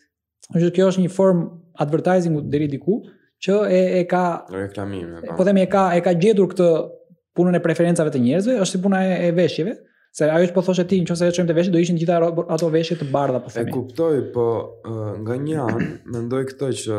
Kështu 0.53 0.67
që 0.69 0.73
kjo 0.79 0.93
është 0.93 1.05
një 1.09 1.13
form 1.17 1.43
advertisingu 1.85 2.45
deri 2.55 2.69
diku 2.77 3.01
që 3.43 3.57
e, 3.67 3.83
e 4.03 4.05
ka 4.07 4.23
reklamimi. 4.55 5.25
Po, 5.27 5.39
po 5.41 5.47
themi 5.49 5.65
e 5.65 5.69
ka 5.73 5.89
e 5.97 6.05
ka 6.07 6.13
gjetur 6.23 6.47
këtë 6.53 6.67
punën 7.37 7.55
e 7.57 7.61
preferencave 7.65 8.13
të 8.13 8.21
njerëzve 8.27 8.59
është 8.61 8.75
si 8.77 8.81
puna 8.85 9.03
e 9.15 9.31
veshjeve, 9.37 9.77
se 10.13 10.27
ajo 10.29 10.49
që 10.51 10.55
po 10.57 10.63
thoshe 10.67 10.85
ti, 10.89 10.99
nëse 11.01 11.19
të 11.31 11.35
çojmë 11.39 11.49
të 11.49 11.55
veshje, 11.57 11.73
do 11.73 11.81
ishin 11.81 11.99
gjitha 12.01 12.19
ato 12.57 12.69
veshje 12.75 12.99
të 13.01 13.07
bardha 13.15 13.41
po 13.41 13.53
themi. 13.55 13.71
E 13.73 13.77
kuptoj, 13.77 14.19
po 14.35 14.45
nga 15.23 15.37
një 15.47 15.57
anë 15.69 15.87
mendoj 16.17 16.43
këtë 16.51 16.69
që 16.83 16.99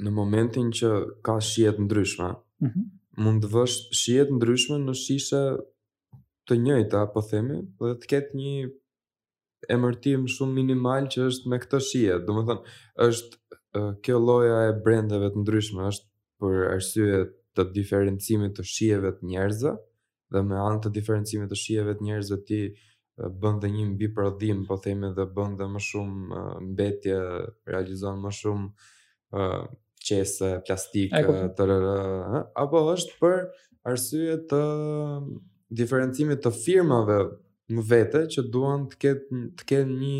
në 0.00 0.14
momentin 0.16 0.72
që 0.80 0.90
ka 1.26 1.36
shihet 1.44 1.78
ndryshme, 1.84 2.32
mhm. 2.64 2.88
mund 3.20 3.44
të 3.46 3.52
vësh 3.52 3.76
shihet 4.00 4.34
ndryshme 4.40 4.80
në 4.88 4.94
shishe 4.98 5.42
të 6.48 6.56
njëjta, 6.64 7.04
po 7.14 7.22
themi, 7.22 7.60
dhe 7.78 7.94
të 8.02 8.10
ketë 8.10 8.38
një 8.38 8.54
emërtim 9.70 10.24
shumë 10.34 10.56
minimal 10.56 11.04
që 11.12 11.26
është 11.30 11.50
me 11.52 11.58
këtë 11.62 11.78
shije. 11.86 12.18
Domethënë, 12.26 12.72
është 13.06 13.98
kjo 14.02 14.16
lloja 14.18 14.64
e 14.70 14.72
brendeve 14.86 15.28
të 15.30 15.44
ndryshme 15.44 15.84
është 15.92 16.10
për 16.40 16.64
arsye 16.74 17.20
të 17.62 17.74
diferencimit 17.76 18.54
të 18.56 18.64
shijeve 18.64 19.12
të 19.18 19.26
njerëzve 19.30 19.74
dhe 20.30 20.42
me 20.46 20.58
anë 20.62 20.82
të 20.84 20.92
diferencimit 20.94 21.50
të 21.52 21.58
shijeve 21.58 21.96
të 21.98 22.04
njerëzve 22.06 22.38
ti 22.48 22.60
bën 23.40 23.58
dhe 23.60 23.68
një 23.68 23.86
mbi 23.90 24.08
prodhim, 24.16 24.62
po 24.68 24.76
themi 24.80 25.10
dhe 25.16 25.24
bën 25.34 25.56
dhe 25.58 25.66
më 25.68 25.80
shumë 25.84 26.44
mbetje, 26.70 27.16
realizon 27.68 28.20
më 28.22 28.30
shumë 28.38 29.42
qese, 30.06 30.52
plastik, 30.66 31.12
të 31.58 31.66
apo 32.62 32.84
është 32.94 33.18
për 33.20 33.42
arsye 33.90 34.38
të 34.50 34.62
diferencimit 35.80 36.40
të 36.46 36.54
firmave 36.62 37.18
më 37.74 37.84
vete 37.90 38.24
që 38.32 38.46
duan 38.54 38.86
të 38.90 38.96
ketë 39.04 39.42
të 39.58 39.68
ketë 39.70 39.98
një 40.00 40.16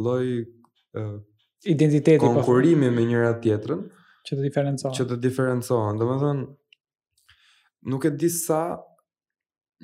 loj 0.00 0.32
identiteti 1.72 2.16
po. 2.22 2.30
konkurimi 2.32 2.88
me 2.94 3.04
njëra 3.10 3.34
tjetërën 3.44 3.84
që 4.26 4.32
të 4.38 4.42
diferencojnë. 4.48 4.96
Që 4.96 5.04
të 5.10 5.16
diferencojnë. 5.24 5.98
Dhe 5.98 6.04
më 6.08 6.16
thënë, 6.22 6.42
nuk 7.82 8.04
e 8.04 8.10
di 8.10 8.30
sa 8.30 8.78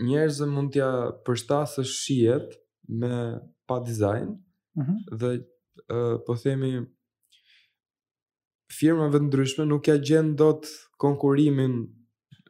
njerëzë 0.07 0.47
mund 0.55 0.71
t'ja 0.75 0.91
përshta 1.27 1.59
së 1.75 1.83
shijet 1.95 2.49
me 2.99 3.13
pa 3.69 3.77
design 3.89 4.29
mm 4.79 4.99
dhe 5.21 5.31
uh, 5.95 6.17
po 6.27 6.33
themi 6.43 6.71
firmave 8.79 9.19
ndryshme 9.27 9.65
nuk 9.67 9.85
ja 9.91 9.97
gjen 10.11 10.29
dot 10.43 10.63
konkurimin 11.05 11.75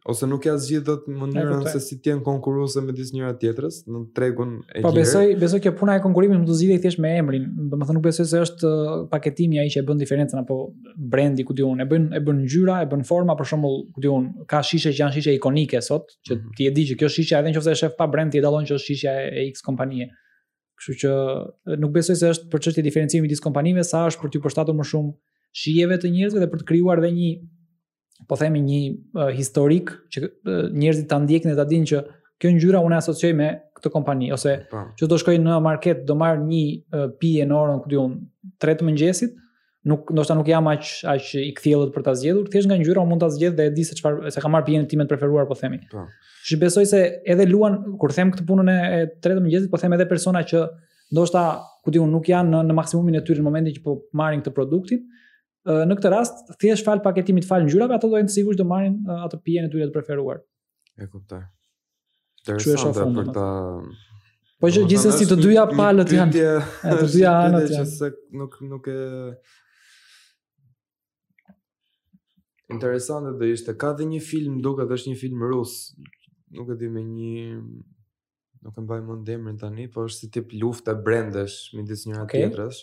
ose 0.09 0.27
nuk 0.29 0.45
ja 0.47 0.55
zgjidhet 0.57 0.87
dot 0.89 1.03
mënyrën 1.21 1.67
se 1.69 1.81
si 1.85 1.99
të 2.01 2.15
konkurrosen 2.25 2.87
me 2.89 2.95
disë 2.97 3.17
njëra 3.19 3.33
tjetrës 3.43 3.83
në 3.93 4.01
tregun 4.17 4.55
e 4.65 4.81
po, 4.81 4.81
gjerë. 4.81 4.85
Po 4.87 4.93
besoj, 4.97 5.35
besoj 5.43 5.61
që 5.67 5.73
puna 5.77 5.99
e 5.99 6.03
konkurrimit 6.05 6.39
mund 6.39 6.49
të 6.49 6.57
zgjidhet 6.61 6.87
thjesht 6.87 7.03
me 7.05 7.11
emrin. 7.21 7.45
Do 7.69 7.77
të 7.77 7.89
thonë 7.91 7.97
nuk 7.99 8.07
besoj 8.07 8.25
se 8.31 8.41
është 8.47 8.71
paketimi 9.13 9.61
ai 9.61 9.67
që 9.75 9.83
e 9.83 9.87
bën 9.91 10.01
diferencën 10.01 10.41
apo 10.41 10.57
brendi 10.97 11.45
ku 11.49 11.57
diun, 11.59 11.83
e 11.85 11.89
bën 11.91 12.07
e 12.17 12.23
bën 12.25 12.39
ngjyra, 12.47 12.79
e 12.85 12.89
bën 12.93 13.05
forma 13.11 13.37
për 13.39 13.51
shembull 13.51 13.77
ku 13.93 14.05
diun, 14.07 14.31
ka 14.49 14.63
shishe 14.65 14.95
që 14.95 15.01
janë 15.03 15.17
shishe 15.19 15.37
ikonike 15.37 15.85
sot, 15.85 16.09
që 16.25 16.35
mm 16.35 16.41
-hmm. 16.41 16.57
ti 16.57 16.71
e 16.71 16.73
di 16.79 16.87
që 16.93 16.99
kjo 17.03 17.09
shishe 17.19 17.37
edhe 17.43 17.51
nëse 17.53 17.71
e 17.77 17.81
shef 17.83 17.93
pa 18.01 18.07
brend 18.13 18.33
ti 18.33 18.39
e 18.41 18.47
dallon 18.47 18.65
që 18.69 18.75
është 18.81 18.87
shishja 18.89 19.13
e 19.39 19.43
X 19.53 19.61
kompanie. 19.69 20.07
Kështu 20.81 20.95
që 21.05 21.11
nuk 21.85 21.93
besoj 22.01 22.17
se 22.17 22.27
është 22.33 22.47
për 22.53 22.61
çështje 22.65 22.83
diferencimi 22.89 23.23
midis 23.29 23.41
kompanive, 23.45 23.85
sa 23.85 23.99
është 24.09 24.21
për 24.23 24.31
të 24.33 24.39
përshtatur 24.47 24.75
më 24.79 24.85
shumë 24.91 25.13
shijeve 25.61 25.95
të 26.01 26.09
njerëzve 26.15 26.41
dhe 26.41 26.49
për 26.53 26.59
të 26.61 26.69
krijuar 26.71 26.99
edhe 27.03 27.11
një 27.21 27.31
po 28.27 28.37
themi 28.39 28.61
një 28.65 28.79
uh, 28.83 29.27
historik 29.37 29.93
që 30.13 30.23
uh, 30.25 30.31
njerëzit 30.75 31.07
ta 31.11 31.19
ndjekin 31.23 31.53
ndjeknin 31.53 31.59
ta 31.61 31.67
dinë 31.69 31.91
që 31.93 32.03
kjo 32.43 32.53
ngjyra 32.57 32.81
unë 32.85 32.97
e 32.97 33.01
asocioj 33.03 33.33
me 33.35 33.51
këtë 33.79 33.91
kompani 33.95 34.33
ose 34.35 34.55
po. 34.71 34.87
që 34.99 35.09
do 35.11 35.19
shkoj 35.23 35.37
në 35.43 35.59
market 35.63 36.05
do 36.07 36.17
marr 36.19 36.41
një 36.43 36.63
uh, 36.69 37.05
pije 37.21 37.47
në 37.47 37.55
orën 37.61 37.83
ku 37.85 37.93
diun 37.93 38.17
3 38.63 38.81
të 38.81 38.87
mëngjesit 38.89 39.37
nuk 39.89 40.11
ndoshta 40.13 40.35
nuk 40.37 40.49
jam 40.51 40.67
aq 40.69 40.83
aq 41.15 41.29
i 41.41 41.53
kthjellët 41.57 41.95
për 41.95 42.03
ta 42.09 42.15
zgjedhur 42.19 42.51
thjesht 42.53 42.69
nga 42.69 42.77
ngjyra 42.81 43.05
mund 43.07 43.23
ta 43.23 43.29
zgjedh 43.33 43.55
dhe 43.57 43.69
e 43.71 43.73
di 43.79 43.85
se 43.87 43.95
çfarë 44.01 44.33
se 44.35 44.43
kam 44.43 44.53
marr 44.57 44.67
pijen 44.67 44.87
time 44.91 45.07
të 45.07 45.15
preferuar 45.15 45.47
po 45.49 45.55
themi 45.57 45.79
po 45.93 46.05
shi 46.49 46.59
besoj 46.61 46.85
se 46.91 47.01
edhe 47.31 47.47
luan 47.47 47.79
kur 47.99 48.13
them 48.13 48.33
këtë 48.35 48.45
punën 48.49 48.73
e 48.75 49.05
3 49.23 49.39
të 49.39 49.45
mëngjesit 49.45 49.71
po 49.73 49.79
them 49.81 49.95
edhe 49.97 50.09
persona 50.11 50.43
që 50.51 50.65
ndoshta 51.15 51.45
ku 51.85 51.95
diun 51.95 52.11
nuk 52.13 52.27
janë 52.29 52.51
në, 52.51 52.63
në 52.69 52.75
maksimumin 52.77 53.17
e 53.21 53.23
tyre 53.25 53.41
në 53.41 53.47
momentin 53.49 53.79
që 53.79 53.85
po 53.87 53.97
marrin 54.13 54.43
këtë 54.45 54.55
produktin 54.59 55.07
në 55.69 55.97
këtë 55.99 56.11
rast 56.13 56.47
thjesht 56.63 56.87
fal 56.87 57.01
paketimit 57.05 57.45
fal 57.49 57.65
ngjyrave 57.67 57.97
ato 57.99 58.09
lojën 58.09 58.31
sigurisht 58.33 58.59
do 58.61 58.65
marrin 58.69 58.99
ato 59.19 59.39
pijen 59.45 59.67
e 59.69 59.73
tyre 59.73 59.89
të 59.89 59.93
preferuar 59.97 60.41
e 61.03 61.07
kuptoj 61.13 61.43
interesant 62.41 62.97
është 62.97 63.13
për 63.19 63.33
ta 63.37 63.49
po 64.63 64.71
gjithsesi 64.75 65.27
të 65.31 65.39
dyja 65.43 65.67
palët 65.77 66.15
janë 66.17 66.47
të 66.93 67.07
dyja 67.15 67.35
anët 67.51 67.75
janë 67.75 68.11
nuk 68.41 68.57
nuk 68.71 68.89
e 68.89 69.03
interesante 72.75 73.35
do 73.41 73.53
ishte 73.53 73.77
ka 73.81 73.93
dhe 74.01 74.09
një 74.09 74.23
film 74.31 74.59
duket 74.65 74.89
është 74.99 75.13
një 75.13 75.21
film 75.25 75.47
rus 75.53 75.77
nuk 76.57 76.73
e 76.73 76.79
di 76.81 76.89
me 76.89 77.05
një 77.05 77.47
nuk 77.59 78.73
e 78.81 78.87
mbaj 78.87 79.05
mund 79.09 79.29
emrin 79.37 79.61
tani 79.61 79.85
po 79.93 80.09
është 80.09 80.25
si 80.25 80.33
tip 80.37 80.55
lufta 80.63 80.97
brendesh 80.97 81.75
midis 81.77 82.09
njëra 82.09 82.25
okay. 82.25 82.47
tjetrës 82.49 82.83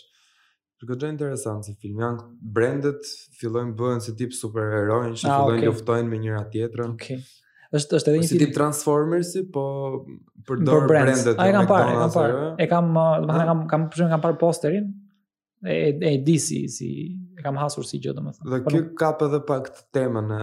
Është 0.76 0.96
gjë 1.02 1.08
interesante 1.08 1.70
si 1.70 1.74
film. 1.80 2.00
Janë 2.02 2.24
brendet 2.56 3.06
fillojnë 3.40 3.72
bëhen 3.78 4.02
si 4.04 4.12
tip 4.18 4.34
superheroin 4.36 5.14
që 5.16 5.24
ah, 5.30 5.38
fillojnë 5.40 5.62
okay. 5.62 5.70
luftojnë 5.70 6.10
me 6.12 6.18
njëra 6.20 6.42
tjetrën. 6.52 6.90
Okej. 6.98 7.20
Okay. 7.22 7.32
Është 7.76 7.96
është 7.98 8.10
edhe 8.12 8.18
po 8.18 8.22
një 8.24 8.28
si 8.30 8.40
tip 8.40 8.52
Transformers, 8.56 9.30
po 9.54 9.62
përdor 10.46 10.84
për 10.84 10.90
brendet. 10.90 11.32
Ai 11.40 11.48
ah, 11.48 11.56
kam 11.56 11.70
parë, 11.72 11.96
kam 12.02 12.12
parë. 12.16 12.44
E 12.62 12.68
kam, 12.70 12.90
uh, 13.00 13.14
do 13.24 13.30
të 13.32 13.46
kam 13.50 13.64
kam 13.72 13.86
përshëndetje 13.88 14.12
kam 14.12 14.24
parë 14.28 14.38
posterin 14.44 14.90
e 15.64 15.80
e 16.12 16.36
si 16.44 16.60
e 16.90 17.42
kam 17.42 17.58
hasur 17.62 17.88
si 17.88 18.00
gjë 18.04 18.14
domethënë. 18.20 18.50
Dhe 18.52 18.60
po 18.68 18.74
kjo 18.76 18.82
ka 19.00 19.10
edhe 19.26 19.40
pak 19.48 19.66
këtë 19.70 19.84
temën 19.96 20.30
e 20.36 20.42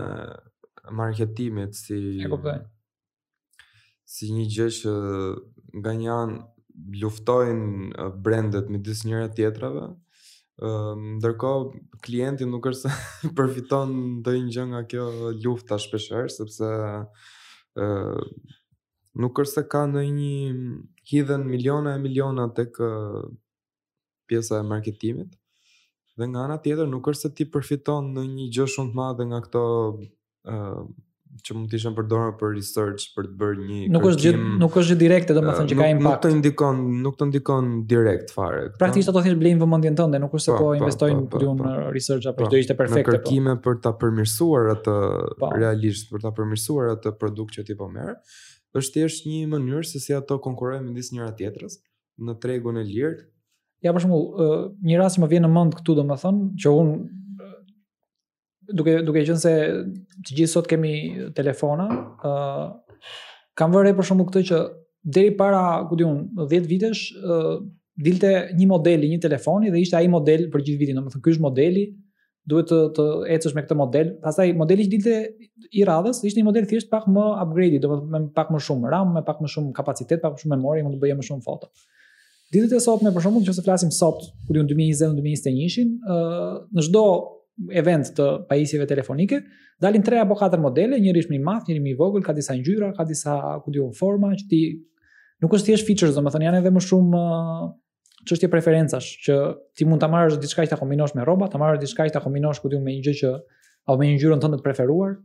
marketimit 1.03 1.77
si 1.79 1.99
E 2.25 2.33
kuptoj. 2.33 2.57
Si 4.13 4.33
një 4.33 4.49
gjë 4.57 4.69
që 4.81 4.97
nga 5.79 5.97
një 6.01 6.13
anë 6.19 6.39
luftojnë 7.03 7.91
uh, 8.01 8.11
brendet 8.25 8.73
midis 8.73 9.05
njëra 9.07 9.29
tjetrave 9.37 9.91
ndërkohë 10.61 11.17
ndërko 11.17 11.51
klientin 12.05 12.51
nuk 12.53 12.67
është 12.69 12.89
se 12.89 13.29
përfiton 13.37 13.93
dhe 14.23 14.33
i 14.37 14.43
një 14.45 14.65
nga 14.71 14.81
kjo 14.91 15.05
luft 15.43 15.67
të 15.69 15.79
shpesherë, 15.81 16.29
sepse 16.35 16.69
uh, 17.73 18.21
nuk 19.21 19.39
është 19.41 19.63
se 19.63 19.63
ka 19.71 19.81
në 19.89 20.03
një 20.13 20.35
hidhen 21.11 21.47
miliona 21.49 21.95
e 21.97 22.03
miliona 22.03 22.45
të 22.57 22.67
kë 22.75 22.89
pjesa 24.29 24.59
e 24.61 24.67
marketimit, 24.69 25.33
dhe 26.17 26.29
nga 26.29 26.45
ana 26.45 26.57
tjetër 26.63 26.87
nuk 26.91 27.07
është 27.11 27.29
se 27.29 27.33
ti 27.37 27.49
përfiton 27.53 28.13
në 28.15 28.27
një 28.35 28.49
gjë 28.55 28.69
shumë 28.75 28.93
të 28.93 28.97
madhe 29.01 29.25
nga 29.31 29.41
këto 29.47 29.65
uh, 29.89 30.85
që 31.41 31.55
mund 31.57 31.69
të 31.71 31.77
ishën 31.79 31.95
përdorur 31.97 32.33
për 32.37 32.51
research 32.57 33.07
për 33.15 33.25
të 33.29 33.33
bërë 33.39 33.63
një 33.63 33.77
kërkim. 33.77 33.93
Nuk 33.95 34.05
është 34.09 34.25
gjithë, 34.25 34.41
nuk 34.61 34.75
është 34.79 34.91
gjithë 34.91 35.01
direkte, 35.03 35.35
domethënë 35.37 35.71
që 35.71 35.77
ka 35.79 35.87
impact. 35.93 36.09
Nuk 36.09 36.21
të 36.23 36.33
ndikon, 36.39 36.81
nuk 37.05 37.17
të 37.19 37.27
ndikon 37.31 37.69
direkt 37.89 38.33
fare. 38.35 38.61
Praktikisht 38.81 39.09
ato 39.13 39.23
thjesht 39.25 39.39
blejnë 39.41 39.61
vëmendjen 39.63 39.97
tënde, 39.99 40.21
nuk 40.23 40.35
është 40.37 40.45
se 40.45 40.59
po, 40.59 40.67
po, 40.69 40.69
po 40.69 40.77
investojnë 40.81 41.25
po, 41.33 41.41
në 41.63 41.73
research 41.95 42.29
apo 42.31 42.49
do 42.53 42.61
ishte 42.61 42.77
perfekte. 42.79 43.05
Në 43.07 43.23
kërkime 43.23 43.55
po. 43.57 43.63
për 43.65 43.81
ta 43.87 43.95
përmirësuar 44.03 44.69
atë 44.77 44.95
pa. 45.41 45.49
realisht, 45.57 46.11
për 46.13 46.23
ta 46.27 46.33
përmirësuar 46.37 46.93
atë 46.99 47.15
produkt 47.23 47.57
që 47.57 47.65
ti 47.71 47.77
po 47.81 47.89
merr, 47.89 48.15
është 48.77 48.99
thjesht 48.99 49.27
një 49.29 49.41
mënyrë 49.55 49.85
se 49.89 50.03
si 50.05 50.13
ato 50.19 50.37
konkurrojnë 50.43 50.85
midis 50.91 51.09
njëra 51.15 51.33
tjetrës 51.41 51.79
në 52.27 52.37
tregun 52.43 52.77
e 52.77 52.85
lirë. 52.85 53.17
Ja 53.83 53.91
për 53.91 54.05
shembull, 54.05 54.29
një 54.87 54.99
rast 55.01 55.17
që 55.19 55.25
më 55.25 55.27
vjen 55.33 55.43
në 55.43 55.49
mend 55.51 55.73
këtu 55.75 55.93
domethënë, 55.97 56.45
që 56.63 56.71
un 56.71 56.91
duke 58.71 59.01
duke 59.03 59.23
qenë 59.25 59.41
se 59.41 59.53
të 60.23 60.37
gjithë 60.39 60.51
sot 60.51 60.67
kemi 60.69 60.93
telefona, 61.35 61.89
ë 61.89 62.31
uh, 62.31 63.11
kam 63.59 63.73
vënë 63.75 63.93
për 63.97 64.07
shkakun 64.07 64.27
këtë 64.29 64.43
që 64.49 64.59
deri 65.15 65.33
para, 65.37 65.65
ku 65.89 65.97
diun, 65.99 66.23
10 66.39 66.69
vitesh 66.69 67.01
ë 67.19 67.37
uh, 67.37 67.57
dilte 68.03 68.31
një 68.57 68.65
model 68.71 69.03
i 69.05 69.09
një 69.11 69.19
telefoni 69.27 69.69
dhe 69.69 69.83
ishte 69.83 69.99
ai 69.99 70.07
model 70.09 70.47
për 70.53 70.63
gjithë 70.65 70.79
vitin, 70.81 70.97
domethënë 70.97 71.21
ky 71.27 71.33
është 71.35 71.43
modeli, 71.43 71.83
duhet 72.49 72.71
të 72.71 72.79
të 72.97 73.07
ecësh 73.35 73.53
me 73.55 73.61
këtë 73.65 73.77
model. 73.79 74.13
Pastaj 74.23 74.53
modeli 74.59 74.87
që 74.87 74.93
dilte 74.95 75.17
i 75.77 75.83
radhës 75.87 76.23
ishte 76.25 76.41
një 76.41 76.47
model 76.47 76.65
thjesht 76.69 76.89
pak 76.93 77.05
më 77.13 77.27
upgrade, 77.43 77.77
domethënë 77.83 78.07
me 78.07 78.31
pak 78.37 78.49
më 78.53 78.63
shumë 78.67 78.89
RAM, 78.95 79.13
me 79.19 79.25
pak 79.27 79.43
më 79.45 79.51
shumë 79.53 79.75
kapacitet, 79.77 80.23
pak 80.23 80.33
më 80.35 80.41
shumë 80.43 80.57
memori, 80.57 80.81
mund 80.87 80.97
të 80.97 81.03
bëje 81.05 81.19
më 81.19 81.27
shumë 81.29 81.45
foto. 81.45 81.69
Ditët 82.53 82.73
e 82.77 82.81
sotme 82.83 83.09
për 83.13 83.23
shkakun 83.27 83.45
që 83.45 83.61
flasim 83.65 83.93
sot, 83.93 84.25
ku 84.47 84.57
diun 84.57 84.67
2020-2021, 84.71 85.93
ë 86.01 86.49
në 86.77 86.87
çdo 86.89 87.05
event 87.79 88.07
të 88.17 88.27
pajisjeve 88.49 88.87
telefonike, 88.89 89.41
dalin 89.83 90.03
tre 90.05 90.19
apo 90.21 90.35
katër 90.39 90.61
modele, 90.63 90.99
njëri 91.01 91.23
është 91.23 91.33
më 91.33 91.39
i 91.39 91.43
madh, 91.47 91.69
njëri 91.69 91.83
më 91.85 91.91
i 91.93 91.97
vogël, 91.99 92.25
ka 92.25 92.33
disa 92.37 92.55
ngjyra, 92.57 92.93
ka 92.97 93.05
disa 93.09 93.35
ku 93.65 93.71
diun 93.73 93.93
forma, 93.97 94.31
që 94.39 94.47
ti 94.49 94.61
nuk 95.43 95.53
është 95.57 95.71
thjesht 95.71 95.87
features, 95.87 96.15
domethënë 96.17 96.47
janë 96.49 96.61
edhe 96.63 96.71
më 96.73 96.83
shumë 96.87 97.21
çështje 98.29 98.49
preferencash, 98.53 99.09
që 99.25 99.37
ti 99.77 99.85
mund 99.85 100.01
ta 100.01 100.07
marrësh 100.11 100.37
diçka 100.41 100.63
që 100.63 100.73
ta 100.75 100.79
kombinosh 100.79 101.13
me 101.17 101.25
rroba, 101.27 101.49
ta 101.51 101.59
marrësh 101.61 101.81
diçka 101.83 102.05
që 102.07 102.15
ta 102.15 102.21
kombinosh 102.23 102.61
ku 102.63 102.71
diun 102.71 102.83
me 102.85 102.95
një 102.95 103.05
gjë 103.09 103.13
që 103.21 103.31
apo 103.89 103.97
me 103.99 104.07
një 104.07 104.15
ngjyrën 104.17 104.43
tënde 104.45 104.61
të 104.61 104.65
preferuar. 104.69 105.17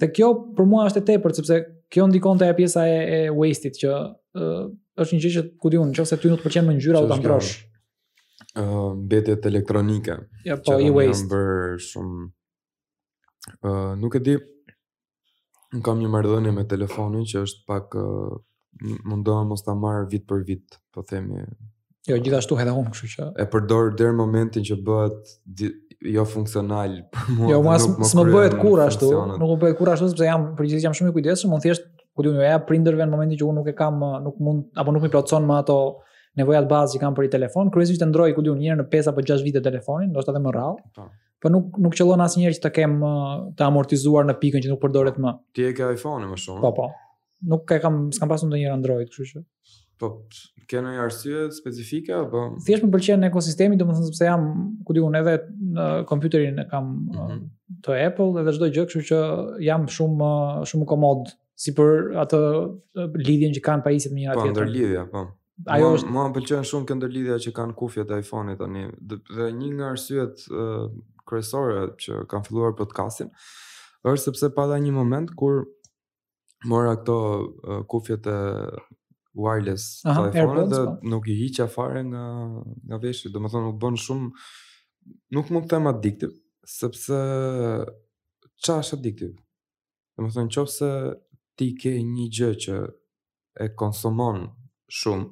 Dhe 0.00 0.08
kjo 0.14 0.28
për 0.56 0.68
mua 0.70 0.84
është 0.88 1.02
e 1.02 1.06
tepërt 1.10 1.40
sepse 1.40 1.58
kjo 1.92 2.06
ndikon 2.08 2.38
te 2.40 2.46
ajo 2.46 2.56
pjesa 2.60 2.86
e, 2.88 3.00
e 3.16 3.18
wasted 3.34 3.74
që 3.80 3.90
ë 4.38 4.52
është 5.02 5.16
një 5.18 5.20
gjë 5.26 5.34
që 5.34 5.44
ku 5.62 5.72
diun, 5.74 5.90
nëse 5.92 6.18
ty 6.22 6.30
nuk 6.30 6.40
të 6.44 6.46
pëlqen 6.46 6.68
më 6.70 6.78
ngjyra 6.78 7.02
u 7.04 7.10
ta 7.10 7.18
ndrosh 7.20 7.52
mbetjet 8.96 9.46
elektronike. 9.46 10.12
Ja, 10.44 10.56
po, 10.60 10.72
e-waste. 10.80 11.28
Që 11.30 11.82
shumë... 11.88 12.24
Uh, 13.66 13.94
nuk 13.98 14.14
e 14.14 14.20
di, 14.22 14.36
në 15.74 15.80
kam 15.82 15.98
një 15.98 16.10
marrëdhënie 16.12 16.52
me 16.54 16.66
telefonin 16.70 17.24
që 17.28 17.46
është 17.46 17.66
pak... 17.70 17.96
Uh, 18.00 18.40
mundohem 19.06 19.50
mos 19.52 19.60
ta 19.62 19.74
marr 19.76 20.06
vit 20.10 20.22
për 20.26 20.42
vit, 20.48 20.78
po 20.96 21.02
themi. 21.06 21.42
Jo, 22.08 22.16
gjithashtu 22.24 22.56
edhe 22.62 22.72
unë, 22.74 22.92
kështu 22.94 23.08
që. 23.12 23.26
E 23.38 23.44
përdor 23.52 23.90
deri 24.00 24.16
momentin 24.16 24.64
që 24.64 24.78
bëhet 24.82 25.34
jo 26.16 26.24
funksional 26.26 26.94
për 27.14 27.28
mua. 27.36 27.50
Jo, 27.52 27.58
mua 27.66 27.76
s'më 27.78 28.24
bëhet 28.32 28.56
kur 28.62 28.80
ashtu. 28.86 29.10
Nuk 29.36 29.52
u 29.52 29.58
bëhet 29.60 29.76
kur 29.78 29.92
ashtu 29.92 30.08
sepse 30.14 30.24
jam 30.26 30.46
përgjithësisht 30.58 30.86
jam 30.88 30.96
shumë 30.98 31.12
i 31.12 31.16
kujdesshëm, 31.18 31.52
mund 31.52 31.66
thjesht 31.66 31.86
ku 32.16 32.24
diun 32.26 32.40
ja 32.42 32.56
prindërve 32.64 33.04
në 33.04 33.12
momentin 33.12 33.40
që 33.42 33.46
unë 33.50 33.58
nuk 33.60 33.70
e 33.70 33.76
kam 33.82 34.00
nuk 34.24 34.40
mund 34.48 34.64
apo 34.80 34.96
nuk 34.96 35.04
më 35.04 35.12
plotson 35.18 35.46
më 35.52 35.60
ato 35.62 35.78
nevojat 36.40 36.68
bazë 36.70 36.96
që 36.96 37.00
kanë 37.02 37.18
për 37.18 37.26
i 37.28 37.32
telefon, 37.32 37.70
kryesisht 37.74 38.04
e 38.04 38.08
ndroi 38.08 38.32
ku 38.36 38.44
diun 38.46 38.60
një 38.60 38.70
herë 38.72 38.80
në 38.82 38.86
5 38.94 39.10
apo 39.12 39.24
6 39.30 39.44
vite 39.46 39.62
telefonin, 39.64 40.10
ndoshta 40.14 40.32
edhe 40.34 40.42
më 40.46 40.54
rrallë. 40.56 40.86
Po. 40.96 41.08
po 41.42 41.50
nuk 41.52 41.78
nuk 41.82 41.96
qellon 41.98 42.20
asnjëherë 42.24 42.58
që 42.58 42.62
të 42.62 42.70
kem 42.78 42.92
uh, 43.04 43.34
të 43.58 43.64
amortizuar 43.66 44.28
në 44.28 44.36
pikën 44.40 44.62
që 44.64 44.70
nuk 44.72 44.80
përdoret 44.84 45.16
më. 45.20 45.32
Ti 45.58 45.64
e 45.68 45.74
ke 45.76 45.88
iPhone-in 45.96 46.28
më 46.32 46.36
shumë? 46.46 46.60
Po 46.64 46.70
po. 46.78 46.86
Nuk 47.52 47.72
e 47.74 47.78
kam, 47.82 48.04
s'kam 48.16 48.30
pasur 48.32 48.46
ndonjëherë 48.48 48.76
Android, 48.78 49.10
kështu 49.10 49.28
që. 49.32 49.42
Po, 50.02 50.10
ke 50.70 50.80
ndonjë 50.82 51.02
arsye 51.04 51.42
specifike 51.54 52.14
apo? 52.16 52.44
Thjesht 52.64 52.86
më 52.86 52.92
pëlqen 52.96 53.26
ekosistemi, 53.28 53.76
domethënë 53.82 54.08
sepse 54.12 54.24
jam 54.28 54.46
ku 54.86 54.96
diun 54.96 55.18
edhe 55.20 55.34
në 55.76 55.88
kompjuterin 56.10 56.62
e 56.64 56.66
kam 56.72 56.88
mm 56.94 57.18
-hmm. 57.18 57.44
të 57.86 57.98
Apple 58.06 58.40
edhe 58.44 58.54
çdo 58.56 58.70
gjë, 58.78 58.86
kështu 58.88 59.04
që 59.10 59.20
jam 59.68 59.86
shumë 59.98 60.30
uh, 60.32 60.64
shumë 60.72 60.86
komod 60.88 61.34
si 61.64 61.74
për 61.76 62.16
atë 62.22 62.40
lidhjen 63.26 63.52
që 63.58 63.62
kanë 63.66 63.82
pajisjet 63.84 64.12
me 64.12 64.20
njëra 64.20 64.34
po, 64.38 64.46
tjetrën. 64.46 64.72
Po, 64.72 64.88
ndër 64.88 65.08
po 65.12 65.26
ajo 65.70 65.90
është 65.96 66.10
më 66.10 66.22
pëlqen 66.34 66.64
shumë 66.66 66.88
këndër 66.88 67.12
lidhja 67.14 67.36
që 67.44 67.52
kanë 67.56 67.74
kufjet 67.78 68.10
e 68.10 68.18
iPhone-it 68.22 68.58
tani. 68.60 68.86
Dhe, 69.08 69.48
një 69.58 69.68
nga 69.76 69.90
arsyet 69.92 70.42
kryesore 71.28 71.82
që 72.02 72.24
kanë 72.30 72.48
filluar 72.48 72.74
podcastin 72.78 73.30
është 74.02 74.24
sepse 74.24 74.48
pata 74.56 74.78
një 74.82 74.94
moment 74.96 75.30
kur 75.38 75.62
mora 76.66 76.96
këto 76.98 77.16
kufjet 77.90 78.26
e 78.32 78.38
wireless 79.38 80.00
të 80.04 80.30
iPhone-it 80.30 80.72
dhe 80.72 80.82
pa. 80.84 80.94
Po. 80.94 81.10
nuk 81.14 81.28
i 81.32 81.36
hiqa 81.44 81.68
fare 81.70 82.02
nga 82.04 82.24
nga 82.88 82.98
veshit. 83.02 83.32
Domethënë 83.34 83.70
u 83.70 83.76
bën 83.82 84.00
shumë 84.06 84.30
nuk 85.36 85.50
mund 85.50 85.68
të 85.68 85.76
them 85.76 85.86
addictive 85.92 86.34
sepse 86.68 87.18
qa 88.62 88.74
është 88.82 88.96
addictive? 88.98 89.36
Dhe 90.16 90.26
më 90.26 91.20
ti 91.56 91.68
ke 91.76 91.90
një 92.00 92.26
gjë 92.32 92.50
që 92.64 92.74
e 93.60 93.66
konsumon 93.76 94.46
shumë, 94.92 95.26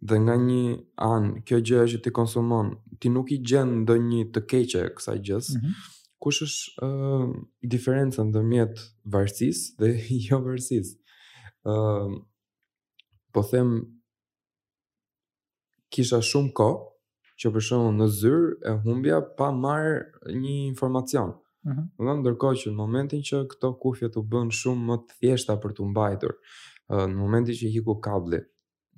Dhe 0.00 0.16
nga 0.18 0.34
një 0.40 0.62
anë, 0.96 1.42
kjo 1.44 1.56
gjë 1.68 1.80
që 1.92 1.98
ti 2.04 2.10
konsumon, 2.16 2.70
ti 3.00 3.10
nuk 3.12 3.30
i 3.34 3.36
gjen 3.48 3.72
ndonjë 3.82 4.22
të 4.32 4.42
keqe 4.50 4.82
kësaj 4.96 5.18
gjës. 5.28 5.48
Mm 5.56 5.60
-hmm. 5.60 5.88
Kush 6.20 6.40
është 6.44 6.86
uh, 6.88 7.26
diferenca 7.72 8.24
ndërmjet 8.24 8.78
varësisë 9.12 9.74
dhe 9.80 9.88
jo 10.26 10.38
varësisë? 10.44 10.94
Uh, 11.68 12.16
po 13.32 13.42
them 13.50 13.70
kisha 15.92 16.18
shumë 16.30 16.52
kohë 16.56 16.80
që 17.44 17.52
për 17.54 17.62
shembull 17.68 17.96
në 18.00 18.06
zyrë 18.20 18.48
e 18.68 18.72
humbja 18.84 19.18
pa 19.36 19.46
marr 19.52 20.06
një 20.42 20.54
informacion. 20.72 21.30
Mhm. 21.68 21.82
Ëh. 21.98 22.08
Uh 22.08 22.16
ndërkohë 22.20 22.58
që 22.60 22.68
në 22.70 22.76
momentin 22.82 23.22
që 23.28 23.36
këto 23.52 23.68
kufje 23.82 24.08
të 24.08 24.20
bën 24.30 24.48
shumë 24.60 24.82
më 24.88 24.96
të 25.06 25.12
thjeshta 25.20 25.54
për 25.62 25.70
të 25.76 25.82
mbajtur, 25.92 26.32
në 27.10 27.16
momentin 27.22 27.54
që 27.60 27.66
hiku 27.74 27.94
kabli, 28.06 28.40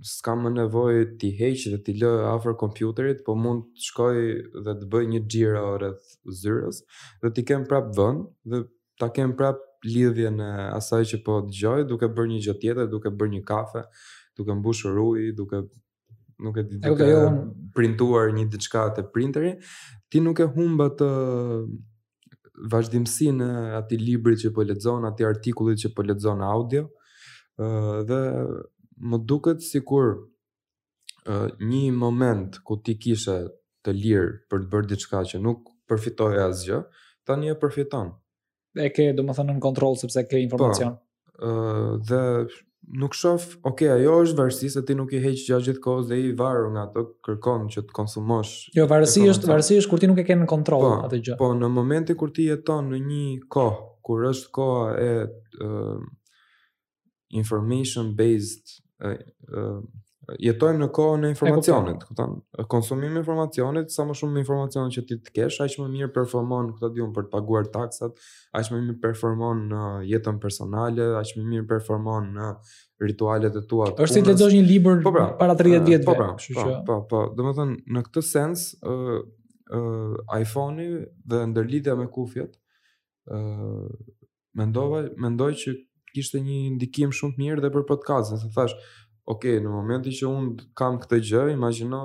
s'kam 0.03 0.43
më 0.45 0.51
nevojë 0.57 1.03
ti 1.21 1.31
heq 1.39 1.65
dhe 1.73 1.79
ti 1.87 1.93
lë 1.99 2.11
afër 2.33 2.57
kompjuterit, 2.59 3.23
po 3.27 3.35
mund 3.39 3.67
të 3.75 3.87
shkoj 3.89 4.17
dhe 4.65 4.75
të 4.81 4.89
bëj 4.93 5.05
një 5.13 5.21
xhiro 5.31 5.67
rreth 5.77 6.17
zyrës, 6.41 6.81
dhe 7.23 7.31
ti 7.37 7.45
kem 7.49 7.65
prap 7.71 7.93
vën 7.97 8.23
dhe 8.51 8.63
ta 9.01 9.09
kem 9.15 9.35
prap 9.39 9.61
lidhjen 9.87 10.41
e 10.43 10.51
asaj 10.79 11.05
që 11.13 11.23
po 11.27 11.39
dëgjoj, 11.47 11.87
duke 11.91 12.09
bërë 12.17 12.29
një 12.33 12.41
gjë 12.47 12.57
tjetër, 12.65 12.91
duke 12.93 13.11
bërë 13.19 13.33
një 13.37 13.43
kafe, 13.53 13.85
duke 14.39 14.59
mbushur 14.59 14.99
ujë, 15.05 15.33
duke 15.39 15.63
nuk 16.43 16.59
e 16.59 16.65
di 16.67 16.81
duke 16.83 17.03
okay, 17.03 17.13
jo, 17.15 17.23
un... 17.29 17.39
printuar 17.77 18.33
një 18.35 18.49
diçka 18.51 18.87
te 18.97 19.05
printeri, 19.15 19.55
ti 20.11 20.21
nuk 20.21 20.41
e 20.43 20.49
humb 20.57 20.83
atë 20.83 21.09
vazhdimsinë 22.71 23.51
atij 23.79 24.03
librit 24.03 24.43
që 24.43 24.51
po 24.55 24.67
lexon, 24.67 25.07
atij 25.09 25.27
artikullit 25.29 25.79
që 25.85 25.93
po 25.97 26.05
lexon 26.07 26.43
audio, 26.43 26.89
ëh 27.63 28.03
dhe 28.11 28.21
më 29.01 29.19
duket 29.25 29.63
si 29.63 29.81
kur 29.81 30.09
uh, 30.13 31.49
një 31.61 31.93
moment 31.97 32.59
ku 32.65 32.77
ti 32.83 32.95
kishe 32.99 33.39
të 33.85 33.95
lirë 33.99 34.33
për 34.51 34.65
të 34.65 34.69
bërë 34.73 34.91
diçka 34.93 35.23
që 35.33 35.41
nuk 35.43 35.71
përfitoj 35.91 36.37
e 36.37 36.43
asgjë, 36.47 36.79
ta 37.27 37.37
një 37.37 37.55
e 37.55 37.59
përfiton. 37.63 38.13
E 38.79 38.89
ke, 38.95 39.11
do 39.17 39.25
më 39.27 39.35
thënë, 39.37 39.57
në 39.59 39.65
kontrol, 39.65 39.97
sepse 40.01 40.23
ke 40.29 40.37
po, 40.39 40.43
informacion. 40.47 40.95
Pa, 40.97 41.49
uh, 41.49 41.91
dhe 42.09 42.21
nuk 43.03 43.15
shof, 43.19 43.45
oke, 43.61 43.67
okay, 43.73 43.91
ajo 43.99 44.15
është 44.23 44.39
varësi, 44.41 44.71
se 44.77 44.85
ti 44.89 44.95
nuk 44.97 45.13
i 45.13 45.21
heqë 45.23 45.43
gjatë 45.49 45.67
gjithë 45.69 45.83
kohës 45.85 46.09
dhe 46.09 46.21
i 46.29 46.31
varë 46.39 46.71
nga 46.77 46.87
të 46.95 47.05
kërkon 47.27 47.67
që 47.75 47.85
të 47.91 47.97
konsumosh. 47.99 48.55
Jo, 48.77 48.87
varësi 48.91 49.27
është, 49.35 49.51
varësi 49.51 49.81
është 49.83 49.93
kur 49.93 50.03
ti 50.03 50.11
nuk 50.13 50.23
e 50.23 50.27
ke 50.31 50.39
në 50.41 50.49
kontrol, 50.51 50.87
pa, 50.87 50.95
po, 51.03 51.09
atë 51.11 51.21
gjë. 51.27 51.37
Po, 51.43 51.53
në 51.59 51.71
momenti 51.75 52.17
kur 52.23 52.33
ti 52.39 52.47
jeton 52.49 52.89
në 52.95 53.03
një 53.11 53.25
kohë, 53.55 53.77
kur 54.07 54.27
është 54.31 54.51
koha 54.59 54.89
e 55.03 55.13
information 57.33 58.13
based 58.15 58.71
uh, 59.05 59.19
jetojmë 60.39 60.79
në 60.79 60.87
kohën 60.95 61.25
e 61.27 61.31
informacionit, 61.35 62.05
kupton? 62.07 62.37
Konsumimi 62.71 63.19
i 63.19 63.21
informacionit, 63.21 63.91
sa 63.93 64.05
më 64.07 64.15
shumë 64.21 64.41
informacion 64.45 64.93
që 64.95 65.03
ti 65.09 65.19
të 65.27 65.35
kesh, 65.37 65.59
aq 65.65 65.75
më 65.83 65.89
mirë 65.97 66.13
performon, 66.15 66.71
këtë 66.77 66.91
diun 66.97 67.11
për 67.17 67.27
të 67.27 67.31
paguar 67.35 67.67
taksat, 67.75 68.23
aq 68.61 68.71
më 68.73 68.81
mirë 68.87 69.01
performon 69.03 69.65
në 69.73 69.83
jetën 70.13 70.39
personale, 70.45 71.09
aq 71.21 71.35
më 71.41 71.45
mirë 71.57 71.69
performon 71.75 72.31
në 72.39 72.53
ritualet 73.03 73.59
e 73.61 73.65
tua. 73.69 73.91
Është 73.97 74.21
si 74.21 74.25
lexosh 74.31 74.57
një 74.61 74.65
libër 74.71 75.03
po 75.05 75.13
pra, 75.17 75.27
para 75.43 75.59
30 75.59 75.89
vjetëve. 75.91 76.07
Po, 76.07 76.17
pra, 76.21 76.33
pra 76.39 76.81
po, 76.87 76.99
po, 77.11 77.23
të 77.37 77.57
thënë 77.59 77.95
në 77.97 78.07
këtë 78.09 78.25
sens, 78.31 78.67
ë 78.87 78.95
uh, 78.95 79.23
uh, 79.75 80.39
iPhone-i 80.39 80.89
dhe 81.33 81.43
ndërlidja 81.51 81.99
me 81.99 82.07
kufjet, 82.15 82.55
ë 83.35 83.41
uh, 83.41 83.89
mendova, 84.63 85.07
mendoj 85.27 85.53
që 85.65 85.79
kishte 86.15 86.41
një 86.45 86.57
ndikim 86.77 87.13
shumë 87.17 87.37
të 87.37 87.43
mirë 87.43 87.63
dhe 87.65 87.71
për 87.77 87.85
podcastin, 87.89 88.41
se 88.43 88.51
thash, 88.57 88.75
ok, 89.35 89.47
në 89.65 89.73
momentin 89.73 90.15
që 90.19 90.29
unë 90.29 90.69
kam 90.81 90.99
këtë 91.03 91.21
gjë, 91.31 91.43
imagjino 91.57 92.01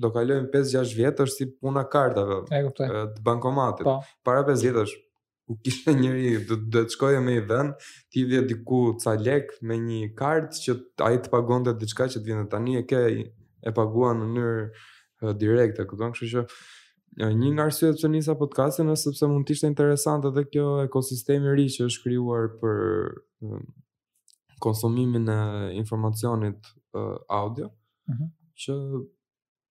do 0.00 0.10
kalojm 0.14 0.46
5-6 0.52 0.94
vjet 1.00 1.20
është 1.24 1.36
si 1.36 1.48
puna 1.58 1.82
kartave 1.94 2.40
të 2.48 3.22
bankomatit. 3.26 3.86
Pa. 3.88 3.98
Po. 3.98 4.20
Para 4.26 4.44
5 4.46 4.62
vjetësh 4.64 4.94
u 5.50 5.56
kishte 5.66 5.96
njëri 5.98 6.28
do 6.46 6.58
të 6.78 6.84
shkoje 6.94 7.18
me 7.24 7.34
një 7.40 7.46
vend, 7.50 7.88
ti 8.12 8.22
vjen 8.30 8.46
diku 8.46 8.84
ca 9.02 9.16
lek 9.18 9.56
me 9.66 9.80
një 9.82 10.12
kartë 10.18 10.62
që 10.64 10.76
ai 11.08 11.16
të 11.24 11.32
pagonte 11.32 11.74
diçka 11.80 12.06
që 12.12 12.20
të 12.22 12.28
vjen 12.30 12.46
tani 12.52 12.78
e 12.78 12.84
ke 12.86 13.00
e 13.08 13.72
paguan 13.76 14.22
në 14.22 14.28
mënyrë 14.30 15.34
direkte, 15.42 15.82
kupton? 15.90 16.14
Kështu 16.14 16.30
që 16.36 16.44
një 17.18 17.50
nga 17.54 17.64
arsyet 17.66 17.96
pse 17.98 18.08
nisa 18.08 18.34
podcastin 18.38 18.90
është 18.92 19.10
sepse 19.10 19.28
mund 19.30 19.46
të 19.48 19.54
ishte 19.56 19.68
interesante 19.68 20.30
edhe 20.30 20.44
kjo 20.52 20.66
ekosistemi 20.84 21.48
i 21.50 21.54
ri 21.58 21.66
që 21.74 21.86
është 21.88 22.04
krijuar 22.06 22.50
për 22.60 22.84
um, 23.44 23.64
konsumimin 24.62 25.26
e 25.32 25.40
informacionit 25.80 26.58
uh, 26.94 27.18
audio. 27.28 27.70
Mhm. 28.12 28.30
Që 28.60 28.74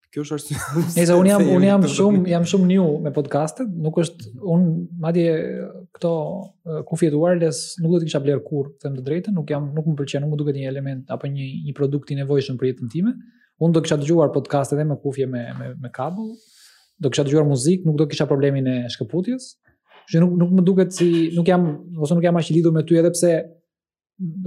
kjo 0.10 0.24
është 0.26 0.36
arsye. 0.40 0.58
Ne 0.98 1.04
unë 1.14 1.30
jam 1.30 1.50
un 1.56 1.66
jam 1.68 1.84
shumë 1.96 2.22
jam 2.34 2.46
shumë 2.52 2.68
new 2.72 2.86
me 3.06 3.12
podcastet, 3.14 3.70
nuk 3.70 4.00
është 4.04 4.32
unë 4.56 5.00
madje 5.06 5.30
uh, 5.68 5.72
këto 5.96 6.14
uh, 6.20 6.80
kufjet 6.92 7.16
wireless 7.16 7.76
nuk 7.80 7.94
do 7.94 8.02
të 8.04 8.10
kisha 8.10 8.24
bler 8.26 8.44
kur, 8.44 8.74
them 8.84 9.00
të 9.00 9.06
drejtën, 9.06 9.36
nuk 9.38 9.54
jam 9.54 9.72
nuk 9.78 9.88
më 9.94 10.00
pëlqen, 10.02 10.26
nuk 10.26 10.36
më 10.36 10.42
duket 10.44 10.60
një 10.60 10.68
element 10.74 11.16
apo 11.16 11.32
një 11.32 11.48
një 11.70 11.78
produkt 11.82 12.12
i 12.12 12.20
nevojshëm 12.20 12.60
për 12.60 12.74
jetën 12.74 12.92
time. 12.92 13.16
Unë 13.60 13.76
do 13.76 13.84
kisha 13.86 14.00
dëgjuar 14.00 14.34
podcastet 14.36 14.80
edhe 14.80 14.90
me 14.92 15.00
kufje 15.04 15.28
me 15.30 15.46
me 15.60 15.72
me 15.86 15.94
kabull, 16.00 16.34
do 17.00 17.10
kisha 17.12 17.24
dëgjuar 17.26 17.48
muzikë, 17.48 17.86
nuk 17.88 17.98
do 18.02 18.08
kisha 18.12 18.26
problemin 18.30 18.68
e 18.68 18.74
shkëputjes. 18.94 19.50
Që 20.10 20.22
nuk 20.24 20.34
nuk 20.42 20.52
më 20.60 20.64
duket 20.66 20.96
si 20.96 21.08
nuk 21.36 21.48
jam 21.48 21.66
ose 22.06 22.16
nuk 22.18 22.26
jam 22.26 22.38
aq 22.40 22.50
i 22.50 22.56
lidhur 22.56 22.74
me 22.76 22.82
ty 22.88 22.98
edhe 23.00 23.12
pse 23.14 23.30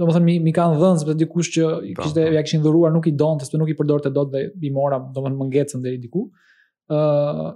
domethënë 0.01 0.33
mi 0.43 0.51
kan 0.53 0.75
dhënë 0.77 0.99
sepse 1.03 1.15
dikush 1.21 1.51
që 1.55 1.63
po, 1.67 2.03
kishte 2.03 2.25
po. 2.27 2.33
ja 2.35 2.41
kishin 2.45 2.65
dhuruar 2.65 2.91
nuk 2.93 3.07
i 3.09 3.13
donte, 3.21 3.47
sepse 3.47 3.61
nuk 3.61 3.71
i 3.71 3.77
përdorte 3.79 4.11
dot 4.13 4.33
dhe 4.33 4.41
i 4.67 4.73
mora 4.75 4.99
domethënë 5.15 5.39
më 5.39 5.47
ngjecën 5.49 5.85
deri 5.85 6.01
diku. 6.03 6.25
ë 6.91 7.53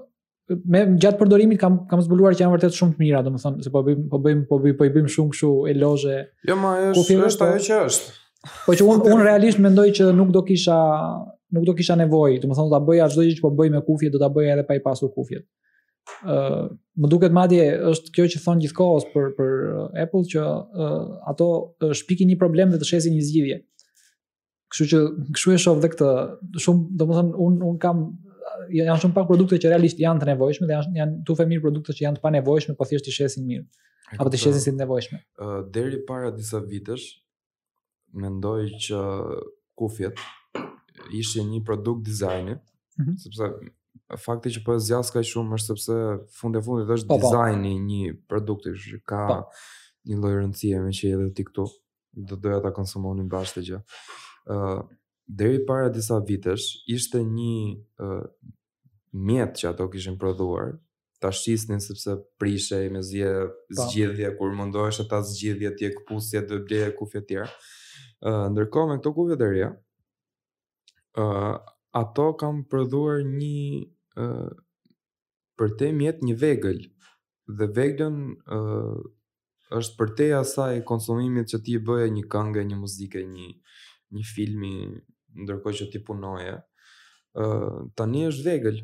me 0.72 0.86
gjatë 1.04 1.20
përdorimit 1.20 1.60
kam 1.60 1.82
kam 1.92 2.02
zbuluar 2.06 2.32
që 2.34 2.46
janë 2.46 2.56
vërtet 2.56 2.78
shumë 2.80 2.96
të 2.96 3.04
mira 3.04 3.20
domethënë 3.28 3.66
se 3.66 3.74
po 3.74 3.84
bëjmë 3.84 4.08
po 4.10 4.22
bëjmë 4.24 4.46
po 4.54 4.62
bëjmë 4.64 4.80
po 4.80 4.88
i 4.88 4.94
bëjmë 4.96 5.14
shumë 5.18 5.36
kështu 5.36 5.52
elozhe. 5.76 6.18
Jo, 6.48 6.56
ma 6.64 6.74
është 6.94 7.24
është 7.28 7.44
po? 7.44 7.50
ajo 7.50 7.64
që 7.68 7.82
është. 7.90 8.20
Po 8.66 8.78
që 8.80 8.88
unë 8.88 9.10
un 9.18 9.26
realisht 9.30 9.60
mendoj 9.60 9.90
që 10.00 10.14
nuk 10.16 10.32
do 10.32 10.46
kisha 10.48 10.80
nuk 11.54 11.64
do 11.68 11.74
kisha 11.78 11.96
nevojë, 12.00 12.42
do 12.42 12.48
të 12.50 12.58
thonë 12.60 12.74
ta 12.76 12.82
bëja 12.88 13.08
çdo 13.14 13.24
gjë 13.28 13.38
që 13.38 13.46
po 13.46 13.52
bëj 13.56 13.72
me 13.72 13.82
kufjet, 13.88 14.12
do 14.14 14.20
ta 14.20 14.30
bëja 14.34 14.56
edhe 14.58 14.66
pa 14.68 14.76
i 14.78 14.82
pasur 14.84 15.12
kufjet. 15.16 15.46
Ë, 16.24 16.36
uh, 16.36 16.68
më 17.04 17.12
duket 17.12 17.34
madje 17.36 17.66
është 17.92 18.14
kjo 18.16 18.26
që 18.34 18.42
thon 18.44 18.62
gjithkohës 18.64 19.08
për 19.14 19.30
për 19.38 19.54
Apple 20.04 20.24
që 20.34 20.44
uh, 20.44 21.32
ato 21.32 21.48
shpikin 22.02 22.30
një 22.32 22.38
problem 22.44 22.72
dhe 22.74 22.80
të 22.82 22.88
shesin 22.92 23.16
një 23.16 23.26
zgjidhje. 23.32 23.60
Kështu 24.74 24.88
që 24.92 25.00
kështu 25.36 25.54
e 25.56 25.60
shoh 25.64 25.82
dhe 25.84 25.90
këtë, 25.96 26.10
shumë, 26.66 26.88
domethënë 27.00 27.32
thonë 27.36 27.46
un 27.48 27.62
un 27.72 27.78
kam 27.84 28.02
janë 28.76 28.98
shumë 29.04 29.16
pak 29.16 29.28
produkte 29.32 29.60
që 29.64 29.72
realisht 29.76 30.00
janë 30.02 30.24
të 30.24 30.30
nevojshme 30.32 30.68
dhe 30.68 30.76
janë 30.76 31.00
janë 31.00 31.20
tufë 31.28 31.46
mirë 31.52 31.64
produkte 31.64 31.96
që 31.96 32.08
janë 32.08 32.20
të 32.20 32.24
panevojshme, 32.28 32.76
po 32.80 32.88
thjesht 32.90 33.08
i 33.08 33.14
shesin 33.20 33.48
mirë. 33.48 33.64
Apo 34.18 34.32
të 34.32 34.40
shesin 34.44 34.64
si 34.64 34.74
të 34.74 34.82
nevojshme. 34.82 35.22
Ë 35.40 35.46
uh, 35.48 35.62
deri 35.72 36.02
para 36.08 36.32
disa 36.36 36.60
vitesh 36.64 37.12
mendoj 38.18 38.60
që 38.88 39.00
kufjet 39.80 40.20
ishte 41.14 41.44
një 41.44 41.62
produkt 41.66 42.04
dizajni, 42.06 42.54
mm 42.56 43.04
-hmm. 43.06 43.18
sepse 43.18 43.44
fakti 44.18 44.50
që 44.50 44.64
po 44.66 44.80
zgjas 44.80 45.12
ka 45.12 45.20
shumë 45.20 45.54
është 45.56 45.68
sepse 45.68 45.94
fund 46.38 46.56
e 46.56 46.62
fundit 46.62 46.90
është 46.90 47.08
po, 47.08 47.18
po. 47.18 47.22
dizajni 47.28 47.74
një 47.90 48.04
produkti 48.28 48.70
që 48.70 49.00
ka 49.06 49.20
pa. 49.30 49.36
Po. 49.42 49.50
një 50.08 50.16
lloj 50.22 50.34
rëndësie 50.40 50.78
me 50.84 50.92
që 50.98 51.06
edhe 51.14 51.34
ti 51.36 51.44
këtu 51.44 51.64
do 52.28 52.36
doja 52.36 52.60
ta 52.64 52.72
konsumonin 52.72 53.28
bashkë 53.30 53.62
gjë. 53.68 53.80
ë 53.80 54.56
uh, 54.56 54.80
deri 55.40 55.66
para 55.66 55.90
disa 55.90 56.20
vitesh 56.28 56.66
ishte 56.96 57.18
një 57.38 57.58
uh, 58.06 58.26
mjet 59.14 59.52
që 59.60 59.68
ato 59.70 59.90
kishin 59.90 60.18
prodhuar, 60.18 60.68
ta 61.20 61.32
shisnin 61.32 61.80
sepse 61.82 62.12
prishej 62.40 62.90
me 62.94 63.02
zgjedhje, 63.02 63.50
zgjedhje 63.84 64.30
kur 64.38 64.50
mundohesh 64.60 65.02
ta 65.10 65.22
zgjidhje 65.22 65.70
ti 65.78 65.86
e 65.86 65.92
kupusje 65.98 66.42
do 66.48 66.56
bleje 66.68 66.96
kufje 67.00 67.22
të 67.22 67.28
tjera. 67.28 67.50
ë 68.22 68.32
uh, 68.32 68.50
ndërkohë 68.52 68.88
me 68.90 68.98
këto 69.02 69.10
kufje 69.14 69.36
të 69.38 69.46
reja, 69.52 69.70
uh, 71.22 71.58
ato 71.92 72.30
kam 72.38 72.64
prodhuar 72.70 73.24
një 73.26 73.84
uh, 74.22 74.54
për 75.58 75.74
te 75.80 75.92
mjet 75.98 76.20
një 76.24 76.36
vegël 76.38 76.82
dhe 77.60 77.68
veglën 77.78 78.18
uh, 78.58 79.00
është 79.80 79.98
për 80.00 80.12
te 80.20 80.28
asaj 80.40 80.74
konsumimit 80.90 81.50
që 81.52 81.60
ti 81.66 81.78
bëje 81.90 82.12
një 82.18 82.26
këngë, 82.32 82.64
një 82.70 82.78
muzike, 82.84 83.24
një 83.34 83.50
një 84.16 84.24
filmi 84.36 84.74
ndërkohë 85.44 85.76
që 85.82 85.86
ti 85.92 86.00
punoje. 86.08 86.54
Ë 86.56 87.48
uh, 87.48 87.80
tani 88.00 88.22
është 88.30 88.46
vegël 88.52 88.78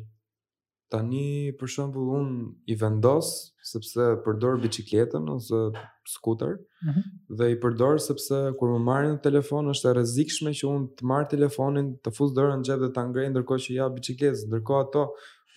tani 0.94 1.50
për 1.58 1.70
shembull 1.74 2.10
un 2.16 2.28
i 2.70 2.76
vendos 2.78 3.30
sepse 3.66 4.06
përdor 4.24 4.60
biçikletën 4.62 5.24
ose 5.34 5.60
skuter. 6.08 6.58
Mm 6.84 6.92
-hmm. 6.92 7.04
Dhe 7.38 7.46
i 7.54 7.60
përdor 7.62 7.98
sepse 8.06 8.38
kur 8.58 8.68
më 8.74 8.80
marrin 8.90 9.14
në 9.16 9.22
telefon 9.26 9.70
është 9.74 9.88
e 9.90 9.94
rrezikshme 9.96 10.50
që 10.58 10.64
un 10.74 10.82
të 10.96 11.02
marr 11.10 11.26
telefonin, 11.34 11.88
të 12.02 12.10
fus 12.18 12.30
dorën 12.36 12.58
në 12.60 12.66
xhep 12.68 12.80
dhe 12.84 12.92
ta 12.98 13.02
ngrej 13.08 13.28
ndërkohë 13.32 13.62
që 13.66 13.70
ja 13.80 13.86
biçikletës, 13.96 14.42
ndërkohë 14.50 14.82
ato 14.86 15.02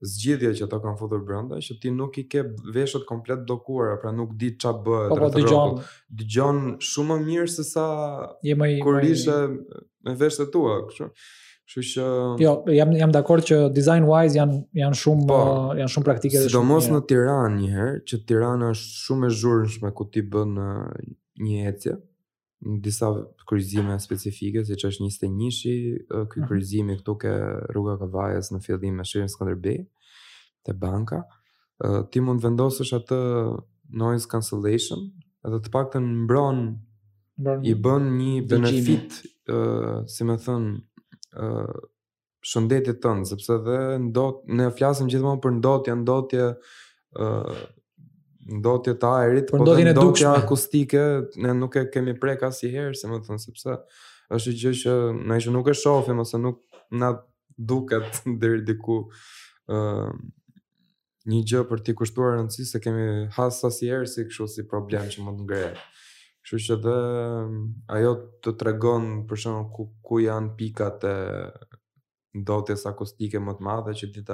zgjidhja 0.00 0.52
që 0.56 0.64
ata 0.64 0.78
kanë 0.80 0.98
futur 1.00 1.20
brenda 1.26 1.58
që 1.62 1.76
ti 1.82 1.90
nuk 1.92 2.16
i 2.20 2.24
ke 2.30 2.42
veshët 2.72 3.04
komplet 3.08 3.42
dokuara, 3.48 3.98
pra 4.00 4.12
nuk 4.16 4.32
di 4.40 4.52
ç'a 4.56 4.72
bëhet 4.86 5.12
atë. 5.12 5.42
Dëgjon, 5.44 5.74
dëgjon 6.20 6.60
shumë 6.90 7.12
më 7.12 7.28
mirë 7.28 7.52
se 7.52 7.64
sa 7.68 7.86
kur 8.84 9.00
ishe 9.04 9.38
me 10.04 10.14
veshët 10.24 10.52
tua, 10.54 10.78
kështu. 10.88 11.10
Kështu 11.68 11.86
që 11.92 12.06
Jo, 12.42 12.54
jam 12.74 12.90
jam 12.98 13.12
dakord 13.14 13.44
që 13.46 13.58
design 13.76 14.08
wise 14.08 14.34
janë 14.40 14.56
janë 14.80 14.98
shumë 15.04 15.26
po, 15.28 15.36
uh, 15.40 15.72
janë 15.82 15.92
shumë 15.96 16.08
praktike 16.08 16.38
dhe 16.40 16.48
shumë. 16.48 16.54
Sidomos 16.56 16.88
në 16.94 17.02
Tiranë 17.12 17.56
një 17.60 17.70
herë, 17.76 17.96
që 18.10 18.22
Tirana 18.30 18.72
është 18.76 18.92
shumë 19.04 19.28
e 19.30 19.36
zhurmshme 19.42 19.92
ku 20.00 20.08
ti 20.10 20.24
bën 20.32 20.58
një 21.46 21.60
ecje 21.74 22.00
në 22.60 22.80
disa 22.84 23.08
kryqëzime 23.48 23.94
specifike, 24.02 24.62
siç 24.68 24.84
është 24.88 25.06
21-shi, 25.06 25.72
ky 25.72 25.94
uh 26.04 26.24
mhm. 26.24 26.46
kryqëzim 26.50 26.90
këtu 27.00 27.14
ke 27.22 27.32
rruga 27.72 27.94
Kavajës 28.02 28.52
në 28.54 28.60
fillim 28.66 28.98
me 29.00 29.06
shërin 29.08 29.30
Skanderbej, 29.32 29.78
te 30.64 30.74
banka, 30.76 31.22
ti 32.12 32.20
mund 32.20 32.42
vendosësh 32.44 32.92
atë 32.98 33.18
noise 34.02 34.28
cancellation, 34.28 35.06
edhe 35.48 35.62
të 35.64 35.72
paktën 35.72 36.04
mbron 36.26 36.60
Bërn... 37.40 37.64
i 37.64 37.72
bën 37.84 38.10
një 38.18 38.34
benefit, 38.50 39.22
ë, 39.48 39.56
uh, 39.56 40.02
si 40.06 40.26
me 40.28 40.36
thënë, 40.36 40.74
ë 41.40 41.46
uh, 41.46 41.88
shëndetit 42.44 43.00
tënd, 43.04 43.24
sepse 43.28 43.56
dhe 43.64 43.78
ndot 44.10 44.44
ne 44.56 44.68
flasim 44.76 45.08
gjithmonë 45.12 45.40
për 45.46 45.54
ndotje, 45.56 45.96
ndotje 46.02 46.46
ë 47.20 47.30
ndotje 48.50 48.94
të 48.98 49.06
ajrit, 49.22 49.48
por 49.50 49.60
po 49.62 49.64
ndotje 49.64 49.84
në 49.86 49.92
dukshme. 49.94 50.10
ndotje 50.30 50.42
akustike, 50.44 51.04
ne 51.44 51.54
nuk 51.54 51.76
e 51.76 51.84
kemi 51.92 52.14
preka 52.20 52.50
si 52.52 52.70
herë, 52.72 52.94
se 52.98 53.06
më 53.08 53.20
të 53.20 53.28
thonë, 53.28 53.44
sepse 53.44 53.76
është 54.34 54.54
gjë 54.62 54.72
që 54.82 54.94
në 55.28 55.38
ishë 55.40 55.54
nuk 55.54 55.70
e 55.72 55.76
shofim, 55.78 56.22
ose 56.24 56.38
nuk 56.42 56.60
në 56.90 57.12
duket 57.70 58.06
dhe 58.42 58.52
diku 58.66 58.96
uh, 59.06 60.08
një 61.30 61.40
gjë 61.52 61.64
për 61.70 61.84
ti 61.86 61.94
kushtuar 61.96 62.38
në 62.40 62.66
se 62.72 62.80
kemi 62.82 63.28
hasa 63.36 63.70
si 63.74 63.90
herë, 63.90 64.08
si 64.10 64.26
këshu 64.28 64.48
si 64.50 64.66
problem 64.68 65.08
që 65.12 65.26
më 65.26 65.36
të 65.38 65.46
ngrejë. 65.46 65.72
kështu 66.40 66.58
që 66.64 66.74
dhe 66.84 66.98
ajo 67.96 68.12
të 68.42 68.54
tregon 68.58 69.04
për 69.28 69.38
shumë 69.42 69.66
ku, 69.74 69.82
ku 70.02 70.22
janë 70.24 70.54
pikat 70.56 71.04
e 71.04 71.12
ndotjes 72.40 72.86
akustike 72.88 73.38
më 73.38 73.52
të 73.58 73.62
madhe, 73.66 73.92
që 73.94 74.06
ti 74.14 74.24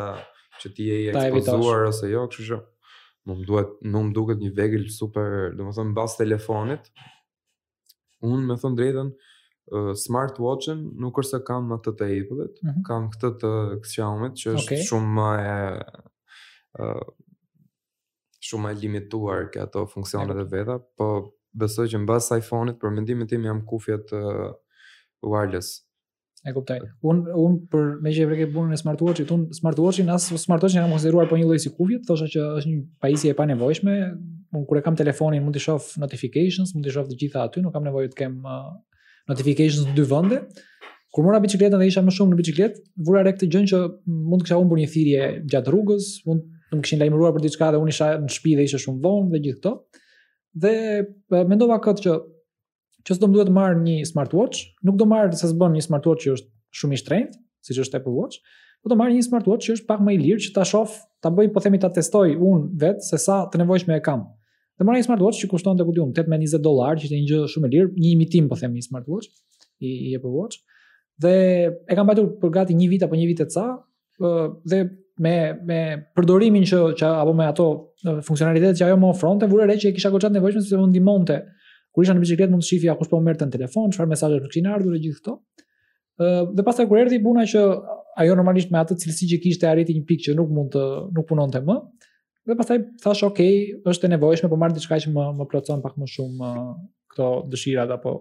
që 0.60 0.68
ti 0.74 0.84
e 0.92 0.96
i 1.02 1.08
ekspozuar 1.10 1.82
ose 1.90 2.06
jo, 2.10 2.28
kështu 2.30 2.44
shumë 2.50 2.66
më 3.26 3.44
duhet 3.48 3.70
më 3.82 4.00
më 4.06 4.12
duket 4.16 4.42
një 4.42 4.50
vegël 4.58 4.86
super, 4.98 5.30
domethënë 5.58 5.92
mbas 5.92 6.14
telefonit. 6.22 6.90
Unë 8.30 8.46
me 8.48 8.56
thënë 8.60 8.78
drejtën 8.78 9.08
uh, 9.08 9.92
smartwatchin 10.04 10.80
nuk 11.02 11.18
është 11.20 11.34
se 11.34 11.40
kam 11.48 11.72
atë 11.76 11.94
të 11.98 12.08
Apple-it, 12.18 12.54
mm 12.62 12.68
-hmm. 12.70 12.82
kam 12.88 13.08
këtë 13.12 13.30
të 13.42 13.52
Xiaomi-t 13.92 14.38
që 14.40 14.54
është 14.56 14.72
okay. 14.72 14.84
shumë 14.88 15.10
më 15.16 15.30
e 15.54 15.56
uh, 16.82 17.08
shumë 18.48 18.64
më 18.64 18.72
limituar 18.82 19.40
ke 19.52 19.58
ato 19.66 19.80
funksionet 19.94 20.38
e 20.44 20.46
veta, 20.54 20.76
po 20.96 21.06
besoj 21.62 21.86
që 21.92 21.98
mbas 22.04 22.30
iPhone-it 22.40 22.76
për 22.82 22.90
mendimin 22.94 23.26
tim 23.28 23.42
jam 23.48 23.60
kufjet 23.70 24.12
uh, 24.14 24.52
wireless. 25.30 25.85
E 26.48 26.52
kuptoj. 26.54 26.80
Un 27.02 27.24
un 27.34 27.54
për 27.72 27.86
me 28.04 28.12
që 28.14 28.24
vrekë 28.30 28.44
punën 28.54 28.76
e 28.76 28.76
smartwatchit, 28.78 29.30
un 29.34 29.48
smartwatchin 29.54 30.12
as 30.14 30.28
smartwatchin 30.44 30.78
e 30.78 30.82
kam 30.84 30.92
konsideruar 30.94 31.26
po 31.26 31.34
një 31.40 31.46
lloj 31.48 31.56
sikufje, 31.64 31.98
thosha 32.06 32.28
që 32.30 32.44
është 32.60 32.70
një 32.70 32.76
pajisje 33.02 33.32
e 33.34 33.36
panevojshme. 33.40 33.94
Un 34.54 34.66
kur 34.68 34.78
e 34.78 34.82
kam 34.86 34.94
telefonin 35.00 35.42
mund 35.42 35.58
të 35.58 35.64
shoh 35.64 35.88
notifications, 35.98 36.70
mund 36.76 36.86
të 36.86 36.92
shoh 36.94 37.08
të 37.10 37.18
gjitha 37.22 37.42
aty, 37.48 37.64
nuk 37.64 37.74
kam 37.74 37.82
nevojë 37.88 38.12
të 38.12 38.18
kem 38.20 38.36
uh, 38.44 38.68
notifications 39.32 39.88
në 39.90 39.96
dy 39.98 40.04
vende. 40.12 40.38
Kur 41.16 41.26
mora 41.26 41.42
biçikletën 41.42 41.74
dhe 41.82 41.90
isha 41.90 42.04
më 42.06 42.14
shumë 42.14 42.34
në 42.36 42.40
biçikletë, 42.44 42.84
vura 43.08 43.24
re 43.26 43.34
të 43.40 43.50
gjën 43.50 43.66
që 43.72 43.82
mund 44.30 44.44
të 44.44 44.46
kisha 44.46 44.60
humbur 44.60 44.78
një 44.84 44.88
thirrje 44.94 45.26
gjatë 45.50 45.74
rrugës, 45.74 46.12
mund 46.28 46.46
të 46.70 46.78
më 46.78 46.86
kishin 46.86 47.02
lajmëruar 47.02 47.34
për 47.38 47.46
diçka 47.48 47.72
dhe 47.74 47.82
un 47.82 47.90
isha 47.90 48.12
në 48.22 48.30
shtëpi 48.36 48.54
dhe 48.60 48.68
isha 48.70 48.80
shumë 48.86 49.02
vonë 49.02 49.34
dhe 49.34 49.42
gjithë 49.48 49.58
këto. 49.58 49.74
Dhe 50.62 50.74
uh, 51.02 51.42
mendova 51.42 51.80
këtë 51.82 52.06
që 52.06 52.18
që 53.06 53.14
s'do 53.14 53.28
më 53.30 53.36
duhet 53.38 53.50
marr 53.54 53.76
një 53.78 54.00
smartwatch, 54.10 54.64
nuk 54.86 54.96
do 54.98 55.06
marr 55.08 55.34
se 55.38 55.46
s'bën 55.50 55.74
një 55.76 55.84
smartwatch 55.86 56.26
që 56.26 56.32
është 56.36 56.80
shumë 56.80 56.96
i 56.96 57.00
shtrenjt, 57.02 57.36
siç 57.66 57.78
është 57.84 58.00
Apple 58.00 58.14
Watch, 58.16 58.40
po 58.82 58.90
do 58.90 58.96
marr 58.98 59.14
një 59.14 59.22
smartwatch 59.28 59.68
që 59.68 59.76
është 59.78 59.88
pak 59.90 60.02
më 60.04 60.16
i 60.16 60.18
lirë 60.24 60.42
që 60.48 60.54
ta 60.56 60.64
shoh, 60.66 60.96
ta 61.22 61.30
bëj 61.34 61.52
po 61.54 61.62
themi 61.62 61.78
ta 61.82 61.90
testoj 61.94 62.32
unë 62.34 62.68
vetë, 62.82 63.06
se 63.06 63.20
sa 63.22 63.38
të 63.52 63.60
nevojshme 63.62 63.94
e 63.94 64.02
kam. 64.06 64.26
Dhe 64.76 64.84
marr 64.86 64.98
një 64.98 65.06
smartwatch 65.06 65.42
që 65.44 65.48
kushton 65.54 65.78
8 65.80 66.28
me 66.28 66.40
20 66.42 66.60
dollar, 66.66 66.98
që 66.98 67.06
është 67.08 67.20
një 67.20 67.30
gjë 67.30 67.46
shumë 67.54 67.68
e 67.70 67.74
lirë, 67.76 67.90
një 67.96 68.10
imitim 68.16 68.50
po 68.50 68.58
themi 68.60 68.82
smartwatch 68.84 69.30
i, 69.86 69.94
i 70.10 70.16
Apple 70.18 70.34
Watch. 70.34 70.58
Dhe 71.22 71.32
e 71.86 71.96
kam 71.96 72.10
patur 72.10 72.32
për 72.42 72.54
gati 72.58 72.76
një 72.76 72.90
vit 72.92 73.06
apo 73.06 73.16
një 73.16 73.28
vit 73.30 73.44
e 73.46 73.50
ca, 73.54 73.68
dhe 74.68 74.82
me 75.24 75.32
me 75.64 75.78
përdorimin 76.18 76.66
që, 76.68 76.80
që 77.00 77.12
apo 77.22 77.32
me 77.38 77.46
ato 77.48 77.68
funksionalitetet 78.26 78.76
që 78.82 78.90
ajo 78.90 78.98
më 79.00 79.12
ofronte, 79.14 79.48
vura 79.48 79.64
re 79.70 79.78
që 79.80 79.92
e 79.92 79.96
kisha 79.96 80.10
goxhat 80.12 80.34
nevojshme 80.36 80.60
sepse 80.64 80.80
më 80.82 80.90
ndihmonte 80.90 81.38
Kur 81.96 82.04
isha 82.04 82.12
në 82.12 82.22
biçikletë 82.26 82.52
mund 82.52 82.62
të 82.64 82.68
shifja 82.68 82.92
kush 83.00 83.08
po 83.08 83.18
merrte 83.24 83.46
në 83.48 83.54
telefon, 83.54 83.92
çfarë 83.96 84.10
mesazhe 84.10 84.38
më 84.44 84.50
kishin 84.52 84.66
ardhur 84.68 84.98
e 84.98 84.98
gjithë 85.00 85.16
këto. 85.16 85.34
Ë 86.20 86.26
dhe 86.58 86.64
pastaj 86.66 86.84
kur 86.90 86.98
erdhi 87.00 87.22
puna 87.24 87.46
që 87.48 87.62
ajo 88.20 88.34
normalisht 88.36 88.74
me 88.74 88.82
atë 88.82 88.98
cilësi 89.00 89.30
që 89.30 89.38
kishte 89.46 89.70
arriti 89.70 89.94
një 89.96 90.02
pikë 90.10 90.26
që 90.26 90.34
nuk 90.36 90.52
mund 90.52 90.74
të 90.76 90.82
nuk 91.16 91.24
punonte 91.30 91.62
më. 91.64 91.76
Dhe 92.50 92.56
pastaj 92.58 92.82
thash 93.00 93.22
ok, 93.30 93.40
është 93.94 94.08
e 94.08 94.10
nevojshme 94.12 94.50
po 94.52 94.58
marr 94.60 94.76
diçka 94.76 94.98
që 95.06 95.12
më 95.14 95.24
më 95.38 95.46
plotson 95.54 95.80
pak 95.86 95.96
më 96.02 96.10
shumë 96.18 96.50
këto 97.14 97.30
dëshirat 97.54 97.96
apo 97.96 98.12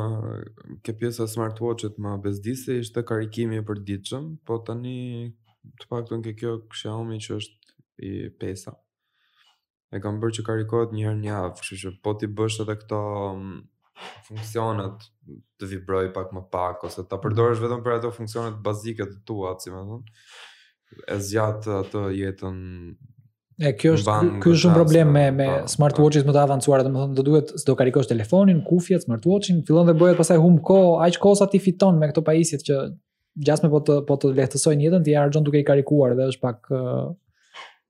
ke 0.88 0.96
pjesa 1.02 1.28
smartwatch-it 1.28 2.00
më 2.02 2.16
bezdisi 2.24 2.80
ishte 2.86 3.04
karikimi 3.12 3.60
i 3.60 3.68
përditshëm, 3.68 4.32
po 4.48 4.62
tani 4.64 4.96
topaktën 5.84 6.24
ke 6.24 6.38
kjo 6.40 6.58
Xiaomi 6.72 7.20
që 7.28 7.42
është 7.42 7.76
i 8.08 8.16
pesa 8.32 8.78
e 9.96 10.02
kam 10.04 10.20
bërë 10.20 10.40
që 10.40 10.46
karikohet 10.50 10.92
një 10.96 11.06
herë 11.08 11.20
në 11.22 11.30
javë, 11.30 11.52
kështu 11.62 11.78
që 11.84 11.94
po 12.06 12.14
ti 12.20 12.30
bësh 12.38 12.60
edhe 12.66 12.76
këto 12.82 13.00
mm, 13.38 13.64
funksionet 14.28 15.06
të 15.60 15.72
vibroj 15.72 16.04
pak 16.16 16.34
më 16.36 16.44
pak 16.52 16.84
ose 16.90 17.06
ta 17.08 17.20
përdorësh 17.24 17.62
vetëm 17.64 17.84
për 17.86 17.98
ato 18.00 18.12
funksionet 18.16 18.58
bazike 18.66 19.08
të 19.14 19.20
tua, 19.30 19.54
si 19.64 19.72
më 19.72 19.84
thon. 19.90 20.04
E 21.12 21.18
zgjat 21.20 21.68
atë 21.82 22.08
jetën 22.16 22.60
E 23.66 23.70
kjo 23.80 23.94
është 23.96 24.14
ky 24.44 24.52
është 24.52 24.68
një 24.68 24.74
problem 24.76 25.12
me 25.16 25.22
me 25.32 25.46
smartwatch-it 25.72 26.26
më 26.28 26.34
të 26.36 26.40
avancuara, 26.42 26.84
domethënë 26.84 27.16
do 27.16 27.24
duhet 27.24 27.54
do 27.70 27.76
karikosh 27.80 28.10
telefonin, 28.10 28.58
kufjet, 28.68 29.06
smartwatch-in, 29.08 29.62
fillon 29.68 29.88
dhe 29.88 29.96
bëhet 29.96 30.18
pasaj 30.20 30.36
hum 30.44 30.58
ko, 30.70 30.80
aq 31.06 31.16
ko 31.24 31.32
sa 31.40 31.48
ti 31.48 31.62
fiton 31.64 31.96
me 32.02 32.10
këto 32.12 32.24
pajisje 32.28 32.60
që 32.68 32.82
gjasme 33.48 33.72
po 33.72 33.80
të 33.88 34.02
po 34.10 34.18
të 34.20 34.34
lehtësojnë 34.42 34.90
jetën, 34.90 35.06
ti 35.08 35.16
harxhon 35.16 35.48
duke 35.48 35.62
i 35.62 35.68
karikuar 35.72 36.18
dhe 36.20 36.28
është 36.34 36.44
pak 36.44 36.68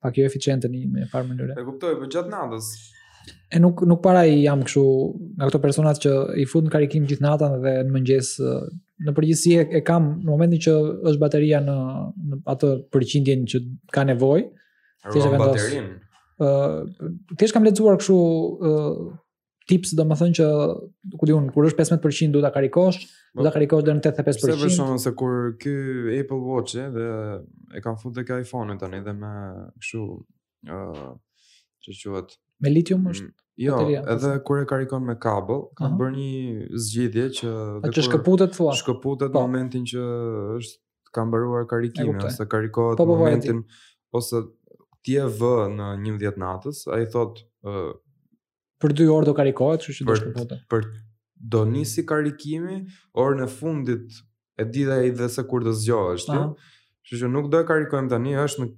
pak 0.05 0.17
jo 0.19 0.25
eficiente 0.29 0.69
një 0.69 1.07
farë 1.09 1.11
parë 1.13 1.29
mënyre. 1.31 1.55
E 1.57 1.65
kuptoj, 1.65 1.95
për 1.97 2.03
po 2.05 2.11
gjatë 2.13 2.31
natës. 2.33 2.67
E 3.49 3.57
nuk, 3.61 3.79
nuk 3.89 4.03
para 4.05 4.21
i 4.29 4.35
jam 4.43 4.61
këshu 4.67 4.83
nga 5.39 5.47
këto 5.49 5.61
personat 5.63 6.01
që 6.03 6.11
i 6.41 6.45
fut 6.49 6.67
në 6.67 6.73
karikim 6.75 7.07
gjithë 7.09 7.25
natën 7.25 7.55
dhe 7.63 7.73
në 7.87 7.93
mëngjes 7.95 8.29
në 9.07 9.13
përgjithësi 9.17 9.55
e, 9.59 9.67
e, 9.79 9.81
kam 9.87 10.11
në 10.21 10.29
momentin 10.29 10.61
që 10.67 10.75
është 11.11 11.23
bateria 11.23 11.61
në, 11.65 11.77
në 12.29 12.39
atë 12.53 12.71
përqindjen 12.93 13.47
që 13.53 13.63
ka 13.97 14.05
nevoj. 14.11 14.45
e 15.09 15.27
baterin? 15.39 15.91
Uh, 16.45 16.81
Tesh 17.39 17.53
kam 17.55 17.63
lecuar 17.63 17.95
këshu 18.01 18.15
uh, 18.21 18.95
tips 19.65 19.91
do 19.97 20.05
më 20.05 20.15
thënë 20.19 20.35
që 20.39 20.45
ku 21.19 21.27
diun 21.29 21.47
kur 21.53 21.65
është 21.69 21.79
15% 21.97 22.33
duhet 22.33 22.45
ta 22.45 22.51
karikosh, 22.53 22.99
do 23.35 23.41
po. 23.41 23.45
ta 23.47 23.53
karikosh 23.55 23.85
deri 23.87 23.97
në 23.99 24.03
85%. 24.03 24.39
Se 24.39 24.81
për 24.81 24.99
se 25.05 25.13
kur 25.21 25.35
ky 25.61 25.73
Apple 26.21 26.41
Watch 26.47 26.75
e 26.77 26.85
eh, 26.85 26.91
dhe 26.93 27.07
e 27.79 27.83
kanë 27.85 28.01
futur 28.01 28.21
tek 28.21 28.33
iPhone 28.45 28.77
tani 28.81 29.01
dhe 29.05 29.13
me 29.17 29.33
kështu 29.81 30.03
ë 30.69 31.07
që 31.85 31.95
quhet 32.13 32.37
me 32.65 32.71
litium 32.75 33.03
mm, 33.07 33.15
është 33.15 33.31
Jo, 33.63 33.77
edhe 33.95 34.29
kur 34.43 34.57
e 34.59 34.63
karikon 34.67 35.05
me 35.07 35.13
kabel, 35.15 35.61
ka 35.79 35.85
uh 35.85 35.85
-huh. 35.87 35.97
bërë 35.99 36.13
një 36.15 36.65
zgjidhje 36.85 37.25
që 37.37 37.51
atë 37.85 37.93
që 37.97 38.03
shkëputet 38.07 38.51
thua. 38.57 38.73
Shkëputet 38.81 39.29
në 39.31 39.37
po. 39.37 39.41
momentin 39.45 39.83
që 39.91 40.03
është 40.59 40.75
ka 41.15 41.21
mbaruar 41.29 41.63
karikimi 41.71 42.17
ose 42.29 42.45
karikohet 42.53 42.99
në 42.99 43.05
po, 43.05 43.15
momentin 43.15 43.57
ose 44.17 44.37
ti 45.07 45.13
e 45.15 45.25
vë 45.39 45.53
në 45.77 45.87
11 46.03 46.43
natës, 46.43 46.77
ai 46.97 47.05
thotë 47.05 47.41
për 48.85 48.93
2 49.01 49.07
orë 49.17 49.29
do 49.31 49.33
karikohet, 49.37 49.83
kështu 49.85 49.97
që 50.01 50.07
do 50.09 50.17
shkëputet. 50.21 50.63
Për 50.73 50.87
do 51.55 51.65
nisi 51.69 52.05
karikimi 52.07 52.81
orën 53.21 53.43
e 53.45 53.49
fundit 53.51 54.17
e 54.61 54.65
ditës 54.65 54.97
ai 55.01 55.11
dhe 55.19 55.29
se 55.31 55.43
kur 55.49 55.65
do 55.65 55.73
zgjohesh 55.75 56.27
ti. 56.29 56.39
Kështu 57.05 57.23
që 57.25 57.31
nuk 57.33 57.49
do 57.53 57.63
e 57.63 57.67
karikojmë 57.69 58.11
tani, 58.13 58.35
është 58.45 58.61
në 58.61 58.71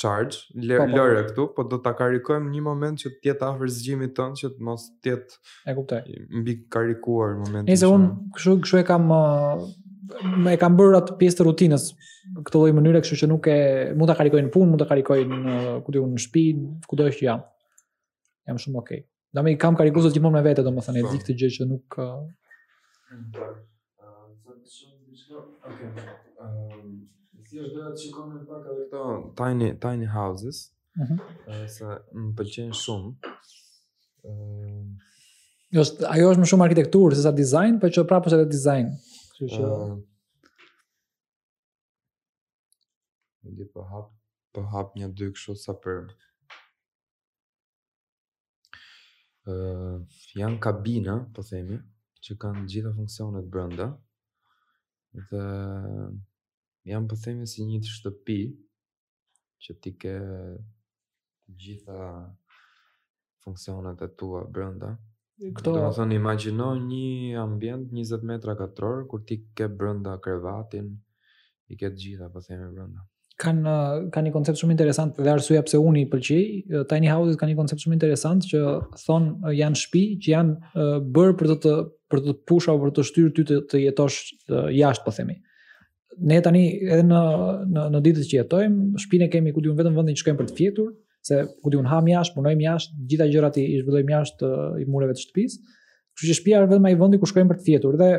charge, 0.00 0.40
lëre 0.60 0.86
po, 0.90 0.92
po. 0.92 1.22
këtu, 1.30 1.44
po 1.56 1.64
do 1.72 1.78
ta 1.80 1.94
karikojmë 1.96 2.50
një 2.52 2.62
moment 2.64 3.00
që 3.00 3.14
të 3.14 3.30
jetë 3.30 3.46
afër 3.48 3.70
zgjimit 3.78 4.12
tënd, 4.18 4.36
që 4.42 4.50
të 4.58 4.66
mos 4.68 4.84
të 5.00 5.08
jetë 5.14 5.38
e 5.64 5.74
kuptoj. 5.78 6.00
mbi 6.42 6.54
karikuar 6.76 7.32
momentin. 7.38 7.70
Nëse 7.70 7.88
un 7.92 8.04
kështu 8.36 8.56
kështu 8.66 8.82
e 8.82 8.86
kam 8.90 9.08
më 10.44 10.52
e 10.54 10.60
kam 10.60 10.76
bërë 10.78 11.00
atë 11.00 11.16
pjesë 11.20 11.38
të 11.40 11.46
rutinës 11.48 11.86
këtë 12.44 12.60
lloj 12.60 12.74
mënyre, 12.76 13.00
kështu 13.06 13.18
që 13.22 13.30
nuk 13.30 13.48
e 13.48 13.58
mund 13.96 14.12
ta 14.12 14.18
karikoj 14.20 14.44
në 14.44 14.52
punë, 14.54 14.70
mund 14.74 14.84
ta 14.84 14.90
karikoj 14.90 15.18
në 15.32 15.56
ku 15.86 15.96
diun 15.96 16.12
në 16.12 16.22
shtëpi, 16.26 16.44
kudo 16.90 17.08
që 17.16 17.24
jam. 17.30 17.40
Jam 18.50 18.60
shumë 18.62 18.82
okay. 18.82 19.00
Do 19.36 19.42
më 19.44 19.52
kam 19.60 19.76
karikuzuar 19.76 20.14
gjithmonë 20.14 20.38
me 20.38 20.42
vete, 20.46 20.62
domethënë, 20.64 21.00
e 21.02 21.02
po. 21.04 21.10
di 21.12 21.18
këtë 21.20 21.34
gjë 21.40 21.48
që 21.56 21.64
nuk 21.68 21.80
uh, 21.84 21.90
ka. 21.92 22.06
Okay. 23.16 23.50
Ehm, 26.44 26.94
si 27.44 27.60
është 27.60 27.74
dora 27.74 27.90
të 27.92 28.04
shikojmë 28.04 28.40
pak 28.48 28.70
edhe 28.72 28.86
këto 28.86 29.02
tiny 29.40 29.68
tiny 29.84 30.08
houses. 30.14 30.60
Mhm. 30.96 31.20
Sa 31.74 31.98
më 32.16 32.32
pëlqen 32.38 32.72
shumë. 32.80 33.34
Ëh. 34.32 35.04
Jo, 35.76 35.84
ajo 36.14 36.32
është 36.32 36.44
më 36.44 36.48
shumë 36.54 36.66
arkitekturë 36.70 37.18
sesa 37.20 37.34
design, 37.42 37.76
po 37.82 37.92
që 37.92 38.06
prapë 38.08 38.30
është 38.32 38.40
edhe 38.40 38.48
design. 38.56 38.88
Kështu 39.36 39.52
që 39.52 39.64
Ëh. 39.68 39.96
Edhe 43.52 43.68
po 43.76 43.84
hap 43.92 44.12
po 44.56 44.64
hap 44.72 44.96
një 44.96 45.12
dy 45.18 45.28
kështu 45.36 45.58
sa 45.66 45.76
për 45.84 46.06
janë 49.46 50.58
kabina, 50.60 51.14
po 51.34 51.40
themi, 51.46 51.78
që 52.24 52.34
kanë 52.42 52.66
gjitha 52.70 52.90
funksionet 52.96 53.46
brenda. 53.52 53.86
Dhe 55.30 55.44
janë 56.90 57.08
po 57.10 57.16
themi 57.22 57.46
si 57.46 57.62
një 57.68 57.78
shtëpi 57.92 58.38
që 59.62 59.74
ti 59.82 59.92
ke 60.02 60.16
gjitha 61.62 61.98
funksionet 63.44 64.02
e 64.02 64.08
tua 64.18 64.42
brenda. 64.50 64.90
Këto 65.38 65.72
do 65.72 65.78
të 65.84 65.94
thonë 65.96 66.14
imagjino 66.18 66.68
një 66.80 67.36
ambient 67.44 67.86
20 67.94 68.24
metra 68.30 68.56
katror 68.58 69.06
kur 69.10 69.22
ti 69.28 69.44
ke 69.56 69.68
brenda 69.78 70.16
krevatin 70.18 70.88
i 71.70 71.74
ke 71.76 71.92
të 71.92 72.02
gjitha 72.02 72.30
po 72.32 72.40
themi 72.40 72.72
brenda 72.74 73.04
kan 73.40 73.56
kanë 74.12 74.26
një 74.30 74.32
koncept 74.32 74.60
shumë 74.62 74.72
interesant 74.74 75.18
dhe 75.20 75.28
arsyeja 75.28 75.64
pse 75.66 75.80
unë 75.80 76.02
i 76.02 76.04
pëlqej, 76.08 76.46
tiny 76.88 77.08
houses 77.12 77.36
kanë 77.36 77.52
një 77.52 77.58
koncept 77.58 77.82
shumë 77.84 77.98
interesant 77.98 78.46
që 78.48 78.60
thon 79.02 79.26
janë 79.58 79.80
shtëpi 79.82 80.04
që 80.24 80.32
janë 80.32 80.86
bërë 81.16 81.34
për 81.42 81.50
të, 81.52 81.56
të 81.66 81.74
për 82.14 82.22
të 82.28 82.36
pusha 82.48 82.72
apo 82.72 82.86
për 82.86 82.94
të 82.96 83.04
shtyrë 83.10 83.34
ty 83.36 83.44
të, 83.50 83.58
të 83.70 83.82
jetosh 83.82 84.18
jashtë, 84.78 85.04
po 85.08 85.12
themi. 85.18 85.36
Ne 86.30 86.38
tani 86.40 86.62
edhe 86.88 87.02
në 87.10 87.20
në, 87.74 87.84
në 87.92 88.00
ditët 88.08 88.30
që 88.30 88.38
jetojmë, 88.40 88.84
shtëpinë 89.04 89.30
kemi 89.34 89.52
ku 89.52 89.64
diun 89.66 89.76
vetëm 89.76 89.98
vendin 90.00 90.16
që 90.16 90.22
shkojmë 90.24 90.40
për 90.40 90.48
të 90.50 90.56
fjetur, 90.62 90.90
se 91.26 91.42
ku 91.60 91.74
diun 91.74 91.90
ham 91.90 92.08
jashtë, 92.08 92.38
punojmë 92.38 92.64
jashtë, 92.68 93.00
gjitha 93.10 93.26
gjërat 93.34 93.58
i, 93.60 93.66
i 93.74 93.80
zhvillojmë 93.82 94.14
jashtë 94.16 94.50
i 94.80 94.88
mureve 94.88 95.18
të 95.18 95.24
shtëpisë. 95.26 95.60
Kështu 96.16 96.32
që 96.32 96.36
shtëpia 96.38 96.60
është 96.62 96.70
vetëm 96.72 96.88
ai 96.88 96.94
vendi 97.02 97.20
ku 97.20 97.28
shkojmë 97.28 97.50
për 97.52 97.58
të 97.60 97.66
fjetur 97.66 97.98
dhe 98.00 98.10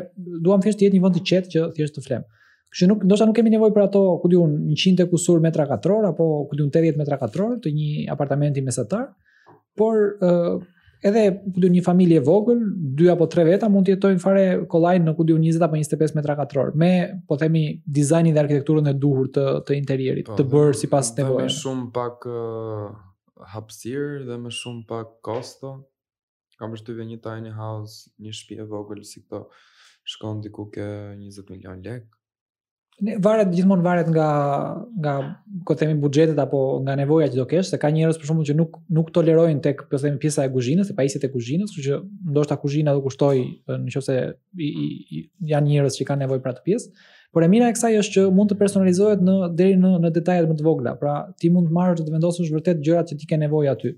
duam 0.46 0.60
thjesht 0.62 0.78
të 0.78 0.86
jetë 0.86 0.98
një 1.00 1.04
vend 1.08 1.16
i 1.18 1.22
qetë 1.32 1.52
që 1.56 1.64
thjesht 1.78 1.96
të 1.98 2.04
flemë. 2.06 2.28
Kështu 2.72 2.86
nuk 2.90 3.04
ndoshta 3.08 3.24
nuk 3.28 3.36
kemi 3.38 3.50
nevojë 3.54 3.72
për 3.76 3.84
ato, 3.86 4.00
ku 4.22 4.28
diun, 4.32 4.56
100 4.76 5.06
e 5.06 5.08
kusur 5.12 5.38
metra 5.40 5.64
katror 5.70 6.10
apo 6.10 6.24
ku 6.50 6.56
diun 6.58 6.68
80 6.74 6.98
metra 7.00 7.16
katror 7.22 7.54
të 7.64 7.70
një 7.76 7.92
apartamenti 8.14 8.64
mesatar, 8.66 9.06
por 9.78 10.02
ë 10.20 10.28
uh, 10.28 10.58
edhe 11.08 11.22
ku 11.46 11.62
diun 11.64 11.72
një 11.78 11.80
familje 11.86 12.18
vogël, 12.26 12.60
dy 12.98 13.08
apo 13.14 13.28
tre 13.32 13.46
veta 13.48 13.70
mund 13.72 13.88
të 13.88 13.94
jetojnë 13.94 14.20
fare 14.24 14.42
kollaj 14.68 14.94
në 15.00 15.14
ku 15.16 15.24
diun 15.30 15.46
20 15.46 15.64
apo 15.64 15.78
25 15.80 16.16
metra 16.18 16.36
katror, 16.42 16.74
me 16.76 16.90
po 17.30 17.38
themi 17.40 17.62
dizajnin 17.88 18.36
dhe 18.36 18.44
arkitekturën 18.44 18.92
e 18.92 18.94
duhur 19.06 19.30
të 19.38 19.46
të 19.68 19.76
interierit, 19.78 20.26
pa, 20.28 20.34
po, 20.34 20.38
të 20.42 20.46
bërë 20.52 20.76
sipas 20.82 21.14
nevojave. 21.16 21.48
Është 21.48 21.62
shumë 21.64 21.86
pak 21.96 22.28
uh, 22.28 22.84
hapësirë 23.54 24.26
dhe 24.28 24.38
më 24.44 24.52
shumë 24.58 24.84
pak 24.92 25.16
kosto. 25.30 25.72
Kam 26.60 26.74
përshtyve 26.76 27.04
një 27.08 27.16
tiny 27.24 27.48
house, 27.54 28.10
një 28.20 28.32
shpje 28.42 28.64
vogël 28.68 29.04
si 29.08 29.22
këto, 29.24 29.44
shkon 30.12 30.40
diku 30.42 30.66
ke 30.74 30.82
20 31.16 31.52
milion 31.54 31.84
lek, 31.86 32.08
varet 33.22 33.52
gjithmonë 33.54 33.84
varet 33.84 34.08
nga 34.10 34.26
nga 34.98 35.12
ko 35.64 35.74
themi 35.78 35.94
buxhetet 36.02 36.38
apo 36.38 36.80
nga 36.82 36.96
nevoja 36.98 37.28
që 37.30 37.36
do 37.38 37.44
kesh, 37.50 37.70
se 37.70 37.78
ka 37.78 37.90
njerëz 37.94 38.18
për 38.18 38.26
shembull 38.26 38.46
që 38.48 38.56
nuk 38.58 38.80
nuk 38.90 39.12
tolerojnë 39.14 39.62
tek 39.62 39.84
po 39.90 40.00
themi 40.02 40.18
pjesa 40.22 40.44
e 40.46 40.50
kuzhinës, 40.54 40.90
e 40.90 40.96
pajisjet 40.98 41.28
e 41.28 41.30
kuzhinës, 41.34 41.70
kështu 41.74 41.84
që 41.86 42.00
ndoshta 42.34 42.56
kuzhina 42.58 42.96
do 42.96 43.02
kushtoj 43.04 43.38
nëse 43.86 44.16
janë 45.52 45.70
njerëz 45.70 46.00
që 46.00 46.08
kanë 46.10 46.24
nevojë 46.26 46.42
për 46.42 46.52
atë 46.56 46.64
pjesë. 46.66 46.90
Por 47.34 47.44
e 47.46 47.48
mira 47.52 47.68
e 47.70 47.76
kësaj 47.76 47.96
është 48.02 48.12
që 48.16 48.24
mund 48.34 48.50
të 48.54 48.60
personalizohet 48.62 49.22
në 49.22 49.36
deri 49.54 49.76
në 49.78 49.92
në 50.06 50.10
detajet 50.16 50.48
më 50.50 50.56
të 50.58 50.66
vogla. 50.66 50.94
Pra, 50.98 51.14
ti 51.38 51.50
mund 51.54 51.68
të 51.70 51.74
marrësh 51.76 52.02
të 52.06 52.14
vendosësh 52.16 52.52
vërtet 52.54 52.80
gjërat 52.86 53.10
që 53.12 53.18
ti 53.20 53.28
ke 53.30 53.36
nevojë 53.44 53.70
aty. 53.76 53.92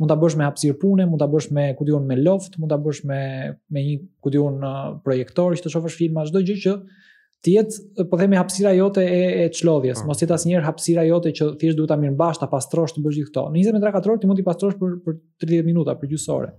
Mund 0.00 0.08
ta 0.10 0.16
bësh 0.18 0.38
me 0.40 0.46
hapësirë 0.48 0.78
pune, 0.80 1.04
mund 1.06 1.20
ta 1.20 1.26
bësh 1.30 1.50
me 1.54 1.68
ku 1.78 1.84
diun 1.86 2.06
me 2.08 2.16
loft, 2.18 2.56
mund 2.58 2.72
ta 2.72 2.78
bësh 2.80 3.02
me 3.06 3.20
me 3.70 3.82
një 3.86 3.98
ku 4.24 4.32
diun 4.32 4.64
projektor, 5.04 5.52
që 5.58 5.66
të 5.66 5.74
shohësh 5.76 5.98
filma, 6.00 6.24
çdo 6.30 6.40
gjë 6.48 6.56
që 6.64 6.74
të 7.44 7.52
jetë 7.54 8.04
po 8.10 8.18
themi 8.20 8.36
hapësira 8.38 8.72
jote 8.76 9.02
e 9.04 9.20
e 9.44 9.48
çlodhjes, 9.56 10.02
po. 10.02 10.10
mos 10.10 10.20
jet 10.20 10.32
asnjëherë 10.34 10.66
hapësira 10.66 11.06
jote 11.08 11.32
që 11.36 11.52
thjesht 11.60 11.78
duhet 11.78 11.88
ta 11.92 11.96
mirë 12.00 12.34
ta 12.40 12.48
pastrosh 12.52 12.92
të 12.94 13.04
bësh 13.04 13.16
gjithë 13.20 13.28
këto. 13.30 13.44
Në 13.54 13.64
23 13.64 13.94
katror 13.96 14.18
ti 14.20 14.28
mund 14.28 14.40
të 14.40 14.44
pastrosh 14.50 14.76
për 14.80 14.98
për 15.06 15.18
30 15.46 15.66
minuta 15.70 15.94
për 15.96 16.10
gjysore. 16.12 16.50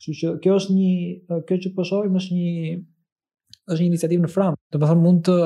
Kështu 0.00 0.14
që 0.20 0.32
kjo 0.42 0.56
është 0.60 0.76
një 0.78 1.42
kjo 1.48 1.56
që 1.66 1.74
po 1.76 1.84
shohim 1.88 2.16
është 2.20 2.36
një 2.38 2.76
është 3.66 3.82
një 3.82 3.90
iniciativë 3.90 4.22
në 4.24 4.30
Francë. 4.32 4.60
Do 4.72 4.78
të 4.78 4.88
thonë 4.88 5.02
mund 5.04 5.20
të 5.28 5.36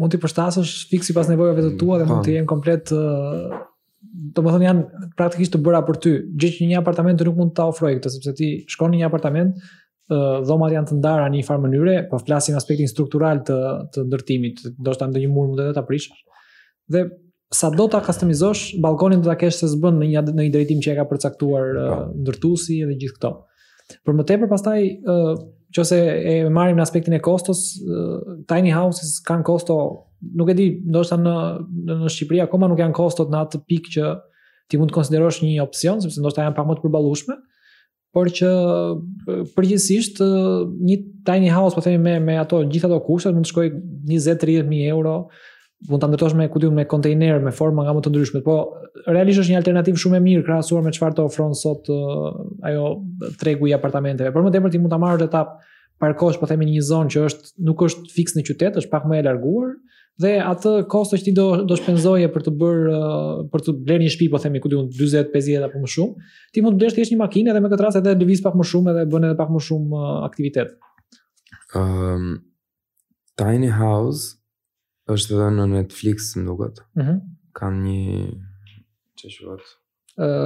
mund 0.00 0.12
të 0.14 0.20
përshtatesh 0.24 0.74
fiksi 0.90 1.14
pas 1.16 1.30
nevojave 1.30 1.62
të 1.66 1.72
tua 1.80 1.98
dhe 2.02 2.06
mund 2.10 2.22
po. 2.24 2.26
të 2.26 2.36
jenë 2.40 2.50
komplet 2.50 2.90
do 2.90 4.42
të 4.42 4.48
thonë 4.48 4.66
janë 4.66 4.84
praktikisht 5.18 5.54
të 5.56 5.60
bëra 5.66 5.80
për 5.86 5.98
ty, 6.02 6.12
gjë 6.40 6.50
që 6.58 6.68
një 6.72 6.78
apartament 6.82 7.22
nuk 7.28 7.36
mund 7.38 7.52
të 7.54 7.60
ta 7.60 7.66
ofrojë 7.70 7.98
këtë 8.00 8.12
sepse 8.16 8.34
ti 8.40 8.50
shkon 8.72 8.94
në 8.96 9.00
një 9.04 9.08
apartament 9.12 9.66
dhomat 10.08 10.70
janë 10.74 10.90
të 10.90 10.96
ndara 11.00 11.24
një 11.34 11.40
farë 11.46 11.62
mënyre, 11.64 11.94
po 12.10 12.20
flasim 12.22 12.54
aspektin 12.58 12.88
struktural 12.90 13.40
të 13.46 13.56
të 13.94 14.04
ndërtimit, 14.06 14.62
do 14.78 14.94
të 14.94 15.08
ndonjë 15.10 15.30
mur 15.32 15.48
mund 15.50 15.58
të 15.62 15.72
ta 15.74 15.82
prish. 15.88 16.10
Dhe 16.92 17.06
sa 17.54 17.70
do 17.74 17.88
ta 17.90 18.00
kastomizosh 18.04 18.76
balkonin 18.82 19.20
do 19.22 19.30
ta 19.30 19.36
kesh 19.40 19.58
se 19.60 19.68
s'bën 19.72 19.98
në 20.00 20.08
një 20.12 20.22
në 20.36 20.44
një 20.46 20.52
drejtim 20.54 20.80
që 20.84 20.92
e 20.92 20.96
ka 21.00 21.08
përcaktuar 21.10 21.72
uh, 21.74 21.94
ndërtuesi 22.22 22.80
dhe 22.86 22.96
gjithë 23.02 23.16
këto. 23.18 23.30
Për 24.06 24.16
më 24.18 24.26
tepër 24.30 24.50
pastaj 24.52 24.78
uh, 24.84 25.34
nëse 25.76 25.98
e 25.98 26.36
marrim 26.54 26.78
në 26.78 26.86
aspektin 26.86 27.18
e 27.18 27.20
kostos, 27.26 27.64
uh, 27.86 28.14
tiny 28.50 28.70
houses 28.74 29.16
kanë 29.26 29.46
kosto, 29.46 29.76
nuk 30.38 30.50
e 30.54 30.58
di, 30.58 30.68
ndoshta 30.86 31.18
në 31.20 31.34
në 31.90 32.12
Shqipëri 32.14 32.42
akoma 32.46 32.70
nuk 32.70 32.82
janë 32.82 32.94
kostot 32.96 33.30
në 33.32 33.42
atë 33.42 33.64
pikë 33.70 33.96
që 33.98 34.14
ti 34.70 34.78
mund 34.80 34.90
të 34.94 35.00
konsiderosh 35.00 35.42
një 35.46 35.58
opsion, 35.66 35.98
sepse 36.02 36.22
ndoshta 36.22 36.46
janë 36.46 36.54
pak 36.58 36.70
më 36.70 36.78
të 36.78 36.86
përballueshme 36.86 37.40
por 38.16 38.30
që 38.32 38.48
përgjithsisht 39.52 40.22
një 40.24 40.96
tiny 41.28 41.50
house 41.52 41.76
po 41.76 41.82
themi 41.84 41.98
me 42.06 42.14
me 42.30 42.38
ato 42.40 42.62
gjithë 42.64 42.88
ato 42.88 43.02
kushte 43.04 43.32
mund 43.36 43.44
të 43.48 43.52
shkojë 43.52 43.72
20-30 44.08 44.70
mijë 44.70 44.86
euro 44.94 45.12
mund 45.90 46.00
ta 46.00 46.08
ndërtosh 46.08 46.36
me 46.38 46.46
kujtim 46.52 46.78
me 46.78 46.86
kontejner 46.88 47.42
me 47.44 47.52
forma 47.58 47.84
nga 47.84 47.92
më 47.96 48.04
të 48.06 48.12
ndryshme 48.14 48.40
po 48.46 48.54
realisht 49.12 49.42
është 49.42 49.52
një 49.52 49.58
alternativë 49.60 50.00
shumë 50.02 50.18
e 50.18 50.24
mirë 50.30 50.46
krahasuar 50.46 50.86
me 50.86 50.94
çfarë 50.96 51.18
të 51.18 51.26
ofron 51.28 51.52
sot 51.62 51.90
ajo 52.70 52.86
tregu 53.42 53.68
i 53.68 53.76
apartamenteve 53.76 54.32
por 54.32 54.46
më 54.46 54.54
tepër 54.56 54.72
ti 54.74 54.80
mund 54.80 54.96
ta 54.96 55.00
marrësh 55.02 55.28
etap 55.28 55.58
parkosh 56.00 56.40
po 56.40 56.48
themi 56.48 56.70
në 56.70 56.78
një 56.78 56.86
zonë 56.92 57.12
që 57.16 57.26
është 57.28 57.66
nuk 57.68 57.84
është 57.90 58.16
fikse 58.16 58.38
në 58.40 58.46
qytet 58.48 58.80
është 58.82 58.94
pak 58.96 59.04
më 59.12 59.20
e 59.20 59.28
larguar 59.28 59.76
dhe 60.22 60.30
atë 60.40 60.70
kosto 60.92 61.16
që 61.18 61.24
ti 61.28 61.32
do 61.36 61.44
do 61.68 61.76
shpenzoje 61.76 62.28
për 62.32 62.44
të 62.46 62.52
bërë 62.62 62.94
uh, 62.96 63.40
për 63.52 63.64
të 63.66 63.74
blerë 63.84 64.06
një 64.06 64.12
shtëpi 64.14 64.28
po 64.32 64.40
themi 64.40 64.62
ku 64.64 64.70
diun 64.72 64.88
40 64.88 65.32
50 65.34 65.66
apo 65.68 65.82
më 65.82 65.90
shumë 65.92 66.26
ti 66.54 66.62
mund 66.64 66.76
të 66.78 66.80
blesh 66.80 66.96
thjesht 66.96 67.12
një 67.12 67.18
makinë 67.20 67.54
dhe 67.56 67.60
me 67.64 67.70
këtë 67.72 67.84
rast 67.84 67.98
edhe 68.00 68.14
lëviz 68.22 68.42
pak 68.46 68.56
më 68.56 68.66
shumë 68.72 68.92
edhe 68.94 69.02
bën 69.12 69.28
edhe 69.28 69.38
pak 69.40 69.52
më 69.52 69.62
shumë 69.68 70.00
uh, 70.00 70.18
aktivitet. 70.28 70.74
Ehm 71.76 71.80
um, 71.80 72.36
Tiny 73.36 73.68
House 73.76 74.38
është 75.12 75.34
edhe 75.36 75.50
në 75.58 75.66
Netflix 75.74 76.32
më 76.38 76.46
duket. 76.48 76.80
Mhm. 76.84 77.02
Uh 77.02 77.12
-huh. 77.12 77.18
Kam 77.58 77.82
një 77.82 78.30
çesh 79.18 79.38
vot. 79.48 79.64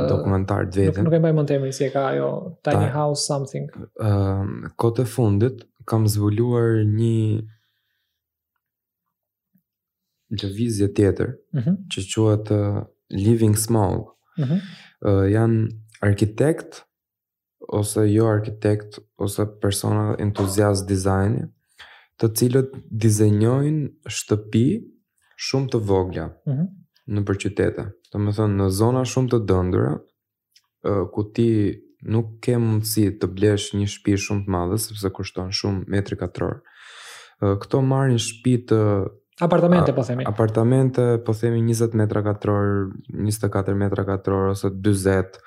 dokumentar 0.08 0.66
të 0.72 0.76
vetëm. 0.88 1.04
Nuk 1.06 1.14
e 1.14 1.18
mbaj 1.22 1.34
më 1.62 1.70
si 1.78 1.86
ka 1.94 2.02
ajo 2.12 2.28
Tiny 2.64 2.86
Ta, 2.88 2.92
House 2.98 3.22
something. 3.30 3.66
Ehm 4.08 4.12
um, 4.16 4.52
kotë 4.82 5.04
fundit 5.16 5.56
kam 5.90 6.02
zbuluar 6.14 6.68
një 6.98 7.20
lëvizje 10.30 10.88
tjetër, 10.94 11.28
mm 11.50 11.60
-hmm. 11.60 11.76
që 11.92 11.98
quat 12.14 12.50
uh, 12.50 12.84
Living 13.08 13.56
Small. 13.56 13.96
Mm 14.36 14.44
-hmm. 14.44 14.60
uh, 15.06 15.30
janë 15.30 15.68
arkitekt, 16.00 16.84
ose 17.68 18.12
jo 18.12 18.26
arkitekt, 18.26 18.98
ose 19.16 19.46
persona 19.60 20.16
entuziast 20.18 20.88
dizajni, 20.88 21.42
të 22.18 22.28
cilët 22.34 22.68
dizenjojnë 22.90 23.88
shtëpi 24.08 24.66
shumë 25.46 25.68
të 25.72 25.78
vogla 25.78 26.26
mm 26.26 26.52
-hmm. 26.52 26.66
në 27.14 27.20
përqytete. 27.28 27.84
Të 28.10 28.16
më 28.24 28.30
thënë, 28.36 28.56
në 28.60 28.68
zona 28.80 29.02
shumë 29.04 29.28
të 29.30 29.38
dëndëra, 29.50 29.94
uh, 30.88 31.04
ku 31.12 31.24
ti 31.32 31.48
nuk 32.12 32.26
ke 32.42 32.58
mundësi 32.58 33.18
të 33.20 33.26
blesh 33.36 33.66
një 33.76 33.86
shtëpi 33.92 34.12
shumë 34.24 34.44
të 34.44 34.50
madhe 34.56 34.76
sepse 34.78 35.08
kushton 35.16 35.48
shumë 35.58 35.82
metri 35.88 36.16
katror. 36.16 36.54
Këto 37.60 37.76
marrin 37.92 38.18
shtëpi 38.18 38.54
të 38.68 38.80
Apartamente, 39.40 39.90
a, 39.90 39.94
po 39.94 40.02
themi. 40.04 40.24
Apartamente, 40.24 41.18
po 41.18 41.32
themi 41.32 41.62
20 41.72 41.94
m2, 41.94 42.92
24 43.12 43.74
m2 43.74 44.50
ose 44.50 44.68
40. 44.68 45.40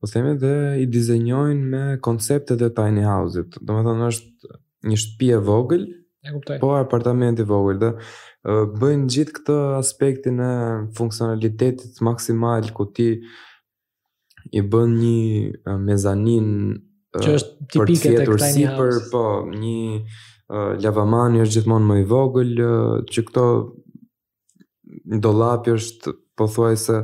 Po 0.00 0.06
themi 0.06 0.34
dhe 0.38 0.54
i 0.82 0.86
dizenjojnë 0.96 1.64
me 1.74 1.82
konceptet 2.06 2.60
e 2.62 2.68
tiny 2.78 3.02
house-it. 3.12 3.50
Domethënë 3.68 4.06
është 4.12 4.52
një 4.90 5.00
shtëpi 5.02 5.30
e 5.36 5.40
vogël. 5.48 5.84
kuptoj. 6.32 6.58
Po 6.62 6.70
apartament 6.78 7.36
i 7.38 7.42
vogël 7.52 7.78
dhe 7.82 7.90
bëjnë 8.80 9.10
gjithë 9.14 9.34
këtë 9.36 9.56
aspektin 9.82 10.36
e 10.48 10.52
funksionalitetit 10.98 11.98
maksimal 12.08 12.70
ku 12.76 12.84
ti 12.94 13.08
i 14.50 14.60
bën 14.70 14.90
një 15.02 15.78
mezanin 15.86 16.48
që 17.18 17.28
është 17.38 17.52
tipike 17.74 18.14
tek 18.18 18.30
tiny 18.42 18.64
house. 18.66 18.78
për, 18.78 18.92
po, 19.12 19.22
një 19.50 20.06
lavamani 20.52 21.40
është 21.44 21.58
gjithmonë 21.60 21.88
më 21.88 21.96
i 22.02 22.08
vogël, 22.10 22.52
që 23.12 23.24
këto 23.28 23.44
dollapi 25.24 25.74
është 25.76 26.12
pothuajse 26.38 26.98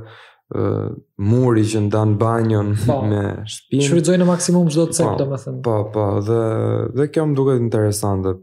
muri 1.29 1.65
që 1.69 1.83
ndan 1.89 2.15
banjon 2.21 2.73
pa, 2.81 2.87
po. 2.95 2.99
me 3.11 3.23
shpinë. 3.53 3.85
Shfrytëzojnë 3.89 4.23
në 4.23 4.29
maksimum 4.29 4.69
çdo 4.73 4.87
cep, 4.93 5.07
po, 5.09 5.17
domethënë. 5.23 5.63
Po, 5.67 5.77
po, 5.95 6.07
dhe 6.29 6.43
dhe 6.97 7.09
kjo 7.13 7.27
më 7.31 7.37
duket 7.39 7.63
interesante. 7.65 8.35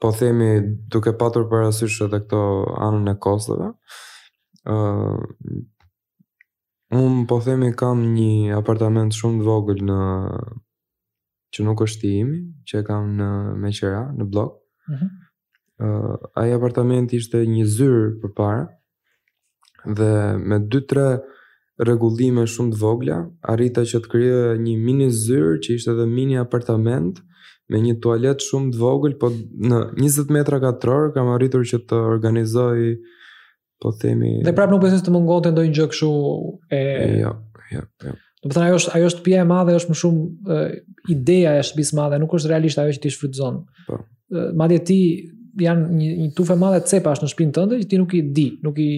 Po 0.00 0.10
themi 0.16 0.48
duke 0.92 1.12
patur 1.20 1.46
parasysh 1.50 2.00
edhe 2.06 2.20
këto 2.26 2.40
anën 2.86 3.12
e 3.14 3.16
kosteve. 3.22 3.72
ë 4.66 4.74
uh, 4.74 5.24
Un 6.96 7.24
po 7.26 7.40
themi 7.42 7.72
kam 7.74 8.04
një 8.14 8.54
apartament 8.54 9.10
shumë 9.14 9.40
të 9.42 9.46
vogël 9.46 9.80
në 9.88 9.94
që 11.56 11.64
nuk 11.64 11.80
është 11.86 12.06
i 12.08 12.18
imi, 12.20 12.40
që 12.68 12.82
e 12.82 12.86
kam 12.88 13.12
në 13.20 13.30
meqera, 13.64 14.02
në 14.18 14.28
blok. 14.32 14.58
Uh 14.90 14.94
mhm. 14.94 15.08
-huh. 15.08 16.10
uh, 16.12 16.42
Ajë 16.42 16.58
apartament 16.60 17.12
ishte 17.16 17.40
një 17.48 17.64
zyrë 17.76 18.04
për 18.20 18.34
para, 18.38 18.66
dhe 19.96 20.10
me 20.48 20.58
2-3 20.74 21.06
regullime 21.88 22.46
shumë 22.50 22.72
të 22.74 22.80
vogla, 22.80 23.16
arrita 23.52 23.84
që 23.88 24.02
të 24.04 24.12
krye 24.12 24.38
një 24.66 24.74
mini 24.84 25.08
zyrë, 25.24 25.54
që 25.64 25.76
ishte 25.78 25.92
edhe 25.94 26.06
mini 26.10 26.38
apartament, 26.42 27.20
me 27.70 27.80
një 27.82 27.96
tualet 28.02 28.44
shumë 28.48 28.72
të 28.74 28.80
vogël, 28.84 29.16
po 29.20 29.30
në 29.72 29.80
20 30.00 30.32
metra 30.36 30.60
katror 30.62 31.12
kam 31.14 31.32
arritur 31.34 31.64
që 31.72 31.80
të 31.90 31.98
organizoj 32.14 32.78
po 33.82 33.90
themi 34.02 34.30
Dhe 34.46 34.52
prapë 34.56 34.72
nuk 34.72 34.84
besoj 34.86 35.02
të 35.04 35.12
mungonte 35.12 35.50
ndonjë 35.52 35.74
gjë 35.76 35.86
këshu 35.92 36.10
e 36.78 36.80
Jo, 37.22 37.32
jo, 37.74 37.82
jo. 38.06 38.14
Do 38.46 38.52
të 38.54 38.56
thënë 38.56 38.68
ajo 38.70 38.80
është 38.80 38.92
ajo 38.96 39.06
është 39.10 39.22
pjesë 39.26 39.44
e 39.44 39.46
madhe, 39.50 39.74
është 39.78 39.90
më 39.92 39.96
shumë 40.02 40.58
ideja 41.14 41.54
e 41.58 41.64
shtëpisë 41.66 41.92
së 41.92 41.96
madhe, 41.98 42.18
nuk 42.22 42.34
është 42.38 42.50
realisht 42.52 42.82
ajo 42.82 42.92
që 42.96 43.02
ti 43.02 43.10
shfrytëzon. 43.14 43.56
Po. 43.88 43.98
Madje 44.58 44.78
ti 44.88 44.98
janë 45.60 45.86
një 45.98 46.10
një 46.20 46.28
tufë 46.36 46.54
e 46.54 46.60
madhe 46.62 46.80
cepash 46.86 47.22
në 47.24 47.30
shtëpinë 47.32 47.54
tënde 47.56 47.78
që 47.80 47.88
ti 47.92 48.00
nuk 48.02 48.14
i 48.14 48.20
di, 48.36 48.46
nuk 48.66 48.78
i 48.82 48.88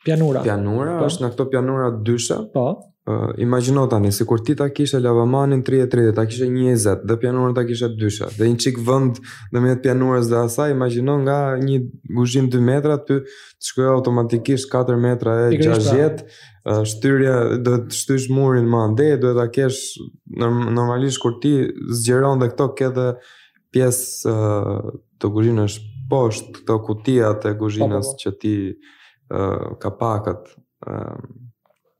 Pianura. 0.08 0.40
Pianura 0.44 0.92
po. 0.98 1.06
është 1.10 1.24
në 1.24 1.30
këto 1.34 1.48
pianura 1.52 1.88
dysha. 2.04 2.38
Po. 2.52 2.68
Uh, 3.08 3.32
Imagjino 3.40 3.86
tani 3.88 4.10
sikur 4.12 4.40
ti 4.44 4.54
ta 4.56 4.66
kishe 4.72 4.98
lavamanin 5.00 5.62
30 5.64 5.88
30, 5.92 6.12
ta 6.16 6.26
kishe 6.28 6.44
20, 6.44 7.04
do 7.08 7.16
pianura 7.20 7.54
ta 7.56 7.62
kishe 7.68 7.88
dysha. 8.00 8.28
Dhe 8.36 8.48
një 8.52 8.58
çik 8.64 8.80
vend 8.84 9.20
në 9.52 9.62
mes 9.64 9.76
të 9.78 9.82
pianurës 9.88 10.28
dhe 10.28 10.42
asaj, 10.42 10.72
imagjino 10.74 11.14
nga 11.24 11.38
një 11.60 11.78
guzhin 12.18 12.50
2 12.52 12.60
metra 12.66 12.98
ty 13.00 13.18
të 13.24 13.70
shkojë 13.70 13.92
automatikisht 13.94 14.68
4 14.76 14.98
metra 15.04 15.36
e 15.46 15.60
60. 15.60 16.22
Uh, 16.24 16.36
pra. 16.64 16.78
shtyrja 16.88 17.36
do 17.64 17.78
të 17.88 18.00
shtysh 18.02 18.28
murin 18.36 18.68
më 18.68 18.82
ande, 18.88 19.08
dhe 19.24 19.34
ta 19.40 19.46
kesh 19.56 19.80
normalisht 20.76 21.22
kur 21.24 21.40
ti 21.42 21.54
zgjeron 22.00 22.40
dhe 22.42 22.52
këto 22.52 22.68
këtë 22.80 23.08
pjesë 23.76 24.36
uh, 24.36 24.92
të 25.20 25.32
guzhinës 25.36 25.80
poshtë, 26.12 26.60
këto 26.60 26.78
kutia 26.88 27.32
të 27.32 27.34
po, 27.34 27.40
po, 27.50 27.58
po. 27.58 27.64
guzhinës 27.64 28.14
që 28.20 28.36
ti 28.40 28.54
kapakët 29.82 30.54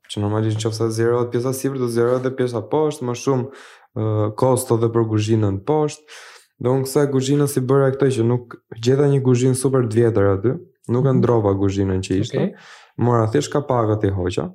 që 0.09 0.21
normalisht 0.23 0.57
në 0.57 0.65
qofësa 0.65 0.87
zero 0.93 1.19
dhe 1.23 1.29
pjesa 1.35 1.51
sipër 1.53 1.77
të 1.83 1.89
zero 1.93 2.17
dhe 2.23 2.31
pjesa 2.39 2.61
poshtë 2.71 3.05
më 3.05 3.15
shumë 3.23 4.07
kosto 4.39 4.77
dhe 4.81 4.89
për 4.95 5.07
guzhinën 5.11 5.59
poshtë 5.65 6.19
do 6.65 6.73
në 6.75 6.85
kësa 6.87 7.03
guzhinën 7.13 7.51
si 7.51 7.61
bërë 7.63 7.89
e 7.91 7.95
këtoj 7.97 8.09
që 8.17 8.25
nuk 8.29 8.57
gjitha 8.83 9.09
një 9.11 9.19
guzhinë 9.27 9.59
super 9.61 9.85
dvjetër 9.87 10.31
aty 10.33 10.55
nuk 10.57 11.05
e 11.05 11.13
mhm. 11.13 11.19
ndrova 11.21 11.53
guzhinën 11.61 12.01
që 12.07 12.17
ishte 12.23 12.39
okay. 12.39 12.55
mora 12.97 13.27
thjesht 13.31 13.53
kapakët 13.53 14.09
i 14.09 14.13
hoqa 14.17 14.47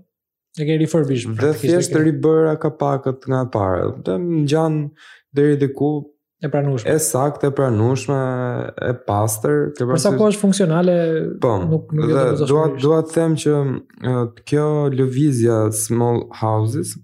e 0.58 0.66
ke 0.66 0.80
rifërbishmë 0.82 1.38
dhe 1.40 1.52
thjesht 1.60 1.94
të 1.94 2.02
ribëra 2.08 2.56
kapakët 2.62 3.28
nga 3.30 3.44
pare 3.54 3.92
dhe 4.06 4.18
në 4.22 4.42
gjanë 4.50 4.88
dhe 5.38 5.48
i 5.54 5.60
diku 5.62 5.92
e 6.44 6.50
pranueshme. 6.52 6.92
Është 6.96 7.10
saktë 7.12 7.48
e 7.50 7.54
pranueshme, 7.58 8.18
e 8.88 8.92
pastër, 9.06 9.58
ke 9.78 9.86
parasysh. 9.88 10.04
sa 10.04 10.12
kohë 10.18 10.34
është 10.34 10.42
funksionale? 10.44 10.96
Po. 11.44 11.54
Nuk 11.64 11.94
nuk 11.96 12.04
e 12.04 12.12
di. 12.12 12.48
Dua 12.50 12.66
dua 12.84 13.00
të 13.08 13.16
them 13.16 13.38
që 13.44 13.56
kjo 14.50 14.66
lëvizja 14.98 15.60
small 15.84 16.24
houses 16.42 16.96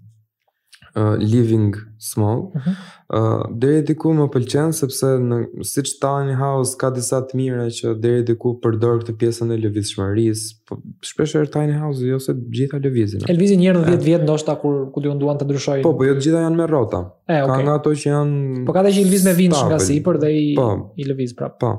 Uh, 0.95 1.15
living 1.17 1.73
small. 1.97 2.39
Ëh, 2.39 2.51
mhm. 2.53 2.69
uh 3.07 3.19
uh, 3.19 3.45
deri 3.57 3.79
diku 3.87 4.09
më 4.15 4.25
pëlqen 4.33 4.73
sepse 4.75 5.07
në 5.23 5.37
siç 5.67 5.93
tani 6.03 6.33
house 6.35 6.75
ka 6.79 6.89
disa 6.91 7.21
të 7.23 7.37
mira 7.39 7.67
që 7.77 7.93
deri 8.03 8.25
diku 8.27 8.51
përdor 8.63 8.97
këtë 9.03 9.15
pjesën 9.21 9.53
e 9.55 9.59
lëvizshmërisë, 9.63 10.47
po 10.67 10.79
shpesh 11.11 11.37
er 11.39 11.47
tani 11.53 11.77
house 11.79 12.03
jo 12.03 12.19
se 12.19 12.35
gjitha 12.57 12.81
lëvizin. 12.83 13.23
Elvizin 13.31 13.63
një 13.63 13.69
herë 13.71 13.85
në 13.85 13.93
10 13.95 14.05
vjet 14.09 14.25
ndoshta 14.27 14.57
kur 14.63 14.81
ku 14.91 15.03
do 15.07 15.15
nduan 15.15 15.39
të 15.39 15.47
ndryshojnë. 15.47 15.85
Po, 15.87 15.93
po 15.95 16.09
jo 16.09 16.17
të 16.19 16.25
gjitha 16.27 16.43
janë 16.43 16.59
me 16.59 16.67
rrota. 16.73 17.01
E, 17.23 17.39
okay. 17.39 17.53
Ka 17.55 17.61
nga 17.69 17.77
ato 17.79 17.95
që 18.03 18.05
janë 18.09 18.35
Po 18.67 18.75
ka 18.75 18.83
edhe 18.83 18.93
që 18.99 19.05
lëviz 19.07 19.25
me 19.29 19.35
vinsh 19.39 19.63
nga 19.71 19.79
sipër 19.87 20.19
dhe 20.25 20.33
i 20.43 20.45
po, 20.59 20.67
i 20.99 21.07
lëviz 21.13 21.37
prapë. 21.39 21.59
Po. 21.63 21.73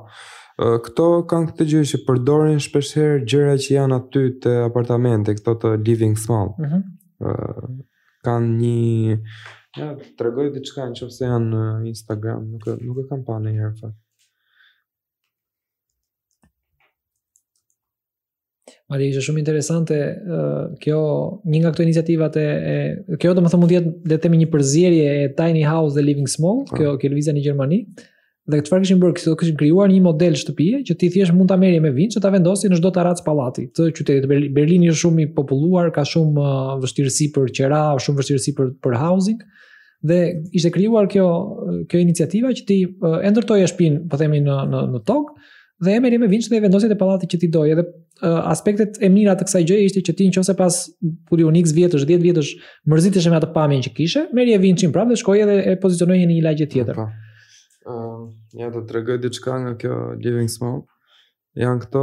Këto 0.89 1.11
kanë 1.31 1.51
këtë 1.53 1.69
gjyë 1.77 1.91
që 1.95 2.03
përdorin 2.09 2.61
shpesherë 2.69 3.21
gjëra 3.29 3.59
që 3.61 3.73
janë 3.77 4.01
aty 4.03 4.27
të 4.41 4.57
apartamente, 4.73 5.37
këto 5.41 5.59
të 5.65 5.77
living 5.91 6.17
small. 6.25 6.57
Uh 7.21 7.83
kanë 8.27 8.55
një 8.61 9.19
ja 9.79 9.87
tregoj 10.21 10.49
diçka 10.55 10.87
nëse 10.91 11.23
janë 11.27 11.47
në 11.49 11.61
uh, 11.65 11.91
Instagram, 11.91 12.47
nuk 12.55 12.67
nuk 12.85 12.99
e 13.03 13.09
kam 13.09 13.23
parë 13.27 13.47
ndonjëherë 13.47 13.77
fakt. 13.81 13.99
Mali, 18.93 19.07
është 19.09 19.23
shumë 19.25 19.41
interesante 19.41 19.97
uh, 19.97 20.75
kjo, 20.83 20.99
një 21.49 21.63
nga 21.63 21.71
këto 21.73 21.85
iniciativat 21.87 22.37
e, 22.37 22.43
kjo 23.23 23.33
do 23.33 23.41
më 23.41 23.53
thë 23.55 23.61
mund 23.63 23.73
jetë 23.73 23.93
dhe 24.13 24.19
temi 24.21 24.41
një 24.43 24.49
përzirje 24.53 25.07
e 25.23 25.23
Tiny 25.39 25.63
House 25.65 25.97
dhe 25.97 26.05
Living 26.05 26.29
Small, 26.29 26.67
po. 26.69 26.77
kjo, 26.77 26.91
kjo 27.01 27.13
lëviza 27.15 27.33
një 27.33 27.45
Gjermani, 27.47 27.79
Dhe 28.51 28.59
çfarë 28.65 28.83
kishin 28.83 28.99
bërë 29.03 29.15
këto? 29.21 29.33
Kishin 29.39 29.59
krijuar 29.59 29.91
një 29.93 30.01
model 30.03 30.35
shtëpie 30.35 30.81
që 30.89 30.95
ti 30.99 31.09
thjesht 31.15 31.35
mund 31.37 31.51
ta 31.53 31.59
merrje 31.61 31.83
me 31.85 31.93
vinç, 31.95 32.17
ta 32.19 32.33
vendosje 32.35 32.71
në 32.73 32.81
çdo 32.81 32.91
tarac 32.97 33.21
pallati 33.23 33.69
të 33.71 33.87
qytetit. 33.95 34.27
Berlini 34.31 34.89
është 34.91 35.01
shumë 35.05 35.23
i 35.23 35.27
populluar, 35.37 35.93
ka 35.95 36.03
shumë 36.11 36.43
uh, 36.43 36.73
vështirësi 36.83 37.29
për 37.37 37.53
qera, 37.61 37.83
shumë 38.03 38.19
vështirësi 38.19 38.57
për 38.59 38.73
për 38.83 38.97
housing. 38.99 39.45
Dhe 40.03 40.19
ishte 40.59 40.73
krijuar 40.75 41.07
kjo 41.13 41.29
kjo 41.87 42.01
iniciativa 42.03 42.51
që 42.59 42.67
ti 42.67 42.81
uh, 42.91 43.21
e 43.23 43.31
ndërtoje 43.31 43.69
shtëpinë, 43.71 44.03
po 44.11 44.19
themi 44.25 44.43
në 44.43 44.59
në 44.75 44.83
në 44.97 45.05
tok, 45.07 45.33
dhe 45.87 45.95
e 45.95 46.03
merrje 46.03 46.19
me 46.25 46.33
vinç 46.35 46.51
dhe 46.51 46.59
e 46.59 46.65
vendosje 46.67 46.91
te 46.91 46.99
pallati 46.99 47.31
që 47.31 47.39
ti 47.47 47.53
doje. 47.59 47.77
Edhe 47.79 47.87
uh, 47.87 48.43
aspektet 48.51 48.99
e 48.99 49.07
mira 49.15 49.39
të 49.39 49.47
kësaj 49.47 49.67
gjëje 49.71 49.87
ishte 49.93 50.03
që 50.11 50.19
ti 50.19 50.33
nëse 50.35 50.59
pas 50.59 50.81
kurio 51.31 51.55
nix 51.55 51.71
vjetësh, 51.79 52.11
10 52.11 52.27
vjetësh, 52.31 52.51
mërzitesh 52.91 53.31
me 53.31 53.39
atë 53.39 53.53
pamjen 53.55 53.87
që 53.87 53.95
kishe, 54.01 54.27
merrje 54.35 54.59
vinçin 54.67 54.91
prapë 54.97 55.15
dhe 55.15 55.23
shkoje 55.23 55.47
edhe 55.47 55.61
e 55.71 55.79
pozicionoje 55.87 56.27
në 56.27 56.39
një 56.41 56.47
lagje 56.51 56.67
tjetër. 56.75 56.99
Okay. 56.99 57.05
Po. 57.15 57.22
Uh, 57.83 58.29
ja 58.55 58.71
do 58.71 58.83
të 58.87 58.95
regoj 58.95 59.17
diçka 59.25 59.57
nga 59.59 59.73
kjo 59.81 59.95
Living 60.23 60.51
Smoke. 60.51 60.91
Janë 61.59 61.83
këto 61.87 62.03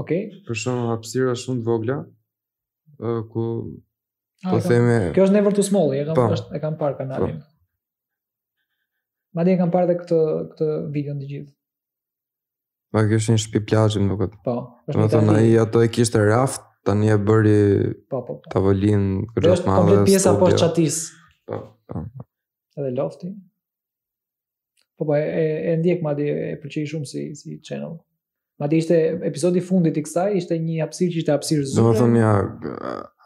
Ok. 0.00 0.10
Për 0.46 0.56
shumë 0.56 0.88
hapësira 0.90 1.32
shumë 1.36 1.60
të 1.64 1.68
vogla 1.68 1.96
uh, 2.02 3.22
ku 3.32 3.44
A, 4.42 4.50
ah, 4.50 4.50
po 4.50 4.58
theme... 4.64 4.94
Kjo 5.14 5.26
është 5.28 5.36
Never 5.36 5.54
Too 5.56 5.62
Small, 5.64 5.92
e 5.94 6.02
kam, 6.08 6.16
po. 6.16 6.54
e 6.56 6.58
kam 6.62 6.76
parë 6.80 6.96
kanalin. 6.98 7.36
Po. 7.38 7.50
Ma 9.38 9.44
di 9.46 9.52
e 9.54 9.58
kam 9.60 9.70
parë 9.72 9.86
dhe 9.92 9.94
këtë, 10.02 10.18
këtë 10.52 10.68
video 10.96 11.14
në 11.16 11.22
të 11.24 11.28
gjithë. 11.32 11.50
Ma 12.92 13.04
kjo 13.08 13.20
është 13.20 13.36
një 13.36 13.42
shpi 13.46 13.62
plajë 13.70 14.02
më 14.08 14.16
këtë. 14.24 14.40
Po, 14.48 14.56
është 14.90 15.04
një 15.04 15.06
të 15.14 15.22
Në 15.28 15.36
i 15.46 15.54
ato 15.62 15.84
e 15.86 15.90
kishtë 15.94 16.24
raft, 16.28 16.66
të 16.88 16.98
një 17.04 17.14
e 17.14 17.20
bëri 17.30 17.58
po, 18.10 18.18
po, 18.26 18.38
po. 18.42 18.52
tavolin 18.54 19.06
kërgjës 19.30 19.64
madhe. 19.68 19.96
Dhe 20.00 20.08
pjesa 20.10 20.34
po 20.42 20.48
qatis. 20.52 21.00
Po, 21.48 21.62
po. 21.88 22.04
Edhe 22.80 22.92
lofti. 22.98 23.30
Po 25.02 25.06
po, 25.06 25.16
e, 25.16 25.72
e 25.72 25.76
ndjek 25.80 25.98
ma 26.06 26.12
di 26.14 26.24
e 26.30 26.54
pëlqej 26.62 26.86
shumë 26.90 27.08
si, 27.12 27.22
si 27.38 27.50
channel. 27.66 27.96
Ma 28.62 28.66
di 28.70 28.76
ishte 28.78 28.96
episodi 29.26 29.58
fundit 29.66 29.96
i 29.98 30.02
kësaj, 30.06 30.36
ishte 30.38 30.54
një 30.62 30.76
apsir 30.84 31.08
që 31.10 31.16
ishte 31.22 31.32
apsir 31.34 31.62
zyrë. 31.66 31.94
Do 31.98 32.06
më 32.12 32.20
ja, 32.22 32.34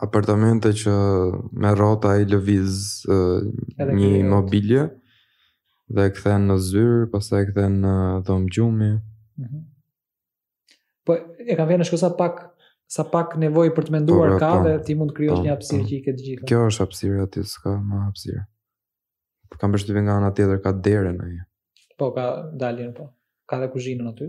apartamente 0.07 0.71
që 0.73 0.95
me 1.61 1.75
rota 1.77 2.15
i 2.17 2.25
lëviz 2.31 2.79
një 3.93 4.23
mobilje, 4.31 4.87
dhe 5.93 6.07
e 6.09 6.13
këthen 6.17 6.47
në 6.49 6.57
zyrë, 6.71 7.03
pas 7.13 7.29
e 7.37 7.43
këthen 7.51 7.77
në 7.85 7.95
dhëmë 8.31 8.49
gjumi. 8.57 8.89
Mhm. 9.45 9.61
Po, 11.07 11.17
e 11.45 11.57
kam 11.59 11.69
vënë 11.75 11.85
në 11.93 12.11
pak 12.23 12.39
sa 12.97 13.05
pak 13.13 13.35
nevojë 13.43 13.75
për 13.77 13.85
të 13.91 13.95
menduar 13.99 14.33
po, 14.33 14.39
ka 14.41 14.55
po, 14.55 14.63
dhe 14.65 14.73
po, 14.79 14.87
ti 14.87 14.97
mund 15.03 15.13
të 15.13 15.19
krijosh 15.19 15.45
një 15.45 15.53
hapësirë 15.53 15.85
që 15.91 15.95
i 15.99 16.01
ke 16.07 16.17
gjithë. 16.23 16.25
gjitha. 16.29 16.49
Kjo 16.53 16.63
është 16.71 16.87
hapësira 16.87 17.29
ti 17.37 17.45
s'ka 17.53 17.75
më 17.83 18.01
hapësirë. 18.07 18.47
Kam 19.61 19.77
përshtypjen 19.77 20.09
nga 20.09 20.17
ana 20.23 20.33
tjetër 20.37 20.59
ka 20.65 20.73
derën 20.73 21.21
ai. 21.27 21.35
Mhm. 21.37 21.53
Po, 21.97 22.13
ka 22.13 22.27
daljen, 22.53 22.93
po. 22.95 23.09
Ka 23.49 23.57
dhe 23.61 23.69
kuzhinën 23.73 24.09
aty. 24.13 24.27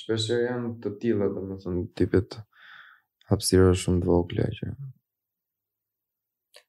Shpesher 0.00 0.44
janë 0.48 0.74
të 0.82 0.92
tila, 1.02 1.28
dhe 1.34 1.42
më 1.46 1.56
thënë, 1.64 1.84
tipit 1.98 2.36
hapsirë 3.30 3.70
është 3.70 3.84
shumë 3.86 4.02
dhvoglja 4.04 4.48
që... 4.56 4.70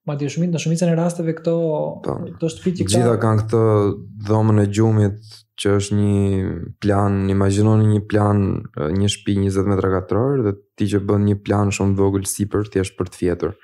Ma 0.09 0.15
di 0.17 0.25
shumit, 0.33 0.49
në 0.49 0.57
shumicën 0.61 0.89
e 0.89 0.93
rasteve 0.97 1.33
këto, 1.37 1.51
pa. 2.05 2.13
Po. 2.23 2.31
këto 2.37 2.47
shtëpit 2.53 2.79
që 2.81 2.85
këta... 2.87 2.99
Gjitha 2.99 3.17
kanë 3.25 3.43
këtë 3.45 3.61
dhomën 4.29 4.61
e 4.65 4.69
gjumit 4.77 5.35
që 5.61 5.73
është 5.79 5.99
një 5.99 6.55
plan, 6.83 7.19
imaginoni 7.33 7.89
një 7.95 8.01
plan, 8.11 8.41
një 9.01 9.11
shpi 9.17 9.35
20 9.41 9.69
metra 9.73 9.91
katërorë 9.97 10.45
dhe 10.47 10.55
ti 10.79 10.89
që 10.93 11.03
bën 11.09 11.25
një 11.29 11.37
plan 11.45 11.73
shumë 11.77 11.97
dhvoglë 11.99 12.29
si 12.33 12.45
për, 12.49 12.69
ti 12.73 12.81
është 12.85 12.97
për 13.01 13.13
të 13.13 13.21
fjetër. 13.23 13.55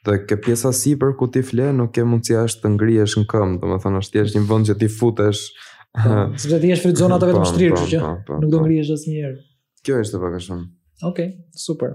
Dhe 0.00 0.16
ke 0.24 0.36
pjesa 0.40 0.70
si 0.72 0.94
për 0.96 1.10
ku 1.20 1.26
ti 1.28 1.42
fle, 1.44 1.66
nuk 1.76 1.90
ke 1.92 2.04
mundësi 2.08 2.36
ashtë 2.40 2.62
të 2.64 2.68
ngriesh 2.74 3.14
në 3.20 3.24
këmë, 3.30 3.56
dhe 3.60 3.68
me 3.68 3.76
thënë 3.82 3.98
ashtë 4.00 4.18
jesh 4.20 4.36
një 4.38 4.44
vënd 4.50 4.68
që 4.70 4.76
ti 4.80 4.86
futesh. 4.94 5.40
Po, 5.50 6.12
Së 6.12 6.46
përse 6.46 6.60
ti 6.62 6.70
jesh 6.70 6.84
frit 6.86 7.00
zonë 7.00 7.16
ato 7.16 7.26
po, 7.26 7.30
vetë 7.32 7.42
më 7.42 7.48
shtrirë, 7.50 7.72
po, 7.74 7.88
që 7.90 8.36
nuk 8.44 8.52
do 8.54 8.60
ngriesh 8.64 8.92
asë 8.94 9.12
njerë. 9.12 9.36
Kjo 9.84 9.98
është 10.04 10.16
të 10.16 10.20
pak 10.24 10.36
e 10.38 10.40
shumë. 10.46 10.64
Okej, 11.10 11.28
okay, 11.28 11.64
super. 11.66 11.92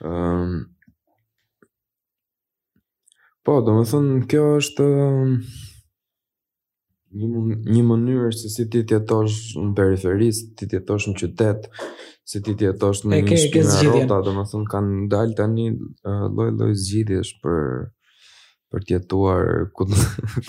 Um, 0.00 0.54
po, 3.44 3.58
do 3.68 3.76
me 3.76 3.84
thënë, 3.92 4.22
kjo 4.32 4.46
është 4.62 4.88
ehm, 5.04 5.36
një, 7.20 7.44
një 7.76 7.84
mënyrë 7.90 8.32
se 8.40 8.54
si 8.56 8.64
ti 8.72 8.80
tjetosh 8.92 9.36
në 9.60 9.74
periferis, 9.82 10.40
ti 10.56 10.70
tjetosh 10.72 11.12
në 11.12 11.18
qytetë, 11.20 11.86
se 12.32 12.40
ti 12.40 12.54
ti 12.56 12.64
jetosh 12.66 13.02
në 13.10 13.18
një 13.28 13.38
shpinë 13.40 13.80
rota, 13.88 14.18
dhe 14.24 14.32
më 14.38 14.44
thënë, 14.52 14.68
kanë 14.72 15.00
dalë 15.12 15.34
të 15.40 15.46
një 15.52 15.70
loj 16.36 16.50
loj 16.62 16.70
zgjidhjesh 16.82 17.32
për 17.44 17.64
për 18.72 18.84
tjetuar 18.88 19.48
ku 19.76 19.84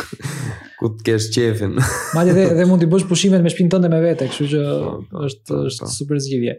ku 0.80 0.92
të 0.94 1.08
kesh 1.10 1.28
qefin. 1.36 1.74
Madje 2.16 2.36
dhe, 2.38 2.46
dhe 2.56 2.68
mund 2.70 2.84
të 2.84 2.88
bësh 2.94 3.08
pushimet 3.10 3.44
me 3.44 3.52
shpinën 3.52 3.74
tënde 3.74 3.90
me 3.92 4.00
vete, 4.06 4.30
kështu 4.32 4.48
që 4.54 4.62
po, 4.68 4.94
po, 4.94 5.02
po, 5.12 5.26
është 5.28 5.58
është 5.72 5.90
super 5.98 6.22
zgjidhje. 6.26 6.56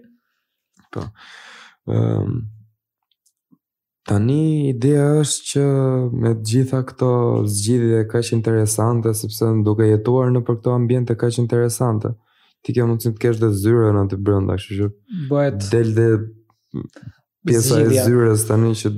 Po. 0.93 1.07
Ëm 1.89 2.03
ehm, 2.03 2.43
Tani 4.05 4.35
ideja 4.68 5.05
është 5.22 5.45
që 5.51 5.68
me 6.20 6.35
të 6.37 6.47
gjitha 6.51 6.83
këto 6.89 7.07
zgjidhje 7.49 8.03
kaq 8.12 8.35
interesante 8.37 9.14
sepse 9.16 9.49
duke 9.64 9.87
jetuar 9.89 10.29
në 10.35 10.43
për 10.45 10.59
këto 10.59 10.75
ambiente 10.77 11.16
kaq 11.22 11.39
interesante 11.41 12.12
ti 12.65 12.73
ke 12.73 12.83
mundësin 12.89 13.15
të 13.17 13.21
kesh 13.27 13.41
dhe 13.43 13.51
zyrën 13.62 14.09
të 14.11 14.19
brenda, 14.27 14.57
kështu 14.57 14.79
që 14.81 14.89
bëhet 15.31 15.67
del 15.73 15.91
dhe 15.99 16.07
pjesa 17.45 17.83
e 17.85 17.91
të 17.93 18.37
tani 18.49 18.71
që 18.81 18.91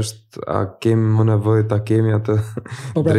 është 0.00 0.42
a 0.54 0.60
kemi 0.82 1.12
më 1.18 1.26
nevojë 1.28 1.66
ta 1.70 1.78
kemi 1.88 2.10
atë 2.16 2.36
po 2.96 3.04
pra, 3.06 3.14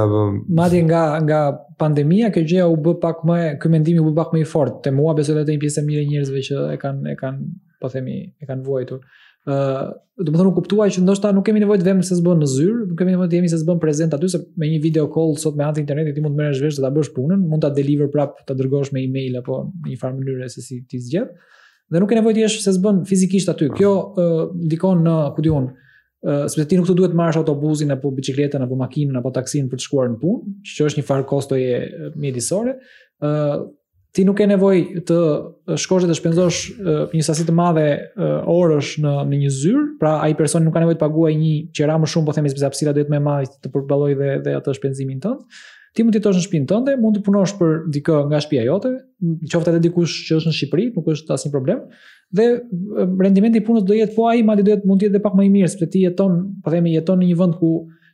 apo 0.00 0.22
madje 0.58 0.80
nga 0.88 1.02
nga 1.28 1.38
pandemia 1.78 2.32
kjo 2.34 2.42
gjë 2.52 2.64
u 2.72 2.74
bë 2.82 2.96
pak 3.04 3.22
më 3.28 3.38
ky 3.62 3.70
mendimi 3.70 4.02
u 4.02 4.08
bë 4.10 4.16
pak 4.18 4.34
më 4.34 4.42
i 4.42 4.48
fortë 4.54 4.82
te 4.88 4.92
mua 4.98 5.14
besoj 5.18 5.38
edhe 5.44 5.54
një 5.54 5.62
pjesë 5.62 5.80
e 5.80 5.86
mirë 5.92 6.08
njerëzve 6.10 6.44
që 6.48 6.64
e 6.74 6.80
kanë 6.82 7.14
e 7.14 7.16
kanë 7.22 7.50
po 7.78 7.86
themi 7.94 8.18
e 8.26 8.46
kanë 8.48 8.66
vuajtur 8.66 9.04
do 9.48 10.26
të 10.28 10.32
thonë 10.34 10.50
kuptuaj 10.58 10.88
që 10.94 11.02
ndoshta 11.06 11.30
nuk 11.32 11.46
kemi 11.48 11.62
nevojë 11.62 11.80
të 11.80 11.86
vëmë 11.88 12.04
se 12.04 12.16
s'bën 12.18 12.42
në 12.42 12.48
zyrë, 12.52 12.80
nuk 12.90 12.96
kemi 13.00 13.14
nevojë 13.14 13.30
të 13.32 13.38
jemi 13.38 13.48
se 13.52 13.60
s'bën 13.62 13.78
prezant 13.80 14.12
aty 14.12 14.28
se 14.34 14.40
me 14.60 14.68
një 14.74 14.80
video 14.84 15.06
call 15.14 15.32
sot 15.40 15.56
me 15.56 15.64
anë 15.64 15.80
internetit 15.82 16.18
ti 16.18 16.24
mund 16.24 16.36
të 16.36 16.40
merresh 16.42 16.60
vesh 16.66 16.76
të 16.76 16.84
ta 16.84 16.90
bësh 16.92 17.12
punën, 17.16 17.46
mund 17.48 17.64
ta 17.64 17.70
deliver 17.72 18.10
prap, 18.12 18.34
ta 18.44 18.56
dërgosh 18.58 18.90
me 18.92 19.04
email 19.06 19.38
apo 19.40 19.62
në 19.70 19.94
një 19.94 20.00
farë 20.02 20.16
mënyre 20.18 20.50
se 20.52 20.64
si 20.66 20.82
ti 20.90 21.00
zgjedh. 21.00 21.32
Dhe 21.88 22.02
nuk 22.02 22.10
ke 22.12 22.18
nevojë 22.18 22.36
të 22.36 22.42
jesh 22.44 22.58
se 22.66 22.76
s'bën 22.76 23.00
fizikisht 23.08 23.48
aty. 23.54 23.70
Kjo 23.78 23.94
ndikon 24.68 25.00
uh, 25.00 25.06
në, 25.06 25.16
ku 25.38 25.46
diun, 25.46 25.70
uh, 25.72 26.44
sepse 26.44 26.68
ti 26.68 26.76
nuk 26.76 26.90
të 26.90 26.98
duhet 26.98 27.16
marrësh 27.16 27.40
autobusin 27.40 27.94
apo 27.96 28.12
biçikletën 28.18 28.66
apo 28.68 28.76
makinën 28.82 29.16
apo 29.22 29.32
taksin 29.38 29.70
për 29.72 29.80
të 29.80 29.86
shkuar 29.88 30.12
në 30.12 30.20
punë, 30.24 30.58
që 30.74 30.90
është 30.90 31.00
një 31.00 31.08
farë 31.08 31.28
kostoje 31.32 31.80
mjedisore. 32.20 32.76
Uh, 33.24 33.68
ti 34.16 34.24
nuk 34.24 34.38
ke 34.40 34.46
nevojë 34.48 35.02
të 35.08 35.18
shkosh 35.82 36.04
dhe 36.06 36.12
të 36.14 36.18
shpenzosh 36.18 36.58
një 37.14 37.22
sasi 37.26 37.44
të 37.48 37.54
madhe 37.58 37.86
orësh 38.48 38.94
në 39.04 39.12
në 39.28 39.40
një 39.44 39.50
zyrë, 39.60 39.82
pra 40.00 40.14
ai 40.24 40.32
personi 40.38 40.68
nuk 40.68 40.76
ka 40.76 40.82
nevojë 40.84 40.98
të 40.98 41.02
paguajë 41.04 41.40
një 41.42 41.52
qira 41.76 41.96
më 42.02 42.08
shumë, 42.12 42.26
po 42.30 42.36
themi 42.36 42.52
sepse 42.52 42.68
hapësira 42.68 42.94
do 42.96 43.04
më 43.12 43.18
e 43.20 43.24
madhe 43.26 43.50
të 43.64 43.72
përballoj 43.74 44.14
dhe 44.20 44.30
dhe 44.46 44.54
atë 44.60 44.76
shpenzimin 44.78 45.20
tënd. 45.26 45.60
Ti 45.96 46.04
mund 46.04 46.14
të 46.14 46.20
jetosh 46.20 46.36
në 46.38 46.42
shtëpinë 46.44 46.66
tënde, 46.70 46.94
mund 47.00 47.16
të 47.16 47.22
punosh 47.26 47.54
për 47.58 47.70
dikë 47.96 48.16
nga 48.30 48.40
shtëpia 48.44 48.64
jote, 48.68 48.90
qoftë 49.50 49.72
edhe 49.72 49.80
dikush 49.88 50.12
që 50.28 50.36
është 50.36 50.50
në 50.52 50.56
Shqipëri, 50.58 50.84
nuk 50.94 51.08
është 51.14 51.32
asnjë 51.34 51.50
problem. 51.54 51.78
Dhe 52.36 52.44
rendimenti 53.24 53.58
i 53.58 53.64
punës 53.64 53.86
do 53.88 53.96
jetë 53.96 54.14
po 54.14 54.26
ai, 54.28 54.42
madje 54.46 54.66
do 54.68 54.74
jetë 54.76 54.86
mund 54.86 55.00
të 55.00 55.08
jetë 55.08 55.16
edhe 55.16 55.24
pak 55.24 55.34
më 55.40 55.46
i 55.48 55.50
mirë, 55.56 55.70
sepse 55.72 55.88
ti 55.96 56.04
jeton, 56.04 56.36
po 56.62 56.74
themi 56.74 56.92
jeton 56.94 57.18
në 57.22 57.30
një 57.32 57.38
vend 57.40 57.56
ku 57.58 57.72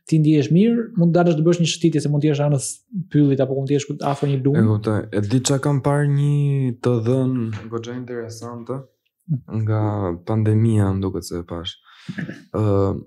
ti 0.09 0.19
ndihesh 0.21 0.51
mirë, 0.53 0.83
mund 1.01 1.11
të 1.13 1.17
dalësh 1.17 1.37
të 1.39 1.45
bësh 1.45 1.59
një 1.63 1.69
shëtitje 1.71 2.01
se 2.03 2.11
mund 2.13 2.23
të 2.25 2.29
jesh 2.31 2.41
anës 2.45 2.65
pyllit 3.13 3.41
apo 3.45 3.55
mund 3.57 3.71
të 3.71 3.75
jesh 3.77 3.87
afër 4.09 4.31
një 4.33 4.39
lumi. 4.45 4.61
E 4.61 4.65
kuptoj. 4.69 4.99
E 5.09 5.21
di 5.29 5.39
çka 5.49 5.57
kam 5.65 5.79
parë 5.85 6.09
një 6.13 6.73
të 6.85 6.93
dhën 7.07 7.33
goxha 7.71 7.95
interesante 7.97 8.77
hmm. 8.77 9.63
nga 9.63 9.81
pandemia, 10.29 10.91
më 10.95 11.03
duket 11.05 11.25
se 11.27 11.41
e 11.41 11.45
pash. 11.49 11.73
Ë 12.19 12.61
uh, 12.61 13.01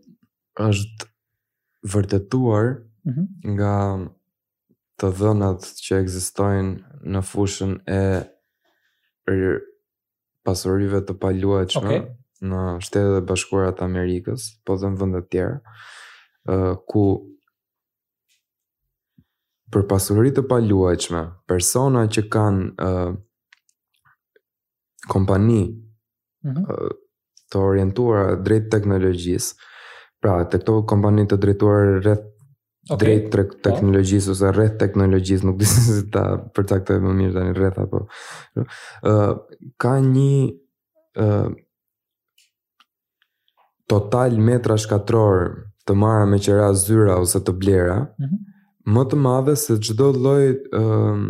është 0.67 1.07
vërtetuar 1.95 2.73
mhm. 3.07 3.29
nga 3.55 3.75
të 4.99 5.13
dhënat 5.21 5.69
që 5.85 6.01
ekzistojnë 6.03 7.05
në 7.15 7.23
fushën 7.29 7.77
e 7.95 8.03
pasurive 10.47 10.99
të 11.07 11.15
paluajtshme 11.23 11.87
okay. 11.87 12.03
në 12.43 12.63
Shtetet 12.87 13.21
e 13.21 13.25
Bashkuara 13.29 13.71
të 13.79 13.87
Amerikës, 13.87 14.49
po 14.67 14.75
dhe 14.81 14.91
në 14.91 14.99
vende 15.05 15.21
të 15.27 15.31
tjera. 15.35 15.61
Ëh 15.63 15.97
ku 16.87 17.05
për 19.71 19.85
pasurit 19.89 20.37
të 20.39 20.43
paluajqme, 20.51 21.23
persona 21.49 22.07
që 22.09 22.23
kanë 22.33 22.69
uh, 22.85 23.11
kompani 25.13 25.63
mm 25.69 26.51
-hmm. 26.51 26.63
uh, 26.63 26.91
të 27.53 27.59
orientuara 27.61 28.37
drejt 28.45 28.71
teknologjisë, 28.71 29.55
pra 30.21 30.45
të 30.49 30.59
këto 30.59 30.83
kompani 30.87 31.27
të 31.29 31.37
drejtuar 31.37 31.85
rreth 32.03 32.27
okay. 32.91 32.99
drejt 32.99 33.35
të 33.35 33.45
po. 33.53 33.59
teknologjisë 33.63 34.31
ose 34.31 34.51
rreth 34.53 34.79
teknologjisë, 34.79 35.45
nuk 35.47 35.59
disë 35.59 35.81
si 36.01 36.11
ta 36.13 36.25
përcaktoj 36.55 36.99
më 37.05 37.13
mirë 37.19 37.35
tani 37.35 37.53
rreth 37.59 37.79
apo. 37.83 37.99
Uh, 39.11 39.33
ka 39.83 39.93
një 40.01 40.57
uh, 41.23 41.51
total 43.87 44.31
metra 44.39 44.77
shkatror 44.79 45.37
të 45.89 45.95
marra 46.05 46.27
me 46.29 46.39
qera 46.45 46.69
zyra 46.77 47.17
ose 47.23 47.41
të 47.49 47.55
blera, 47.63 47.97
mm 48.03 48.29
-hmm. 48.29 48.57
më 48.97 49.05
të 49.13 49.19
madhe 49.25 49.55
se 49.65 49.77
çdo 49.89 50.11
lloj 50.23 50.45
ëh 50.49 50.79
uh, 50.83 51.21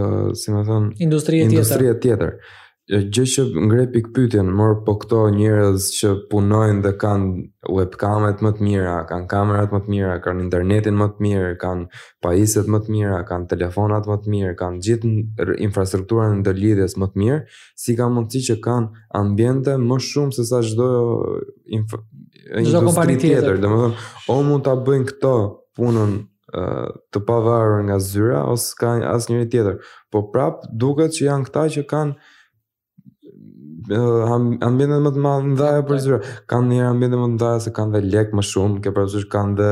uh, 0.00 0.28
si 0.40 0.48
më 0.54 0.62
thon, 0.70 0.92
industrie 1.08 1.40
tjetër. 1.44 1.54
Industrie 1.58 1.92
tjetër. 1.92 2.30
tjetër 2.30 2.54
gjë 2.86 3.24
që 3.34 3.44
ngre 3.66 3.84
pik 3.90 4.12
pytjen, 4.14 4.46
mor 4.54 4.84
po 4.86 4.94
këto 5.02 5.24
njerëz 5.34 5.88
që 5.96 6.10
punojnë 6.30 6.82
dhe 6.84 6.92
kanë 7.00 7.30
webkamet 7.74 8.44
më 8.46 8.52
të 8.54 8.62
mira, 8.66 8.94
kanë 9.08 9.26
kamerat 9.30 9.72
më 9.74 9.80
të 9.84 9.90
mira, 9.94 10.18
kanë 10.22 10.44
internetin 10.44 10.94
më 11.00 11.08
të 11.16 11.24
mirë, 11.26 11.50
kanë 11.62 11.86
pajiset 12.22 12.70
më 12.70 12.80
të 12.84 12.94
mira, 12.94 13.18
kanë 13.26 13.48
telefonat 13.50 14.06
më 14.10 14.16
të 14.22 14.34
mirë, 14.36 14.52
kanë 14.60 14.78
gjithë 14.86 15.10
infrastrukturën 15.66 16.36
e 16.36 16.38
ndërlidhjes 16.44 16.94
më 17.02 17.08
të 17.10 17.20
mirë, 17.24 17.40
si 17.84 17.96
ka 17.98 18.08
mundësi 18.12 18.44
që 18.50 18.56
kanë 18.68 19.02
ambiente 19.22 19.74
më 19.82 19.98
shumë 20.10 20.36
se 20.38 20.46
sa 20.52 20.62
çdo 20.62 20.90
çdo 21.66 22.84
kompani 22.86 23.18
tjetër, 23.18 23.58
domethënë, 23.66 24.06
o 24.30 24.38
mund 24.46 24.64
ta 24.68 24.76
bëjnë 24.86 25.08
këto 25.10 25.34
punën 25.76 26.18
të 27.12 27.24
pavarur 27.28 27.82
nga 27.90 27.98
zyra 28.00 28.44
ose 28.52 28.70
ka 28.78 28.94
asnjëri 29.10 29.50
tjetër, 29.50 29.80
po 30.14 30.22
prap 30.30 30.62
duket 30.70 31.18
që 31.18 31.24
janë 31.26 31.50
këta 31.50 31.66
që 31.74 31.82
kanë 31.90 32.14
ambientet 33.94 35.02
më 35.04 35.12
të 35.16 35.22
mëdha 35.22 35.68
për 35.86 35.86
po. 35.86 35.98
zyra. 36.02 36.18
Kanë 36.50 36.68
një 36.78 36.84
ambient 36.90 37.12
më 37.14 37.20
të 37.20 37.30
mëdha 37.32 37.50
se 37.66 37.72
kanë 37.76 37.92
dhe 37.94 38.00
lek 38.12 38.32
më 38.34 38.42
shumë, 38.44 38.80
ke 38.82 38.92
parasysh 38.96 39.26
kanë 39.30 39.56
dhe 39.56 39.70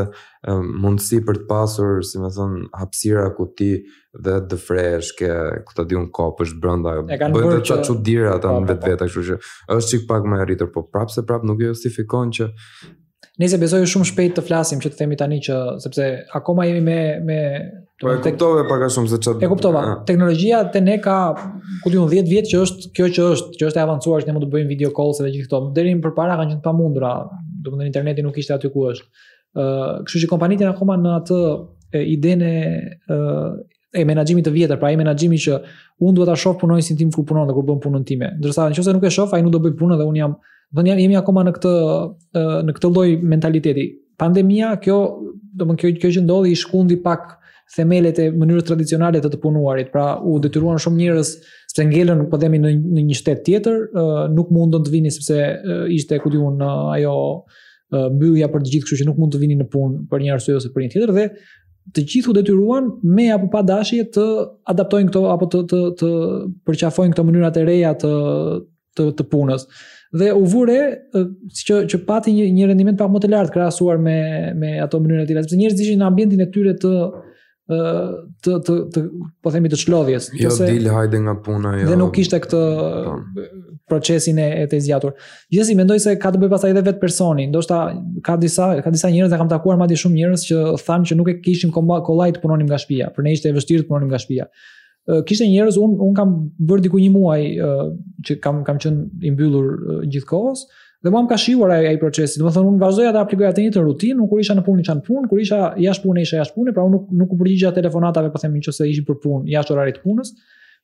mundësi 0.81 1.21
për 1.25 1.41
të 1.43 1.47
pasur, 1.51 2.01
si 2.05 2.21
më 2.21 2.31
thon, 2.37 2.57
hapësira 2.79 3.27
ku 3.37 3.49
ti 3.59 3.73
dhe 4.15 4.39
të 4.49 4.59
fresh, 4.61 5.15
ke 5.19 5.31
këtë 5.69 5.87
diun 5.91 6.07
kopësh 6.15 6.55
brenda, 6.62 6.99
bëhet 7.05 7.49
të 7.51 7.62
çat 7.71 7.87
çudira 7.89 8.37
ata 8.37 8.49
po, 8.53 8.61
në 8.61 8.67
po, 8.69 8.73
vetvete, 8.75 9.09
kështu 9.09 9.25
që 9.31 9.39
është 9.79 9.89
sik 9.91 10.07
pak 10.11 10.29
më 10.29 10.43
arritur, 10.45 10.71
po 10.75 10.85
prapse 10.87 11.25
prap 11.27 11.43
nuk 11.49 11.62
e 11.62 11.73
justifikon 11.73 12.31
që 12.39 12.53
Nëse 13.35 13.59
besoj 13.59 13.81
shumë 13.91 14.05
shpejt 14.07 14.37
të 14.37 14.43
flasim 14.47 14.79
që 14.79 14.93
të 14.93 14.99
themi 15.01 15.17
tani 15.19 15.41
që 15.43 15.55
sepse 15.83 16.05
akoma 16.39 16.69
jemi 16.69 16.85
me 16.87 16.99
me 17.27 17.39
Po 18.01 18.11
e 18.11 18.19
kuptova 18.19 18.65
pak 18.69 18.81
a 18.85 18.87
shumë 18.91 19.07
se 19.13 19.19
çfarë. 19.23 19.39
E 19.39 19.49
kuptova. 19.49 19.81
Ah. 19.91 19.97
Teknologjia 20.07 20.61
te 20.75 20.81
ne 20.83 20.97
ka 21.01 21.13
ku 21.85 21.91
diun 21.95 22.09
10 22.11 22.27
vjet 22.27 22.49
që 22.51 22.59
është 22.67 22.89
kjo 22.97 23.05
që 23.15 23.27
është, 23.35 23.51
që 23.61 23.69
është 23.69 23.79
e 23.79 23.83
avancuar 23.85 24.25
që 24.25 24.27
ne 24.29 24.33
mund 24.35 24.47
të 24.49 24.49
bëjmë 24.55 24.71
video 24.73 24.89
calls 24.97 25.21
edhe 25.23 25.31
gjithë 25.37 25.47
këto. 25.47 25.61
Deri 25.77 25.93
më 25.95 26.11
parë 26.17 26.39
kanë 26.41 26.51
qenë 26.51 26.59
të 26.65 26.67
pamundura, 26.67 27.13
domethënë 27.65 27.93
interneti 27.93 28.25
nuk 28.27 28.41
ishte 28.43 28.57
aty 28.57 28.71
ku 28.75 28.89
është. 28.91 29.07
Ë, 29.55 29.63
uh, 29.63 29.93
kështu 30.09 30.23
që 30.25 30.31
kompanitë 30.33 30.67
akoma 30.73 30.97
në 30.99 31.13
atë 31.21 31.39
idenë 32.17 32.51
ë 33.15 33.19
uh, 33.21 33.63
e 33.95 34.03
menaxhimit 34.03 34.43
të 34.43 34.51
vjetër, 34.57 34.81
pra 34.83 34.91
e 34.91 34.99
menaxhimi 34.99 35.39
që 35.47 35.61
unë 36.03 36.17
duhet 36.19 36.29
ta 36.33 36.35
shoh 36.35 36.57
punonjësin 36.59 36.99
tim 36.99 37.13
ku 37.15 37.23
punon 37.23 37.47
dhe 37.47 37.55
kur 37.55 37.63
bën 37.69 37.79
punën 37.85 38.03
time. 38.11 38.33
Ndërsa 38.41 38.67
nëse 38.73 38.91
nuk 38.97 39.07
e 39.07 39.13
shoh, 39.15 39.31
ai 39.31 39.43
nuk 39.47 39.55
do 39.55 39.61
bëj 39.63 39.77
punën 39.79 40.01
dhe 40.03 40.09
unë 40.11 40.19
jam 40.25 40.35
Donë 40.75 40.91
jam 40.91 40.99
jemi 40.99 41.15
akoma 41.15 41.45
në 41.47 41.53
këtë 41.55 41.73
në 42.67 42.73
këtë 42.75 42.89
lloj 42.91 43.07
mentaliteti. 43.31 43.85
Pandemia, 44.19 44.73
kjo, 44.83 44.97
domthonë 45.61 45.79
kjo 45.85 45.91
kjo 46.03 46.09
që 46.17 46.23
ndodhi 46.25 46.51
i 46.51 46.59
shkundi 46.59 46.97
pak 47.05 47.29
ë 47.29 47.29
uh, 47.37 47.44
themelet 47.75 48.18
e 48.20 48.29
mënyrës 48.39 48.66
tradicionale 48.68 49.20
të 49.22 49.31
të 49.35 49.41
punuarit. 49.43 49.91
Pra 49.93 50.16
u 50.20 50.37
detyruan 50.43 50.81
shumë 50.83 51.01
njerëz 51.03 51.31
të 51.75 51.87
ngelën 51.91 52.22
po 52.31 52.39
themi 52.43 52.61
në 52.62 52.72
në 52.81 53.05
një 53.11 53.18
shtet 53.18 53.43
tjetër, 53.47 53.79
uh, 53.99 54.20
nuk 54.35 54.51
mundon 54.55 54.85
të 54.87 54.93
vinin 54.95 55.14
sepse 55.14 55.37
uh, 55.37 55.87
ishte 55.91 56.20
ku 56.22 56.31
diun 56.31 56.61
uh, 56.62 56.93
ajo 56.95 57.14
uh, 57.18 58.07
mbyllja 58.14 58.49
për 58.53 58.62
të 58.64 58.72
gjithë, 58.77 58.87
kështu 58.91 59.01
që 59.03 59.09
nuk 59.09 59.18
mund 59.22 59.35
të 59.35 59.41
vinin 59.43 59.62
në 59.64 59.68
punë 59.75 60.05
për 60.12 60.22
një 60.25 60.37
arsye 60.37 60.59
ose 60.61 60.70
për 60.75 60.85
një 60.87 60.93
tjetër 60.95 61.14
dhe 61.18 61.29
të 61.95 62.05
gjithë 62.09 62.31
u 62.33 62.35
detyruan 62.39 62.87
me 63.14 63.27
apo 63.35 63.51
pa 63.53 63.61
dashje 63.68 64.07
të 64.14 64.22
adaptojnë 64.72 65.11
këto 65.11 65.25
apo 65.35 65.51
të 65.53 65.59
të 65.72 65.81
të 66.01 66.07
përqafojnë 66.70 67.12
këto 67.12 67.25
mënyrat 67.29 67.59
e 67.61 67.64
reja 67.68 67.91
të 68.01 68.12
të 68.97 69.09
të 69.18 69.27
punës 69.35 69.66
dhe 70.14 70.29
u 70.39 70.45
vure 70.49 70.77
që 71.59 71.81
që 71.93 71.99
pati 72.07 72.33
një 72.39 72.47
një 72.57 72.68
rendiment 72.70 72.99
pak 73.03 73.11
më 73.12 73.20
të 73.27 73.31
lartë 73.35 73.57
krahasuar 73.59 74.01
me 74.07 74.14
me 74.62 74.77
ato 74.87 75.01
mënyra 75.03 75.27
të 75.27 75.33
tjera 75.33 75.43
sepse 75.45 75.59
njerëzit 75.61 75.85
ishin 75.87 76.01
në 76.01 76.09
ambientin 76.09 76.45
e 76.47 76.49
tyre 76.55 76.72
të 76.87 76.93
të 77.65 78.53
të 78.65 78.75
të 78.93 79.03
po 79.43 79.51
themi 79.53 79.71
të 79.73 79.79
çlodhjes. 79.81 80.27
Jo 80.37 80.51
dil 80.61 80.89
hajde 80.93 81.21
nga 81.25 81.33
puna 81.47 81.71
jo. 81.79 81.87
Dhe 81.89 81.97
nuk 81.97 82.11
kishte 82.17 82.37
këtë 82.45 82.61
pa. 82.61 83.15
Po. 83.37 83.45
procesin 83.89 84.39
e, 84.41 84.47
e 84.62 84.69
të 84.69 84.79
zgjatur. 84.85 85.11
Gjithsesi 85.53 85.75
mendoj 85.77 85.99
se 86.05 86.15
ka 86.21 86.31
të 86.33 86.39
bëjë 86.43 86.53
pastaj 86.55 86.71
edhe 86.75 86.83
vetë 86.87 87.01
personi. 87.03 87.45
Ndoshta 87.51 87.81
ka 88.27 88.37
disa 88.41 88.69
ka 88.85 88.93
disa 88.95 89.09
njerëz 89.12 89.33
që 89.35 89.41
kam 89.41 89.51
takuar 89.53 89.77
madje 89.81 89.99
shumë 90.05 90.17
njerëz 90.21 90.47
që 90.51 90.62
thanë 90.85 91.11
që 91.11 91.19
nuk 91.21 91.29
e 91.33 91.39
kishim 91.45 91.73
kollaj 91.77 92.33
të 92.37 92.43
punonim 92.45 92.69
nga 92.71 92.79
shtëpia, 92.83 93.11
për 93.17 93.27
ne 93.29 93.35
ishte 93.37 93.49
e 93.51 93.57
vështirë 93.57 93.85
të 93.85 93.89
punonim 93.91 94.09
nga 94.12 94.21
shtëpia. 94.23 94.49
Kishte 95.29 95.49
njerëz 95.53 95.77
un 95.81 95.97
un 96.05 96.15
kam 96.17 96.33
bërë 96.65 96.85
diku 96.89 97.01
një 97.03 97.11
muaj 97.12 97.43
që 98.29 98.39
kam 98.45 98.62
kam 98.69 98.81
qenë 98.81 99.25
i 99.29 99.33
mbyllur 99.35 99.69
gjithkohës. 100.12 100.65
Dhe 101.05 101.11
mua 101.13 101.21
më 101.23 101.29
ka 101.29 101.37
shiuar 101.37 101.71
ai 101.71 101.87
ai 101.91 101.99
procesi. 102.01 102.39
Do 102.41 102.49
të 102.49 102.55
thonë 102.57 102.71
unë 102.73 102.79
vazhdoja 102.81 103.11
të 103.13 103.19
aplikoja 103.21 103.51
atë 103.53 103.61
njëjtën 103.67 103.83
rutinë, 103.89 104.15
nuk 104.23 104.31
kur 104.33 104.39
isha 104.41 104.55
në 104.57 104.63
punë 104.65 104.85
isha 104.87 104.95
në 104.97 105.03
punë, 105.09 105.29
kur 105.29 105.43
isha 105.43 105.59
jashtë 105.85 106.05
pune 106.07 106.23
isha 106.25 106.39
jashtë 106.39 106.57
pune, 106.57 106.73
pra 106.79 106.85
unë 106.89 106.97
nuk 106.97 107.11
nuk 107.21 107.35
u 107.37 107.41
përgjigja 107.43 107.73
telefonatave 107.77 108.31
po 108.33 108.41
them 108.41 108.55
nëse 108.57 108.87
ishin 108.89 109.05
për 109.11 109.19
punë 109.25 109.51
jashtë 109.53 109.75
orarit 109.77 109.99
të 110.01 110.05
punës. 110.07 110.31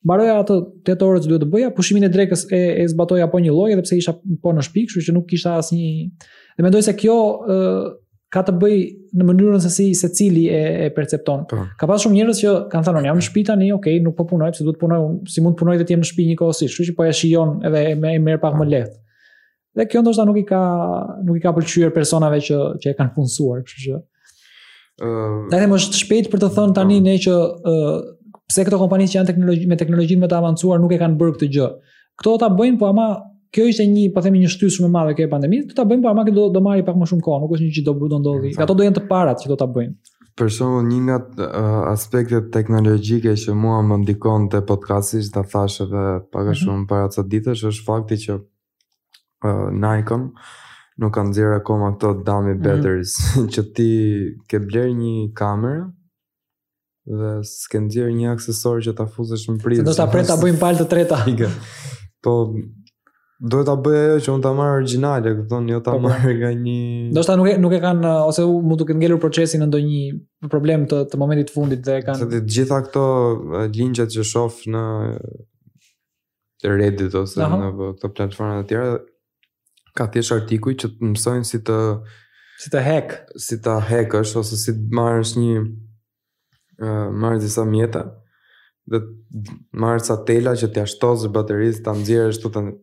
Mbaroja 0.05 0.35
ato 0.43 0.59
8 0.83 1.07
orë 1.07 1.23
që 1.25 1.31
duhet 1.31 1.43
të 1.45 1.49
bëja, 1.55 1.71
pushimin 1.79 2.05
e 2.05 2.09
drekës 2.17 2.45
e 2.57 2.61
e 2.83 2.85
zbatoja 2.93 3.27
po 3.33 3.41
një 3.45 3.53
lloj, 3.55 3.71
edhe 3.75 3.85
pse 3.87 3.97
isha 4.01 4.13
po 4.45 4.53
në 4.57 4.67
shtëpi, 4.69 4.83
kështu 4.93 5.03
që 5.09 5.17
nuk 5.17 5.27
kisha 5.33 5.55
asnjë. 5.57 5.91
Dhe 6.59 6.67
mendoj 6.67 6.85
se 6.89 6.95
kjo 7.01 7.17
ë 7.55 7.57
ka 8.31 8.45
të 8.47 8.53
bëj 8.61 8.77
në 9.19 9.25
mënyrën 9.33 9.65
se 9.65 9.71
si 9.73 9.89
secili 10.05 10.45
e 10.55 10.61
e 10.85 10.89
percepton. 11.01 11.47
Po. 11.49 11.65
Ka 11.81 11.89
pasur 11.89 12.05
shumë 12.11 12.21
njerëz 12.21 12.43
që 12.43 12.51
kanë 12.71 12.83
thënë, 12.87 13.05
"Jam 13.09 13.17
në 13.19 13.23
shtëpi 13.25 13.43
tani, 13.49 13.73
okay, 13.75 13.97
nuk 14.05 14.15
po 14.21 14.25
punoj, 14.29 14.51
pse 14.53 14.63
duhet 14.63 14.77
punoj, 14.79 15.01
si 15.33 15.41
mund 15.41 15.55
të 15.55 15.61
punoj 15.63 15.77
vetëm 15.81 15.99
në 16.03 16.07
shtëpi 16.09 16.23
një 16.29 16.35
kohësi?" 16.41 16.67
Kështu 16.69 16.83
që 16.89 16.93
po 16.97 17.03
ja 17.09 17.11
shijon 17.19 17.49
edhe 17.67 17.81
më 18.05 18.19
merr 18.25 18.39
pak 18.45 18.53
më 18.61 18.65
lehtë. 18.73 18.97
Dhe 19.75 19.85
kjo 19.87 20.01
ndoshta 20.03 20.25
nuk 20.27 20.37
i 20.41 20.45
ka 20.47 20.61
nuk 21.25 21.37
i 21.37 21.41
ka 21.43 21.53
pëlqyer 21.55 21.93
personave 21.95 22.41
që 22.43 22.57
që 22.83 22.91
e 22.91 22.95
kanë 22.97 23.13
punësuar, 23.15 23.61
kështu 23.63 23.83
që. 23.85 23.99
Ëh, 24.99 25.37
edhe 25.55 25.69
më 25.71 25.77
është 25.79 25.99
shpejt 26.03 26.27
për 26.33 26.41
të 26.43 26.49
thënë 26.57 26.75
tani 26.77 26.97
ne 27.05 27.13
që 27.25 27.35
ëh 27.39 27.71
uh, 27.71 27.97
pse 28.51 28.65
këto 28.67 28.79
kompani 28.81 29.07
që 29.07 29.19
janë 29.19 29.29
teknologji 29.31 29.69
me 29.71 29.77
teknologji 29.79 30.17
më 30.19 30.27
të 30.33 30.39
avancuar 30.41 30.81
nuk 30.83 30.91
e 30.91 30.99
kanë 30.99 31.17
bërë 31.21 31.37
këtë 31.37 31.47
gjë. 31.55 31.69
Kto 32.19 32.33
ta 32.43 32.49
bëjnë, 32.51 32.77
po 32.81 32.89
ama 32.91 33.05
kjo 33.55 33.69
ishte 33.71 33.85
një, 33.87 34.09
po 34.15 34.23
themi 34.25 34.41
një 34.43 34.49
shtysë 34.51 34.75
shumë 34.81 34.89
e 34.91 34.95
madhe 34.97 35.15
kjo 35.15 35.29
e 35.29 35.31
pandemisë, 35.31 35.69
do 35.71 35.77
ta 35.79 35.85
bëjnë, 35.87 36.03
po 36.03 36.11
ama 36.11 36.25
kjo 36.27 36.33
do 36.35 36.47
do 36.57 36.65
marrë 36.67 36.83
pak 36.87 36.99
më 36.99 37.07
shumë 37.13 37.25
kohë, 37.25 37.41
nuk 37.45 37.55
është 37.55 37.67
një 37.69 37.75
gjë 37.77 37.85
do 37.87 37.95
do 38.15 38.19
ndodhi. 38.19 38.51
Ato 38.59 38.75
do 38.75 38.85
janë 38.89 38.99
të 38.99 39.05
parat 39.07 39.39
që 39.43 39.51
do 39.53 39.57
ta 39.61 39.69
bëjnë. 39.77 39.95
Personi 40.41 40.83
një 40.95 41.01
nga 41.07 41.17
uh, 41.21 41.81
aspektet 41.93 42.51
teknologjike 42.53 43.33
që 43.45 43.55
mua 43.55 43.79
më 43.87 44.01
ndikon 44.03 44.49
te 44.53 44.59
podcasti, 44.67 45.23
ta 45.31 45.43
thash 45.43 45.81
edhe 45.87 46.05
pak 46.31 46.49
më 46.49 46.49
mhm. 46.55 46.61
shumë 46.63 46.77
mm 46.77 46.83
-hmm. 46.83 46.89
para 46.91 47.07
çdo 47.13 47.23
ditësh, 47.33 47.63
është 47.71 47.85
fakti 47.87 48.15
që 48.25 48.31
Uh, 49.41 49.71
Nike-ën, 49.73 50.27
nuk 51.01 51.13
kanë 51.15 51.31
nxjerrë 51.31 51.55
akoma 51.63 51.87
këto 51.95 52.09
dummy 52.27 52.51
mhm. 52.53 52.61
batteries 52.65 53.13
mm 53.15 53.31
-hmm. 53.31 53.47
që 53.53 53.61
ti 53.75 53.91
ke 54.49 54.59
bler 54.67 54.87
një 54.97 55.13
kamerë 55.33 55.85
dhe 57.19 57.31
s'ke 57.43 57.79
nxjerrë 57.85 58.13
një 58.19 58.27
aksesor 58.35 58.77
që 58.85 58.93
ta 58.95 59.05
fuzosh 59.13 59.45
në 59.49 59.57
prizë. 59.63 59.83
Do 59.89 59.93
ta 59.99 60.07
pret 60.13 60.27
ta 60.27 60.35
bëjmë 60.43 60.59
palë 60.63 60.77
të 60.81 60.85
treta. 60.91 61.17
po 62.23 62.31
duhet 63.49 63.65
ta 63.69 63.75
bëj 63.85 63.99
ajo 64.07 64.17
që 64.25 64.29
unë 64.35 64.43
ta 64.45 64.51
marr 64.57 64.77
origjinale, 64.77 65.21
do 65.27 65.31
të 65.43 65.49
thonë 65.51 65.67
jo 65.73 65.79
ta 65.87 65.91
po, 65.91 65.97
po. 65.97 66.03
marr 66.07 66.31
nga 66.39 66.51
një 66.65 66.81
Do 67.15 67.21
nuk 67.39 67.47
e 67.53 67.57
nuk 67.63 67.73
e 67.77 67.79
kanë 67.85 68.03
ose 68.29 68.41
u 68.51 68.53
mund 68.67 68.81
të 68.81 68.93
ngelur 68.97 69.19
procesin 69.25 69.61
në 69.61 69.67
ndonjë 69.67 70.03
problem 70.53 70.79
të, 70.91 70.97
të 71.09 71.15
momentit 71.21 71.47
të 71.49 71.53
fundit 71.55 71.81
dhe 71.87 71.95
kanë. 72.05 72.19
Të 72.29 72.39
gjitha 72.53 72.77
këto 72.85 73.03
lingjet 73.79 74.09
që 74.15 74.21
shoh 74.31 74.55
në 74.73 74.83
Reddit 76.79 77.13
ose 77.21 77.41
Aha. 77.41 77.57
në 77.59 77.67
këto 77.77 78.05
platforma 78.15 78.61
të 78.61 78.65
tjera 78.69 78.89
ka 79.97 80.07
thjesht 80.11 80.35
artikuj 80.35 80.75
që 80.81 80.89
të 80.93 81.09
mësojnë 81.13 81.47
si 81.47 81.59
të 81.67 81.77
si 82.61 82.69
të 82.69 82.81
hack, 82.85 83.13
si 83.41 83.57
ta 83.65 83.79
hackësh 83.81 84.35
ose 84.39 84.57
si 84.61 84.73
të 84.77 84.91
marrësh 84.97 85.31
një 85.41 85.57
ë 85.57 85.61
uh, 85.61 87.09
marr 87.23 87.39
disa 87.41 87.63
mjete 87.67 88.01
dhe 88.91 88.99
marr 89.83 90.01
ca 90.05 90.15
tela 90.27 90.53
që 90.57 90.69
t'ja 90.73 90.85
shtozë 90.89 91.29
baterisë 91.35 91.83
ta 91.85 91.93
nxjerrësh 91.97 92.39
këtu 92.41 92.51
të... 92.53 92.73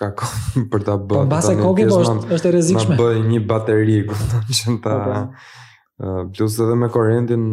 ka 0.00 0.10
për 0.72 0.84
ta 0.84 0.96
bërë. 0.96 1.14
Po 1.14 1.22
mbase 1.28 1.54
kokë 1.60 1.86
është 1.92 2.36
është 2.36 2.50
e 2.50 2.54
rrezikshme. 2.54 2.96
Ma 2.98 3.00
bëj 3.02 3.22
një 3.34 3.40
bateri, 3.52 3.98
kupton, 4.08 4.44
që 4.52 4.76
ta 4.84 4.98
po, 5.04 5.04
po 5.04 5.77
plus 6.36 6.54
edhe 6.62 6.74
me 6.78 6.86
korrentin, 6.94 7.44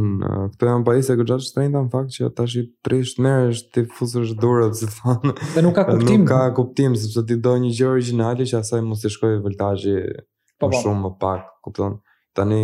këto 0.53 0.67
janë 0.69 0.85
pajisje 0.85 1.13
që 1.17 1.25
gjatë 1.29 1.43
shtrenjta 1.47 1.81
në 1.85 1.91
fakt 1.93 2.11
që 2.13 2.27
tash 2.37 2.57
i 2.59 2.63
prish 2.85 3.15
nerësh 3.25 3.61
ti 3.73 3.83
fusësh 3.97 4.35
dorë 4.41 4.67
si 4.77 4.89
thon. 4.99 5.33
Dhe 5.55 5.63
nuk 5.65 5.73
ka 5.79 5.87
kuptim. 5.89 6.21
Nuk 6.21 6.29
ka 6.29 6.41
kuptim 6.59 6.97
sepse 7.01 7.23
ti 7.29 7.37
do 7.41 7.55
një 7.63 7.71
gjë 7.79 7.87
origjinale 7.95 8.45
që 8.45 8.59
asaj 8.61 8.81
mos 8.85 9.05
i 9.05 9.11
shkojë 9.15 9.39
voltazhi 9.47 9.95
po, 10.11 10.67
po. 10.67 10.69
më 10.69 10.81
shumë 10.83 11.01
më 11.07 11.11
pak, 11.23 11.47
kupton? 11.65 11.97
Tani 12.35 12.59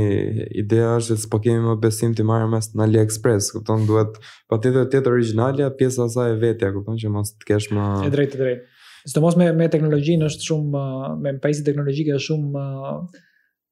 ideja 0.59 0.93
është 0.99 1.15
se 1.23 1.29
po 1.31 1.39
kemi 1.41 1.63
më 1.63 1.77
besim 1.81 2.13
ti 2.13 2.25
marrë 2.27 2.51
mes 2.51 2.69
në 2.75 2.85
AliExpress, 2.87 3.49
kupton? 3.55 3.87
Duhet 3.89 4.21
patjetër 4.53 4.85
të 4.91 4.99
jetë 5.01 5.13
origjinale 5.15 5.71
pjesa 5.81 6.05
e 6.09 6.13
saj 6.13 6.37
vetja, 6.43 6.69
kupton 6.75 6.99
që 7.01 7.13
mos 7.17 7.33
të 7.41 7.49
kesh 7.53 7.71
më 7.73 7.89
E 8.05 8.13
drejtë, 8.13 8.41
drejtë. 8.45 8.79
Sidomos 9.01 9.33
me 9.39 9.47
me 9.57 9.65
teknologjinë 9.73 10.27
është 10.29 10.45
shumë 10.51 10.79
me 11.23 11.33
pajisje 11.41 11.63
teknologjike 11.71 12.19
është 12.19 12.27
shumë 12.33 12.65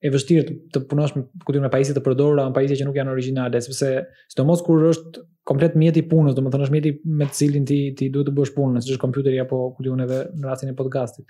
e 0.01 0.09
vështirë 0.13 0.43
të, 0.47 0.53
të 0.75 0.81
punosh 0.89 1.13
me 1.17 1.25
kujtim 1.47 1.65
pajisje 1.73 1.95
të 1.97 2.01
përdorura, 2.05 2.45
me 2.47 2.55
pajisje 2.55 2.77
që 2.81 2.87
nuk 2.87 2.99
janë 2.99 3.11
origjinale, 3.13 3.59
sepse 3.63 3.89
sidomos 4.31 4.61
kur 4.63 4.83
është 4.93 5.25
komplet 5.49 5.75
mjeti 5.79 6.03
i 6.03 6.07
punës, 6.11 6.35
domethënë 6.37 6.67
është 6.67 6.75
mjeti 6.77 6.93
me 7.19 7.27
të 7.27 7.35
cilin 7.39 7.65
ti 7.67 7.79
ti 7.99 8.07
duhet 8.13 8.29
të 8.29 8.35
bësh 8.37 8.53
punën, 8.55 8.79
siç 8.83 8.93
është 8.95 9.03
kompjuteri 9.03 9.41
apo 9.43 9.59
kujtim 9.77 9.99
edhe 10.05 10.21
në 10.39 10.47
rastin 10.47 10.71
e 10.71 10.77
podcastit. 10.79 11.25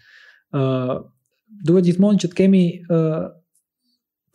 ë 0.53 0.59
uh, 0.61 1.01
duhet 1.67 1.85
gjithmonë 1.87 2.19
që 2.23 2.29
të 2.31 2.37
kemi 2.41 2.61
ë 2.89 2.97
uh, 2.99 3.27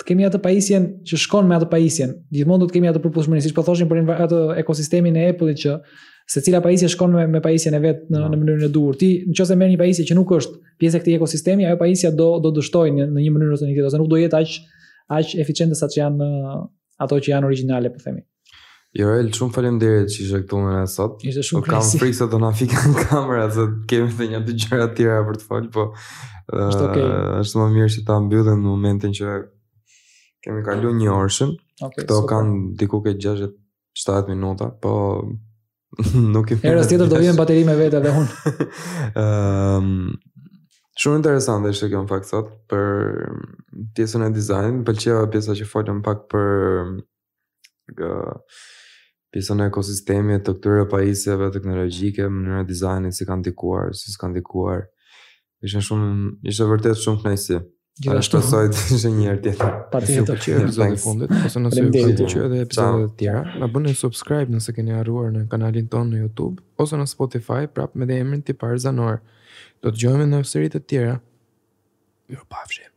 të 0.02 0.08
kemi 0.08 0.24
atë 0.26 0.40
pajisjen 0.42 0.86
që 1.06 1.18
shkon 1.24 1.46
me 1.46 1.54
atë 1.54 1.68
pajisjen. 1.70 2.16
Gjithmonë 2.34 2.64
do 2.64 2.66
të 2.68 2.74
kemi 2.78 2.88
atë 2.90 3.02
përputhshmëri, 3.04 3.42
siç 3.44 3.54
po 3.54 3.62
thoshim 3.66 3.88
për 3.92 4.10
atë 4.26 4.40
ekosistemin 4.64 5.14
e 5.16 5.28
Apple-it 5.30 5.58
që 5.62 5.76
se 6.26 6.40
cila 6.40 6.60
pajisje 6.62 6.88
shkon 6.94 7.12
me, 7.12 7.24
me 7.28 7.40
pajisjen 7.44 7.74
e 7.76 7.80
vet 7.84 8.04
në 8.10 8.16
no. 8.20 8.28
në 8.32 8.38
mënyrën 8.40 8.66
e 8.68 8.72
duhur. 8.72 8.96
Ti 9.00 9.08
nëse 9.28 9.56
merr 9.60 9.74
një 9.74 9.80
pajisje 9.80 10.06
që 10.10 10.16
nuk 10.18 10.30
është 10.38 10.76
pjesë 10.80 10.98
e 10.98 11.02
këtij 11.02 11.16
ekosistemi, 11.18 11.66
ajo 11.68 11.78
pajisja 11.80 12.12
do 12.16 12.28
do 12.44 12.52
dështoj 12.58 12.92
në, 12.96 13.08
në 13.12 13.24
një 13.26 13.32
mënyrë 13.34 13.56
ose 13.58 13.68
një 13.68 13.74
tjetër, 13.76 13.88
ose 13.90 14.00
nuk 14.00 14.12
do 14.14 14.20
jetë 14.22 14.38
aq 14.40 14.54
aq 15.18 15.34
eficiente 15.44 15.76
sa 15.78 15.84
që 15.92 15.98
janë 16.00 16.28
uh, 16.28 16.62
ato 17.04 17.18
që 17.20 17.34
janë 17.34 17.48
origjinale, 17.50 17.90
po 17.92 18.00
themi. 18.04 18.22
Joel, 18.94 19.28
shumë 19.34 19.50
faleminderit 19.56 20.08
që 20.14 20.20
ishe 20.22 20.38
këtu 20.44 20.60
me 20.64 20.72
ne 20.78 20.84
sot. 20.88 21.18
Ishte 21.26 21.42
shumë 21.50 21.66
kënaqësi. 21.66 21.92
Po 21.92 21.92
kam 21.98 22.02
frikë 22.04 22.18
se 22.22 22.28
do 22.30 22.38
na 22.40 22.52
fikën 22.56 22.94
kamera 23.10 23.46
se 23.56 23.66
kemi 23.90 24.12
të 24.16 24.28
një 24.32 24.40
dy 24.48 24.54
gjëra 24.64 24.88
të 24.92 24.96
tjera 25.00 25.20
për 25.28 25.40
të 25.42 25.48
fol, 25.50 25.64
po 25.76 25.88
uh, 25.90 25.96
është 26.70 26.88
okay. 26.88 27.04
Uh, 27.04 27.38
është 27.42 27.60
më 27.60 27.68
mirë 27.76 27.90
që 27.98 28.04
ta 28.08 28.16
mbyllim 28.24 28.62
në 28.64 28.68
momentin 28.72 29.16
që 29.20 29.36
kemi 30.46 30.62
kaluar 30.68 30.94
një 31.00 31.10
orëshën. 31.18 31.52
Okay, 31.82 32.04
këto 32.06 32.20
kanë 32.30 32.56
diku 32.80 33.02
ke 33.04 33.16
60 33.18 33.52
70 33.94 34.30
minuta, 34.34 34.72
po 34.82 34.92
nuk 36.32 36.50
e 36.50 36.58
Era 36.62 36.82
tjetër 36.84 37.08
do 37.08 37.18
vjen 37.22 37.36
bateri 37.38 37.64
me 37.68 37.74
vetë 37.78 38.00
dhe 38.04 38.12
unë. 38.20 38.32
Ëm 39.14 39.18
um, 39.24 39.90
Shumë 40.94 41.18
interesante 41.18 41.72
ishte 41.74 41.88
kjo 41.90 42.04
në 42.04 42.06
fakt 42.10 42.28
sot 42.30 42.50
për 42.70 42.84
pjesën 43.98 44.22
e 44.22 44.28
dizajnit, 44.36 44.76
më 44.76 44.84
pëlqeu 44.86 45.24
pjesa 45.32 45.56
që 45.58 45.66
folën 45.72 46.02
pak 46.06 46.20
për 46.30 46.92
gë 47.98 48.10
pjesën 49.34 49.64
e 49.64 49.66
ekosistemit 49.72 50.46
të 50.46 50.54
këtyre 50.60 50.84
pajisjeve 50.92 51.48
teknologjike, 51.56 52.28
mënyra 52.36 52.60
e 52.62 52.68
dizajnit 52.70 53.18
si 53.18 53.26
kanë 53.26 53.42
ndikuar, 53.42 53.90
si 53.98 54.14
s'kan 54.14 54.30
ndikuar. 54.36 54.84
Ishte 55.66 55.82
shumë 55.88 56.14
ishte 56.52 56.70
vërtet 56.70 57.02
shumë 57.02 57.24
kënaqësi. 57.24 57.58
Gjithashtu. 58.02 58.38
Ashtu 58.40 58.50
thoi 58.50 58.70
të 58.74 58.80
ishe 58.96 59.10
njërë 59.16 59.40
tjetër. 59.42 59.74
të 59.92 60.34
që 60.44 60.54
të 60.78 60.86
fundit, 61.02 61.34
ose 61.46 61.60
nëse 61.62 61.82
e 61.82 61.82
epizodë 61.90 62.14
të 62.22 62.26
që 62.32 62.40
e 62.44 62.64
të 62.70 63.04
tjera. 63.20 63.42
na 63.62 63.68
bëni 63.76 63.92
e 63.94 63.98
subscribe 64.00 64.50
nëse 64.56 64.74
keni 64.74 64.96
arruar 65.00 65.30
në 65.36 65.44
kanalin 65.52 65.86
tonë 65.94 66.14
në 66.16 66.22
Youtube, 66.24 66.62
ose 66.82 66.98
në 66.98 67.06
Spotify, 67.12 67.60
prapë 67.76 68.00
me 68.02 68.08
dhe 68.10 68.16
emrin 68.24 68.42
të 68.42 68.56
i 68.56 68.58
parë 68.64 68.80
zanorë. 68.88 69.20
Do 69.82 69.94
të 69.94 70.02
gjojme 70.04 70.26
në 70.34 70.42
seri 70.54 70.74
të 70.74 70.82
tjera. 70.90 71.14
Mirupafshim. 72.26 72.93